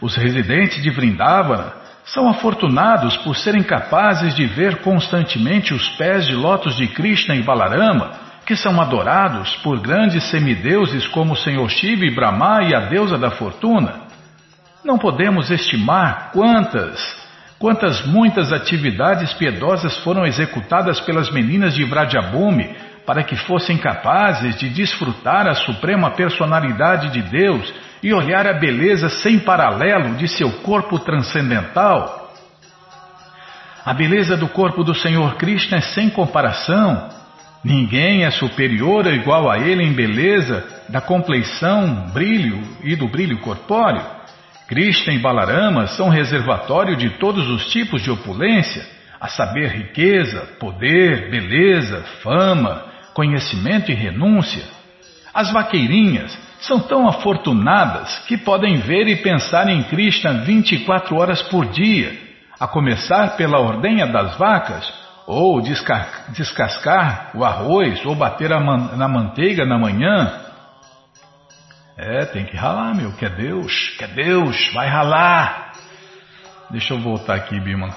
Os 0.00 0.16
residentes 0.16 0.80
de 0.82 0.90
Vrindavana 0.90 1.72
são 2.04 2.28
afortunados 2.28 3.16
por 3.18 3.36
serem 3.36 3.62
capazes 3.62 4.34
de 4.34 4.46
ver 4.46 4.76
constantemente 4.76 5.74
os 5.74 5.88
pés 5.90 6.26
de 6.26 6.34
lótus 6.34 6.76
de 6.76 6.86
Krishna 6.86 7.34
e 7.34 7.42
Balarama, 7.42 8.12
que 8.46 8.56
são 8.56 8.80
adorados 8.80 9.54
por 9.56 9.78
grandes 9.80 10.24
semideuses 10.30 11.06
como 11.08 11.34
o 11.34 11.36
Senhor 11.36 11.68
Shiva 11.68 12.04
e 12.06 12.14
Brahma 12.14 12.62
e 12.62 12.74
a 12.74 12.80
deusa 12.80 13.18
da 13.18 13.30
fortuna. 13.30 14.06
Não 14.84 14.96
podemos 14.96 15.50
estimar 15.50 16.30
quantas, 16.32 16.98
quantas 17.58 18.06
muitas 18.06 18.52
atividades 18.52 19.34
piedosas 19.34 19.98
foram 19.98 20.24
executadas 20.24 21.00
pelas 21.00 21.30
meninas 21.30 21.74
de 21.74 21.84
Vrajabhumi 21.84 22.74
para 23.04 23.22
que 23.22 23.36
fossem 23.36 23.76
capazes 23.76 24.56
de 24.56 24.68
desfrutar 24.70 25.46
a 25.46 25.54
suprema 25.54 26.12
personalidade 26.12 27.10
de 27.10 27.20
Deus 27.20 27.70
e 28.02 28.12
olhar 28.12 28.46
a 28.46 28.52
beleza 28.52 29.08
sem 29.08 29.38
paralelo 29.38 30.16
de 30.16 30.28
seu 30.28 30.50
corpo 30.62 30.98
transcendental. 30.98 32.32
A 33.84 33.94
beleza 33.94 34.36
do 34.36 34.48
corpo 34.48 34.84
do 34.84 34.94
Senhor 34.94 35.36
Krishna 35.36 35.78
é 35.78 35.80
sem 35.80 36.10
comparação. 36.10 37.08
Ninguém 37.64 38.24
é 38.24 38.30
superior 38.30 39.06
ou 39.06 39.12
igual 39.12 39.50
a 39.50 39.58
ele 39.58 39.82
em 39.82 39.92
beleza, 39.92 40.64
da 40.88 41.00
compleição, 41.00 42.10
brilho 42.12 42.60
e 42.84 42.94
do 42.94 43.08
brilho 43.08 43.38
corpóreo. 43.38 44.02
Krishna 44.68 45.14
e 45.14 45.18
Balarama 45.18 45.86
são 45.86 46.08
reservatório 46.08 46.96
de 46.96 47.10
todos 47.18 47.48
os 47.48 47.66
tipos 47.70 48.02
de 48.02 48.10
opulência, 48.10 48.86
a 49.20 49.26
saber, 49.26 49.70
riqueza, 49.70 50.46
poder, 50.60 51.30
beleza, 51.30 52.04
fama, 52.22 52.84
conhecimento 53.14 53.90
e 53.90 53.94
renúncia. 53.94 54.64
As 55.34 55.50
vaqueirinhas 55.50 56.38
são 56.60 56.80
tão 56.80 57.08
afortunadas 57.08 58.18
que 58.26 58.36
podem 58.36 58.78
ver 58.80 59.06
e 59.08 59.16
pensar 59.16 59.68
em 59.68 59.82
Krishna 59.84 60.44
24 60.44 61.16
horas 61.16 61.42
por 61.42 61.66
dia, 61.66 62.12
a 62.58 62.66
começar 62.66 63.36
pela 63.36 63.60
ordenha 63.60 64.06
das 64.06 64.36
vacas, 64.36 64.92
ou 65.26 65.60
descascar 65.60 67.30
o 67.34 67.44
arroz, 67.44 68.04
ou 68.04 68.14
bater 68.14 68.50
man 68.58 68.96
na 68.96 69.06
manteiga 69.06 69.64
na 69.64 69.78
manhã. 69.78 70.40
É, 71.96 72.24
tem 72.26 72.44
que 72.44 72.56
ralar, 72.56 72.94
meu, 72.94 73.12
que 73.12 73.24
é 73.24 73.28
Deus, 73.28 73.90
que 73.98 74.04
é 74.04 74.08
Deus, 74.08 74.72
vai 74.72 74.88
ralar. 74.88 75.72
Deixa 76.70 76.94
eu 76.94 77.00
voltar 77.00 77.34
aqui, 77.34 77.60
Bima. 77.60 77.88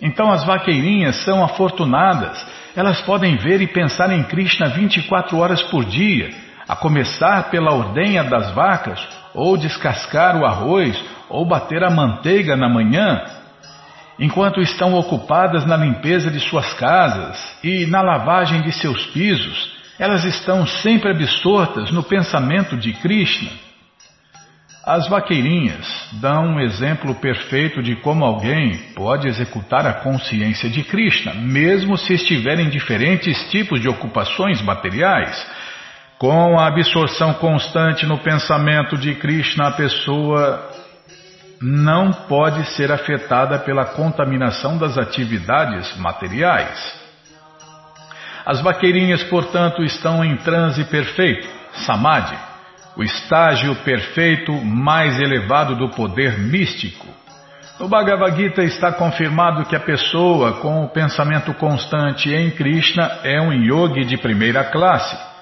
Então 0.00 0.30
as 0.30 0.44
vaqueirinhas 0.44 1.24
são 1.24 1.42
afortunadas, 1.42 2.44
elas 2.76 3.00
podem 3.02 3.36
ver 3.36 3.62
e 3.62 3.66
pensar 3.66 4.12
em 4.12 4.22
Krishna 4.24 4.68
24 4.68 5.38
horas 5.38 5.62
por 5.62 5.84
dia, 5.84 6.30
a 6.68 6.74
começar 6.74 7.50
pela 7.50 7.72
ordenha 7.72 8.24
das 8.24 8.50
vacas, 8.52 9.00
ou 9.34 9.56
descascar 9.56 10.36
o 10.36 10.44
arroz, 10.44 11.02
ou 11.28 11.46
bater 11.46 11.84
a 11.84 11.90
manteiga 11.90 12.56
na 12.56 12.68
manhã, 12.68 13.22
enquanto 14.18 14.60
estão 14.60 14.94
ocupadas 14.94 15.64
na 15.66 15.76
limpeza 15.76 16.30
de 16.30 16.40
suas 16.40 16.72
casas 16.74 17.58
e 17.62 17.86
na 17.86 18.02
lavagem 18.02 18.62
de 18.62 18.72
seus 18.72 19.06
pisos, 19.06 19.76
elas 19.98 20.24
estão 20.24 20.66
sempre 20.66 21.10
absortas 21.10 21.90
no 21.90 22.02
pensamento 22.02 22.76
de 22.76 22.92
Krishna. 22.94 23.50
As 24.86 25.08
vaqueirinhas 25.08 25.84
dão 26.12 26.54
um 26.54 26.60
exemplo 26.60 27.12
perfeito 27.16 27.82
de 27.82 27.96
como 27.96 28.24
alguém 28.24 28.76
pode 28.94 29.26
executar 29.26 29.84
a 29.84 29.94
consciência 29.94 30.70
de 30.70 30.84
Krishna, 30.84 31.34
mesmo 31.34 31.96
se 31.98 32.14
estiverem 32.14 32.68
diferentes 32.68 33.50
tipos 33.50 33.80
de 33.80 33.88
ocupações 33.88 34.62
materiais. 34.62 35.44
Com 36.18 36.58
a 36.58 36.66
absorção 36.66 37.34
constante 37.34 38.06
no 38.06 38.16
pensamento 38.18 38.96
de 38.96 39.14
Krishna, 39.16 39.68
a 39.68 39.72
pessoa 39.72 40.70
não 41.60 42.10
pode 42.10 42.64
ser 42.70 42.90
afetada 42.90 43.58
pela 43.58 43.84
contaminação 43.84 44.78
das 44.78 44.96
atividades 44.96 45.94
materiais. 45.98 47.06
As 48.46 48.62
vaqueirinhas, 48.62 49.24
portanto, 49.24 49.82
estão 49.82 50.24
em 50.24 50.36
transe 50.38 50.84
perfeito, 50.84 51.46
samadhi, 51.84 52.36
o 52.96 53.02
estágio 53.02 53.74
perfeito 53.76 54.52
mais 54.52 55.20
elevado 55.20 55.76
do 55.76 55.90
poder 55.90 56.38
místico. 56.38 57.06
No 57.78 57.88
Bhagavad 57.88 58.34
Gita 58.34 58.62
está 58.62 58.90
confirmado 58.90 59.66
que 59.66 59.76
a 59.76 59.80
pessoa 59.80 60.54
com 60.60 60.82
o 60.82 60.88
pensamento 60.88 61.52
constante 61.52 62.32
em 62.32 62.50
Krishna 62.50 63.18
é 63.22 63.38
um 63.38 63.52
yogi 63.52 64.06
de 64.06 64.16
primeira 64.16 64.64
classe. 64.64 65.35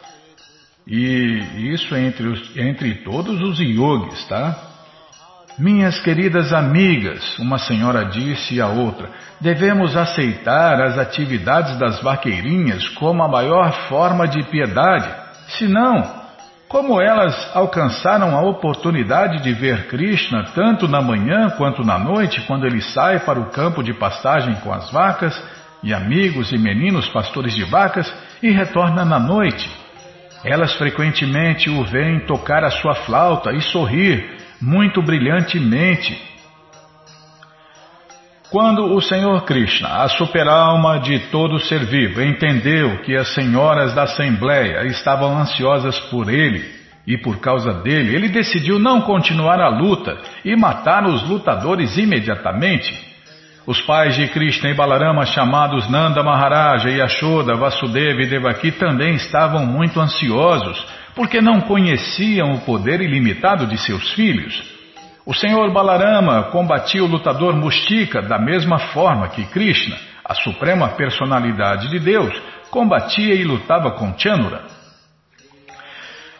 E 0.86 1.72
isso 1.72 1.94
entre, 1.96 2.26
os, 2.26 2.56
entre 2.56 2.96
todos 2.96 3.40
os 3.40 3.58
yogis, 3.58 4.26
tá? 4.26 4.54
Minhas 5.58 6.00
queridas 6.00 6.52
amigas, 6.52 7.38
uma 7.38 7.58
senhora 7.58 8.04
disse 8.06 8.60
à 8.60 8.66
outra, 8.66 9.08
devemos 9.40 9.96
aceitar 9.96 10.80
as 10.80 10.98
atividades 10.98 11.78
das 11.78 12.02
vaqueirinhas 12.02 12.88
como 12.88 13.22
a 13.22 13.28
maior 13.28 13.72
forma 13.88 14.26
de 14.26 14.42
piedade. 14.50 15.08
Senão, 15.56 16.24
como 16.68 17.00
elas 17.00 17.50
alcançaram 17.54 18.36
a 18.36 18.42
oportunidade 18.42 19.42
de 19.44 19.52
ver 19.52 19.86
Krishna 19.86 20.46
tanto 20.56 20.88
na 20.88 21.00
manhã 21.00 21.50
quanto 21.50 21.84
na 21.84 21.98
noite, 21.98 22.42
quando 22.48 22.66
ele 22.66 22.82
sai 22.82 23.20
para 23.20 23.38
o 23.38 23.50
campo 23.50 23.80
de 23.80 23.94
pastagem 23.94 24.56
com 24.56 24.72
as 24.72 24.90
vacas, 24.90 25.40
e 25.84 25.94
amigos 25.94 26.50
e 26.50 26.58
meninos 26.58 27.08
pastores 27.10 27.54
de 27.54 27.62
vacas, 27.62 28.12
e 28.42 28.50
retorna 28.50 29.04
na 29.04 29.20
noite. 29.20 29.83
Elas 30.44 30.74
frequentemente 30.74 31.70
o 31.70 31.82
veem 31.84 32.20
tocar 32.20 32.62
a 32.64 32.70
sua 32.70 32.94
flauta 32.94 33.50
e 33.52 33.62
sorrir 33.62 34.36
muito 34.60 35.02
brilhantemente. 35.02 36.34
Quando 38.50 38.94
o 38.94 39.00
Senhor 39.00 39.42
Krishna, 39.44 40.04
a 40.04 40.08
superalma 40.08 41.00
de 41.00 41.18
todo 41.30 41.58
ser 41.58 41.86
vivo, 41.86 42.22
entendeu 42.22 43.02
que 43.02 43.16
as 43.16 43.34
senhoras 43.34 43.94
da 43.94 44.04
Assembleia 44.04 44.86
estavam 44.86 45.36
ansiosas 45.36 45.98
por 46.10 46.32
ele 46.32 46.64
e 47.06 47.18
por 47.18 47.40
causa 47.40 47.74
dele, 47.82 48.14
ele 48.14 48.28
decidiu 48.28 48.78
não 48.78 49.00
continuar 49.00 49.60
a 49.60 49.68
luta 49.68 50.16
e 50.44 50.54
matar 50.54 51.04
os 51.04 51.28
lutadores 51.28 51.96
imediatamente. 51.96 53.03
Os 53.66 53.80
pais 53.80 54.14
de 54.14 54.28
Krishna 54.28 54.68
e 54.68 54.74
Balarama, 54.74 55.24
chamados 55.24 55.88
Nanda 55.88 56.22
Maharaja, 56.22 56.90
Yashoda, 56.90 57.54
Vasudeva 57.54 58.20
e 58.20 58.26
Devaki, 58.26 58.72
também 58.72 59.14
estavam 59.14 59.64
muito 59.64 59.98
ansiosos 59.98 60.86
porque 61.14 61.40
não 61.40 61.62
conheciam 61.62 62.52
o 62.52 62.60
poder 62.60 63.00
ilimitado 63.00 63.66
de 63.66 63.78
seus 63.78 64.12
filhos. 64.12 64.62
O 65.24 65.32
senhor 65.32 65.72
Balarama 65.72 66.44
combatia 66.50 67.02
o 67.02 67.06
lutador 67.06 67.56
Mustika 67.56 68.20
da 68.20 68.38
mesma 68.38 68.78
forma 68.78 69.28
que 69.28 69.46
Krishna, 69.46 69.96
a 70.22 70.34
suprema 70.34 70.88
personalidade 70.88 71.88
de 71.88 71.98
Deus, 71.98 72.34
combatia 72.70 73.34
e 73.34 73.44
lutava 73.44 73.92
com 73.92 74.12
Chanura. 74.18 74.62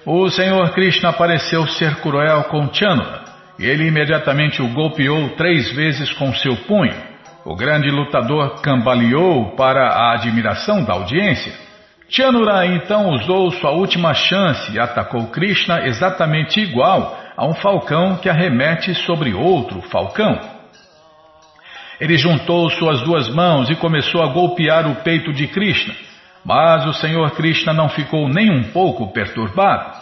O 0.05 0.29
senhor 0.29 0.70
Krishna 0.72 1.11
pareceu 1.14 1.66
ser 1.68 1.97
cruel 2.03 2.45
com 2.45 2.70
Chanura. 2.70 3.25
E 3.59 3.64
ele 3.64 3.87
imediatamente 3.87 4.61
o 4.61 4.68
golpeou 4.75 5.31
três 5.37 5.72
vezes 5.72 6.12
com 6.12 6.35
seu 6.35 6.55
punho. 6.66 7.14
O 7.45 7.55
grande 7.55 7.90
lutador 7.90 8.62
cambaleou 8.62 9.55
para 9.55 9.88
a 9.88 10.14
admiração 10.14 10.82
da 10.82 10.95
audiência. 10.95 11.53
Chanura 12.09 12.64
então 12.64 13.11
usou 13.11 13.51
sua 13.51 13.70
última 13.70 14.14
chance 14.14 14.72
e 14.72 14.78
atacou 14.78 15.26
Krishna 15.26 15.86
exatamente 15.86 16.59
igual 16.59 17.18
a 17.36 17.47
um 17.47 17.53
falcão 17.55 18.16
que 18.16 18.30
arremete 18.30 18.95
sobre 18.95 19.34
outro 19.34 19.82
falcão. 19.82 20.40
Ele 22.01 22.16
juntou 22.16 22.70
suas 22.70 23.03
duas 23.03 23.28
mãos 23.28 23.68
e 23.68 23.76
começou 23.76 24.22
a 24.22 24.32
golpear 24.32 24.86
o 24.90 24.97
peito 24.97 25.30
de 25.30 25.47
Krishna, 25.47 25.95
mas 26.45 26.86
o 26.86 26.95
Senhor 26.95 27.30
Krishna 27.32 27.74
não 27.74 27.90
ficou 27.90 28.26
nem 28.26 28.51
um 28.51 28.64
pouco 28.72 29.12
perturbado, 29.12 29.92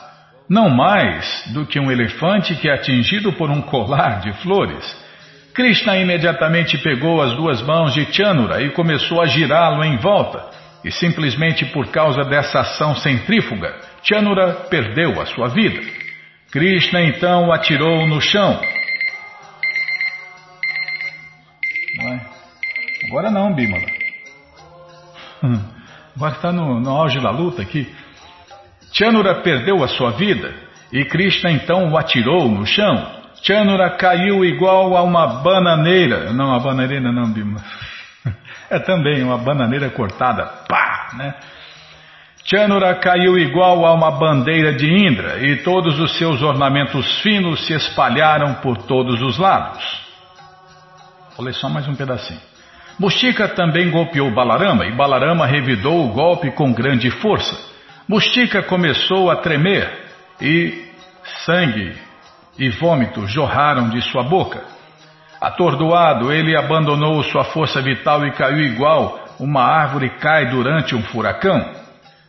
não 0.48 0.70
mais 0.70 1.44
do 1.52 1.66
que 1.66 1.80
um 1.80 1.90
elefante 1.90 2.54
que 2.54 2.68
é 2.68 2.74
atingido 2.74 3.32
por 3.32 3.50
um 3.50 3.60
colar 3.62 4.20
de 4.20 4.32
flores. 4.42 5.01
Krishna 5.54 5.98
imediatamente 5.98 6.78
pegou 6.78 7.20
as 7.20 7.34
duas 7.36 7.60
mãos 7.62 7.92
de 7.92 8.10
Chanura 8.12 8.62
e 8.62 8.70
começou 8.70 9.20
a 9.20 9.26
girá-lo 9.26 9.84
em 9.84 9.98
volta 9.98 10.50
e 10.84 10.90
simplesmente 10.90 11.64
por 11.66 11.88
causa 11.88 12.24
dessa 12.24 12.60
ação 12.60 12.96
centrífuga, 12.96 13.78
Chanura 14.02 14.66
perdeu 14.68 15.20
a 15.20 15.26
sua 15.26 15.48
vida. 15.48 15.80
Krishna 16.50 17.02
então 17.02 17.48
o 17.48 17.52
atirou 17.52 18.06
no 18.06 18.20
chão. 18.20 18.60
É? 22.00 22.20
Agora 23.08 23.30
não, 23.30 23.54
Bimala. 23.54 23.86
Agora 26.16 26.32
está 26.34 26.52
no, 26.52 26.80
no 26.80 26.90
auge 26.90 27.20
da 27.20 27.30
luta 27.30 27.62
aqui. 27.62 27.92
Chanura 28.92 29.42
perdeu 29.42 29.82
a 29.82 29.88
sua 29.88 30.10
vida 30.10 30.54
e 30.92 31.04
Krishna 31.04 31.50
então 31.50 31.90
o 31.90 31.96
atirou 31.96 32.48
no 32.48 32.66
chão. 32.66 33.21
Chanura 33.42 33.90
caiu 33.96 34.44
igual 34.44 34.96
a 34.96 35.02
uma 35.02 35.42
bananeira. 35.42 36.32
Não, 36.32 36.54
a 36.54 36.60
bananeira 36.60 37.12
não, 37.12 37.30
Bimala. 37.30 37.64
É 38.70 38.78
também 38.78 39.22
uma 39.22 39.36
bananeira 39.36 39.90
cortada, 39.90 40.46
pá, 40.66 41.10
né? 41.14 41.34
Chanura 42.42 42.94
caiu 42.94 43.36
igual 43.36 43.84
a 43.84 43.92
uma 43.92 44.12
bandeira 44.12 44.72
de 44.72 44.86
Indra 44.86 45.46
e 45.46 45.62
todos 45.62 45.98
os 46.00 46.16
seus 46.16 46.40
ornamentos 46.40 47.20
finos 47.20 47.66
se 47.66 47.74
espalharam 47.74 48.54
por 48.54 48.78
todos 48.78 49.20
os 49.20 49.36
lados. 49.36 49.82
Ler 51.38 51.52
só 51.52 51.68
mais 51.68 51.86
um 51.86 51.94
pedacinho. 51.94 52.40
Mustika 52.98 53.48
também 53.48 53.90
golpeou 53.90 54.30
Balarama 54.30 54.86
e 54.86 54.92
Balarama 54.92 55.46
revidou 55.46 56.06
o 56.06 56.12
golpe 56.12 56.50
com 56.52 56.72
grande 56.72 57.10
força. 57.10 57.56
Mustika 58.08 58.62
começou 58.62 59.30
a 59.30 59.36
tremer 59.36 59.90
e 60.40 60.86
sangue 61.44 61.94
e 62.58 62.68
vômito 62.70 63.26
jorraram 63.26 63.88
de 63.88 64.00
sua 64.02 64.22
boca. 64.22 64.62
Atordoado, 65.40 66.32
ele 66.32 66.56
abandonou 66.56 67.22
sua 67.24 67.44
força 67.44 67.80
vital 67.80 68.26
e 68.26 68.32
caiu 68.32 68.60
igual 68.60 69.18
uma 69.40 69.62
árvore 69.62 70.10
cai 70.20 70.46
durante 70.46 70.94
um 70.94 71.02
furacão. 71.02 71.64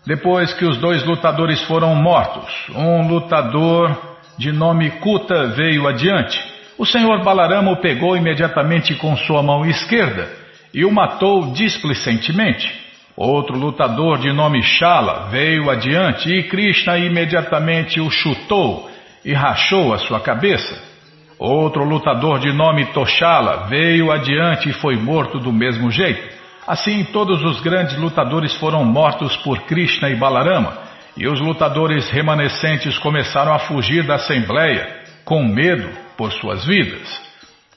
Depois 0.05 0.53
que 0.53 0.65
os 0.65 0.77
dois 0.77 1.03
lutadores 1.03 1.61
foram 1.63 1.95
mortos, 1.95 2.51
um 2.75 3.07
lutador 3.07 3.95
de 4.37 4.51
nome 4.51 4.89
Kuta 4.99 5.47
veio 5.47 5.87
adiante. 5.87 6.43
O 6.77 6.85
senhor 6.85 7.23
Balarama 7.23 7.71
o 7.71 7.77
pegou 7.77 8.17
imediatamente 8.17 8.95
com 8.95 9.15
sua 9.15 9.43
mão 9.43 9.65
esquerda 9.65 10.27
e 10.73 10.83
o 10.83 10.91
matou 10.91 11.51
displicentemente. 11.53 12.81
Outro 13.15 13.55
lutador 13.55 14.17
de 14.17 14.33
nome 14.33 14.63
Shala 14.63 15.27
veio 15.29 15.69
adiante 15.69 16.33
e 16.33 16.43
Krishna 16.43 16.97
imediatamente 16.97 18.01
o 18.01 18.09
chutou 18.09 18.89
e 19.23 19.33
rachou 19.33 19.93
a 19.93 19.97
sua 19.97 20.19
cabeça. 20.19 20.93
Outro 21.39 21.83
lutador 21.83 22.39
de 22.39 22.53
nome 22.53 22.85
Toshala 22.87 23.67
veio 23.67 24.11
adiante 24.11 24.69
e 24.69 24.73
foi 24.73 24.95
morto 24.95 25.39
do 25.39 25.51
mesmo 25.51 25.91
jeito. 25.91 26.33
Assim, 26.65 27.03
todos 27.05 27.43
os 27.43 27.59
grandes 27.59 27.97
lutadores 27.97 28.55
foram 28.55 28.85
mortos 28.85 29.35
por 29.37 29.61
Krishna 29.63 30.09
e 30.09 30.15
Balarama, 30.15 30.77
e 31.17 31.27
os 31.27 31.39
lutadores 31.41 32.09
remanescentes 32.09 32.97
começaram 32.97 33.53
a 33.53 33.59
fugir 33.59 34.05
da 34.05 34.15
assembleia, 34.15 35.03
com 35.25 35.43
medo 35.43 35.89
por 36.17 36.31
suas 36.31 36.65
vidas. 36.65 37.21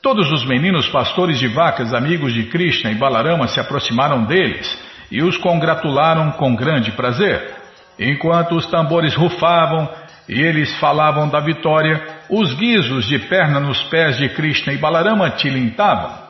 Todos 0.00 0.30
os 0.30 0.44
meninos 0.44 0.88
pastores 0.88 1.38
de 1.38 1.48
vacas, 1.48 1.92
amigos 1.92 2.32
de 2.32 2.44
Krishna 2.44 2.92
e 2.92 2.94
Balarama, 2.94 3.48
se 3.48 3.58
aproximaram 3.58 4.24
deles 4.24 4.78
e 5.10 5.22
os 5.22 5.36
congratularam 5.36 6.30
com 6.32 6.54
grande 6.54 6.92
prazer. 6.92 7.54
Enquanto 7.98 8.54
os 8.54 8.66
tambores 8.66 9.14
rufavam 9.14 9.88
e 10.28 10.40
eles 10.40 10.76
falavam 10.78 11.28
da 11.28 11.40
vitória, 11.40 12.04
os 12.28 12.52
guizos 12.54 13.06
de 13.06 13.18
perna 13.18 13.60
nos 13.60 13.82
pés 13.84 14.16
de 14.16 14.28
Krishna 14.30 14.72
e 14.72 14.78
Balarama 14.78 15.30
tilintavam. 15.30 16.26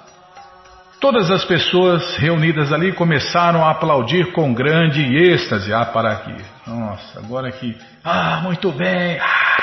Todas 1.00 1.30
as 1.30 1.44
pessoas 1.44 2.16
reunidas 2.16 2.72
ali 2.72 2.92
começaram 2.92 3.64
a 3.64 3.70
aplaudir 3.70 4.32
com 4.32 4.52
grande 4.52 5.02
êxtase. 5.02 5.72
Ah, 5.72 5.84
para 5.84 6.12
aqui. 6.12 6.36
Nossa, 6.66 7.18
agora 7.18 7.48
aqui. 7.48 7.76
Ah, 8.02 8.40
muito 8.42 8.72
bem. 8.72 9.18
Ah. 9.20 9.56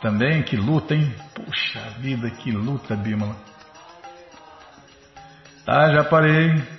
Também 0.00 0.42
que 0.42 0.56
luta, 0.56 0.94
hein? 0.94 1.14
Puxa 1.34 1.80
vida, 1.98 2.30
que 2.30 2.50
luta, 2.50 2.96
Bímola. 2.96 3.36
Tá, 5.64 5.92
já 5.92 6.04
parei. 6.04 6.75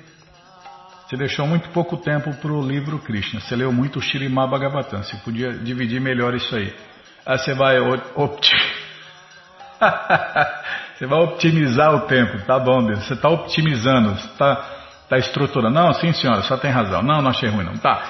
Você 1.08 1.16
deixou 1.16 1.48
muito 1.48 1.70
pouco 1.70 1.96
tempo 1.96 2.34
para 2.36 2.52
o 2.52 2.62
livro 2.62 3.00
Krishna. 3.00 3.40
Você 3.40 3.56
leu 3.56 3.72
muito 3.72 3.98
o 3.98 4.02
Shirimá 4.02 4.46
Bhagavatam. 4.46 5.02
Você 5.02 5.16
podia 5.18 5.54
dividir 5.54 6.02
melhor 6.02 6.36
isso 6.36 6.54
aí. 6.54 6.74
Ah, 7.26 7.38
você 7.38 7.54
vai. 7.54 7.78
Você 10.98 11.06
vai 11.06 11.20
optimizar 11.20 11.94
o 11.94 12.08
tempo, 12.08 12.40
tá 12.48 12.58
bom, 12.58 12.84
Deus. 12.84 13.06
Você 13.06 13.14
está 13.14 13.30
optimizando, 13.30 14.14
está 14.14 14.56
tá 15.08 15.18
estruturando. 15.20 15.76
Não, 15.76 15.94
sim, 15.94 16.12
senhora, 16.12 16.42
só 16.42 16.58
tem 16.58 16.72
razão. 16.72 17.04
Não, 17.04 17.22
não 17.22 17.30
achei 17.30 17.50
ruim, 17.50 17.64
não. 17.64 17.78
Tá. 17.78 18.02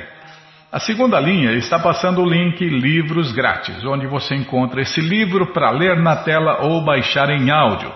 A 0.71 0.79
segunda 0.79 1.19
linha 1.19 1.51
está 1.51 1.77
passando 1.77 2.21
o 2.21 2.27
link 2.27 2.67
Livros 2.67 3.31
Grátis, 3.31 3.85
onde 3.85 4.07
você 4.07 4.33
encontra 4.33 4.81
esse 4.81 4.99
livro 4.99 5.53
para 5.53 5.69
ler 5.69 6.01
na 6.01 6.15
tela 6.15 6.63
ou 6.63 6.83
baixar 6.83 7.29
em 7.29 7.51
áudio. 7.51 7.93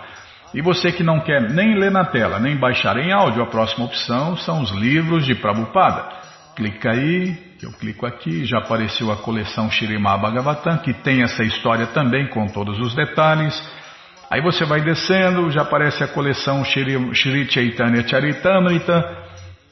E 0.53 0.61
você 0.61 0.91
que 0.91 1.03
não 1.03 1.19
quer 1.19 1.49
nem 1.49 1.75
ler 1.75 1.91
na 1.91 2.05
tela, 2.05 2.39
nem 2.39 2.55
baixar 2.55 2.97
em 2.97 3.11
áudio, 3.11 3.41
a 3.41 3.47
próxima 3.47 3.85
opção 3.85 4.37
são 4.37 4.61
os 4.61 4.71
livros 4.71 5.25
de 5.25 5.33
Prabhupada. 5.33 6.07
Clica 6.55 6.91
aí, 6.91 7.35
eu 7.61 7.71
clico 7.71 8.05
aqui, 8.05 8.45
já 8.45 8.59
apareceu 8.59 9.11
a 9.11 9.17
coleção 9.17 9.71
Shirimá 9.71 10.17
Bhagavatam, 10.17 10.77
que 10.77 10.93
tem 10.93 11.23
essa 11.23 11.43
história 11.43 11.87
também 11.87 12.27
com 12.27 12.45
todos 12.47 12.79
os 12.79 12.95
detalhes. 12.95 13.59
Aí 14.29 14.41
você 14.41 14.65
vai 14.65 14.81
descendo, 14.81 15.49
já 15.51 15.61
aparece 15.61 16.03
a 16.03 16.07
coleção 16.07 16.63
Shri, 16.65 17.15
Shri 17.15 17.49
Chaitanya 17.49 18.05
Charitamrita, 18.05 19.25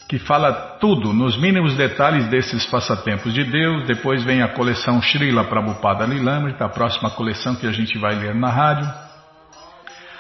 que 0.07 0.17
fala 0.19 0.77
tudo, 0.79 1.11
nos 1.11 1.35
mínimos 1.37 1.75
detalhes 1.75 2.27
desses 2.27 2.65
passatempos 2.67 3.33
de 3.33 3.43
Deus. 3.43 3.85
Depois 3.85 4.23
vem 4.23 4.41
a 4.41 4.47
coleção 4.47 5.01
Srila 5.01 5.43
Prabhupada 5.43 6.05
Lilamrita, 6.05 6.65
a 6.65 6.69
próxima 6.69 7.09
coleção 7.09 7.55
que 7.55 7.67
a 7.67 7.71
gente 7.71 7.97
vai 7.97 8.15
ler 8.15 8.33
na 8.33 8.49
rádio. 8.49 8.89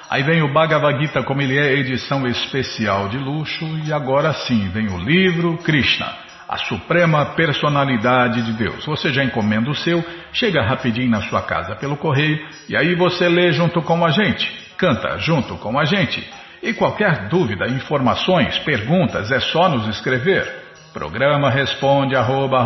Aí 0.09 0.21
vem 0.21 0.41
o 0.41 0.51
Bhagavad 0.51 0.99
Gita 0.99 1.23
como 1.23 1.41
ele 1.41 1.57
é 1.57 1.73
edição 1.73 2.27
especial 2.27 3.07
de 3.07 3.17
luxo 3.17 3.65
e 3.85 3.93
agora 3.93 4.33
sim 4.33 4.69
vem 4.69 4.87
o 4.87 4.97
livro 4.97 5.57
Krishna, 5.57 6.13
a 6.47 6.57
suprema 6.57 7.25
personalidade 7.35 8.41
de 8.41 8.53
Deus. 8.53 8.85
Você 8.85 9.11
já 9.11 9.23
encomenda 9.23 9.69
o 9.69 9.75
seu, 9.75 10.03
chega 10.31 10.61
rapidinho 10.61 11.09
na 11.09 11.21
sua 11.21 11.41
casa 11.41 11.75
pelo 11.75 11.97
correio 11.97 12.39
e 12.69 12.77
aí 12.77 12.95
você 12.95 13.27
lê 13.27 13.51
junto 13.51 13.81
com 13.81 14.05
a 14.05 14.09
gente, 14.09 14.51
canta 14.77 15.17
junto 15.17 15.55
com 15.55 15.79
a 15.79 15.85
gente. 15.85 16.27
E 16.61 16.73
qualquer 16.73 17.27
dúvida, 17.27 17.67
informações, 17.67 18.57
perguntas 18.59 19.31
é 19.31 19.39
só 19.39 19.69
nos 19.69 19.87
escrever. 19.87 20.63
Programa 20.93 21.49
responde 21.49 22.15
arroba, 22.15 22.63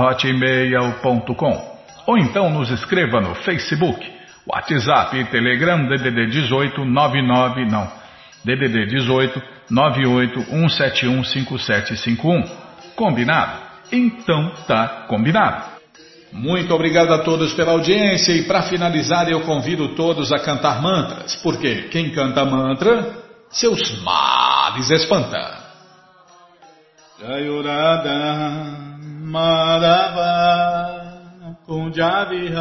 ou 2.06 2.18
então 2.18 2.50
nos 2.50 2.70
escreva 2.70 3.20
no 3.20 3.34
Facebook 3.36 4.20
WhatsApp 4.50 5.16
e 5.16 5.26
Telegram 5.26 5.86
DDD 5.86 6.26
18 6.28 6.84
99 6.84 7.66
não. 7.66 7.88
DDD 8.44 8.88
18 8.88 9.42
98 9.70 10.42
171 10.42 11.24
5751. 11.24 12.44
Combinado? 12.96 13.69
Então 13.92 14.52
tá 14.68 15.06
combinado. 15.08 15.80
Muito 16.32 16.72
obrigado 16.74 17.12
a 17.12 17.24
todos 17.24 17.54
pela 17.54 17.72
audiência 17.72 18.32
e 18.34 18.44
para 18.44 18.62
finalizar 18.64 19.30
eu 19.30 19.42
convido 19.42 19.96
todos 19.96 20.32
a 20.32 20.40
cantar 20.40 20.82
mantras, 20.82 21.36
porque 21.38 21.90
quem 21.90 22.12
canta 22.12 22.46
mantra, 22.46 23.16
seus 23.50 24.00
males 24.04 24.92
espanta. 24.92 25.58
Jayurada 27.20 28.78
Madhava 29.24 30.38
Kunjavihari 31.66 32.54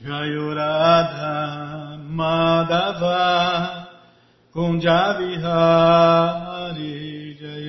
Jayurada 0.00 1.98
Madhava 2.08 3.88
Kunjavihari 4.52 6.53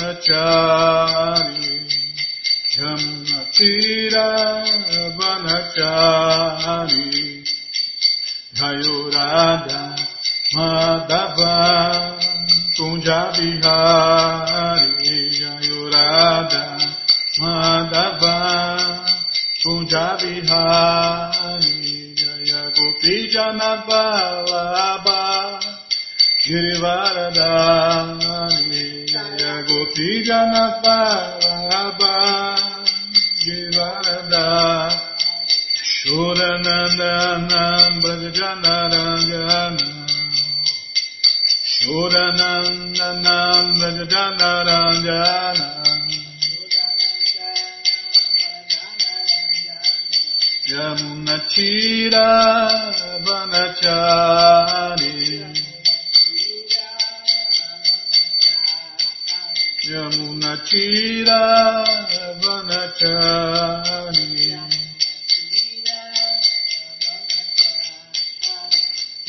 Bhajanarayana 0.00 1.60
Yamunachira 2.76 4.26
Vanachari 5.18 7.04
Jayurada 8.56 9.80
Madhava 10.54 11.56
Kunjabihari 12.76 13.60
Jayurada 15.38 16.62
Madhava 17.40 18.36
Kunjabihari 19.62 21.10
Gopi 22.76 23.14
Janavalabha 23.34 25.20
Girivaradani 26.44 28.29
Jaya 29.94 29.96
Gopi 29.96 30.22
Janavalabha 30.22 32.14
Girivaradani 33.42 34.94
Shuranandanam 35.82 37.90
Brajanarajana 38.02 39.86
Shuranandanam 41.74 43.64
Brajanarajana 43.78 45.66
Yamunachira 50.70 52.28
Vanachari 53.24 55.09
Yamunachira 60.60 61.84
Vanachari. 62.42 64.20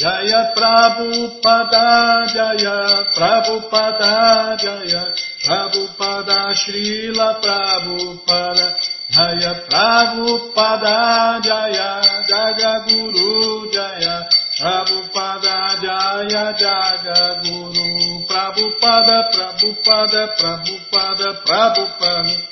Jaya 0.02 0.50
Prabhupada 0.58 2.26
Jaya 2.34 3.06
Prabhupada 3.14 4.58
Jaya 4.58 5.14
Prabhupada 5.46 6.58
Srila 6.58 7.38
Prabhupada 7.38 8.82
Jaya 9.14 9.54
Prabhupada 9.70 11.38
Jaya 11.46 12.02
Jagaguru 12.26 13.70
Jaya 13.70 14.26
Prabhupada 14.58 15.78
Jaya 15.86 16.50
Jagaguru 16.58 18.26
Prabhupada 18.26 19.30
Prabhupada 19.30 19.51
Prabhupada, 19.62 20.36
Prabhupada, 20.40 21.34
Prabhupada. 21.46 22.48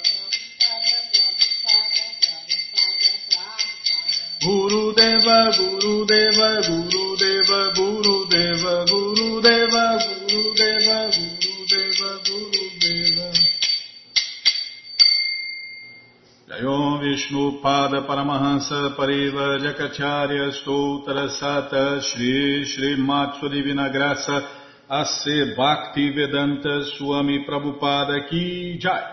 Guru 4.46 4.94
Deva, 4.94 5.52
Guru 5.58 6.06
Deva, 6.06 6.62
Guru 6.62 7.18
Deva, 7.18 7.74
Guru 7.74 8.26
Deva, 8.30 8.86
Guru 8.86 9.42
Deva, 9.42 9.98
Guru 9.98 10.54
Deva, 10.54 11.10
Guru 11.10 11.66
Deva, 11.66 12.10
Guru 12.22 12.66
Deva. 12.78 13.32
Jayom 16.48 17.00
Vishnu 17.02 17.60
Pada 17.62 18.06
Paramahansa 18.06 18.96
Pariva 18.96 19.58
Jakacharya 19.58 20.52
Stotra 20.62 21.28
Sata 21.30 22.02
Shri 22.02 22.66
Shri 22.66 22.96
Matsu 22.98 23.50
Divina 23.50 23.90
Graça 23.90 24.60
Ase 24.92 25.54
Bhakti 25.56 26.10
Vedanta 26.10 26.84
Swami 26.98 27.46
Prabhupada 27.46 28.28
Ki 28.28 28.80
Jai 28.80 29.04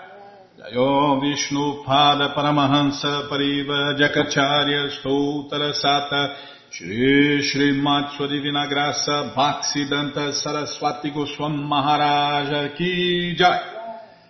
Jayom 0.59 1.21
Vishnu 1.21 1.85
Pada 1.85 2.35
Paramahansa 2.35 3.29
Pariva 3.29 3.95
Jakacharya 3.95 4.89
Stoutra 4.89 5.75
Sata 5.75 6.35
Shri 6.71 7.43
Shri 7.43 7.73
Matsu 7.73 8.27
Divina 8.27 8.67
Graça 8.67 9.35
Bhakti 9.35 9.85
Danta 9.85 10.33
Saraswati 10.33 11.11
Goswam 11.11 11.69
Maharaja 11.69 12.75
Ki 12.75 13.35
Jai 13.37 13.61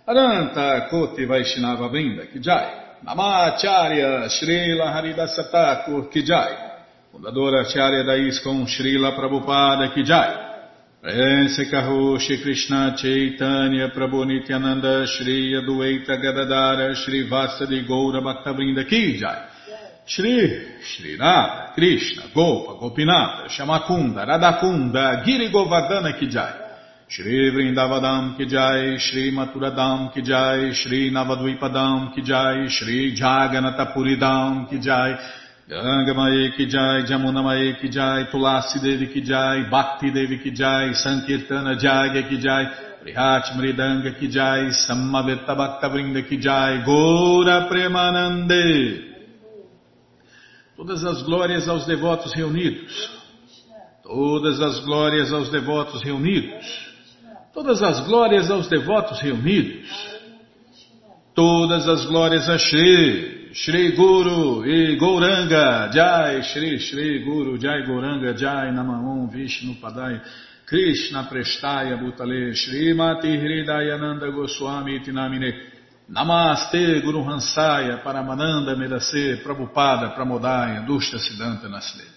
Aranta 0.09 0.91
Koti 0.91 1.27
Vaishnava 1.27 1.89
Brinda 1.89 2.27
Ki 2.33 2.41
Jai 2.41 2.87
Namacharya 3.05 4.27
Srila 4.29 4.93
Haridasa 4.93 5.49
Thakur 5.49 6.09
Kijai, 6.11 6.57
fundadora 7.13 7.61
Acharya 7.61 8.03
da 8.03 8.17
ISKCON 8.17 8.67
Srila 8.67 9.15
Prabhupada 9.15 9.93
Kijai, 11.07 11.47
Prense 11.47 12.19
Shri 12.19 12.41
Krishna 12.43 12.95
Chaitanya 12.97 13.91
Prabhu 13.91 14.27
Nityananda 14.27 15.07
Shri 15.07 15.55
Adueita 15.55 16.21
Gadadara 16.21 16.95
Shri 16.97 17.29
Vasadi 17.29 17.87
Goura 17.87 18.21
Bhaktavrinda 18.21 18.85
Kijai, 18.85 19.47
Shri 20.05 20.81
Shri 20.83 21.17
Radha 21.17 21.73
Krishna 21.75 22.25
Gopa 22.35 22.73
Gopinata 22.81 23.49
Shamakunda 23.49 24.27
Radakunda 24.27 25.25
Giri 25.25 25.51
Govardhana 25.51 26.19
Kijai, 26.19 26.65
Shri 27.09 27.53
Vrindavadam 27.53 28.37
ki 28.37 28.47
jai, 28.47 28.99
Shri 28.99 29.31
Maturadam 29.31 30.13
ki 30.13 30.23
jai, 30.23 30.73
Shri 30.73 31.11
Navadvipadam 31.13 32.15
ki 32.15 32.23
jai, 32.23 32.67
Shri 32.69 33.15
Jaganatapuridam 33.17 34.69
ki 34.69 34.81
jai, 34.81 35.15
Gangamaye 35.15 35.19
ki 35.19 35.46
jai, 36.69 37.03
Jamunamaye 37.07 37.81
ki 37.81 37.89
jai, 37.91 38.31
Tulasi 38.31 38.79
Devi 38.81 39.13
ki 39.13 39.21
jai, 39.21 39.69
Bhakti 39.69 40.13
Devi 40.13 40.39
ki 40.39 40.53
jai, 40.55 40.95
Sankirtana 40.95 41.75
Jagya 41.75 42.29
ki 42.29 42.39
jai, 42.39 42.67
Prihat 43.03 43.57
Mridanga 43.57 44.17
ki 44.17 44.29
jai, 44.29 44.71
Samaveta 44.71 45.57
Bhakta 45.57 45.89
Vrinda 45.89 46.23
ki 46.23 46.39
jai, 46.39 46.85
Gora 46.85 47.67
Premanande. 47.69 49.17
Todas 50.77 51.05
as 51.05 51.23
glórias 51.23 51.69
aos 51.69 51.85
devotos 51.85 52.33
reunidos. 52.33 53.11
Todas 54.05 54.61
as 54.61 54.85
glórias 54.85 55.33
aos 55.33 55.51
devotos 55.51 56.01
reunidos. 56.05 56.65
Todas 57.53 57.83
as 57.83 58.07
glórias 58.07 58.49
aos 58.53 58.69
devotos 58.69 59.21
reunidos. 59.21 59.89
Todas 61.35 61.89
as 61.89 62.05
glórias 62.05 62.49
a 62.49 62.57
Shri, 62.57 63.36
Shri 63.59 63.93
Guru 63.95 64.65
e 64.65 64.97
Gouranga, 64.97 65.89
Jai, 65.89 66.43
Shri, 66.43 66.79
Shri 66.79 67.23
Guru, 67.23 67.57
Jai 67.57 67.85
Gouranga, 67.87 68.35
Jai 68.35 68.71
Namahon, 68.71 69.31
Vishnu 69.31 69.77
Padaya, 69.81 70.21
Krishna 70.67 71.27
Prestaya 71.27 71.97
Bhutale, 71.97 72.55
Shri 72.55 72.93
Mati 72.93 73.29
Hridayananda 73.29 74.31
Goswami 74.31 75.01
Tinamine, 75.01 75.55
Namaste 76.13 77.01
Guru 77.03 77.23
Hansaya, 77.23 78.03
Paramananda 78.03 78.77
Medase, 78.77 79.43
Prabhupada, 79.43 80.15
Pramodaya, 80.15 80.85
Dushta 80.87 81.17
Siddhanta 81.17 81.67
Nasle. 81.67 82.16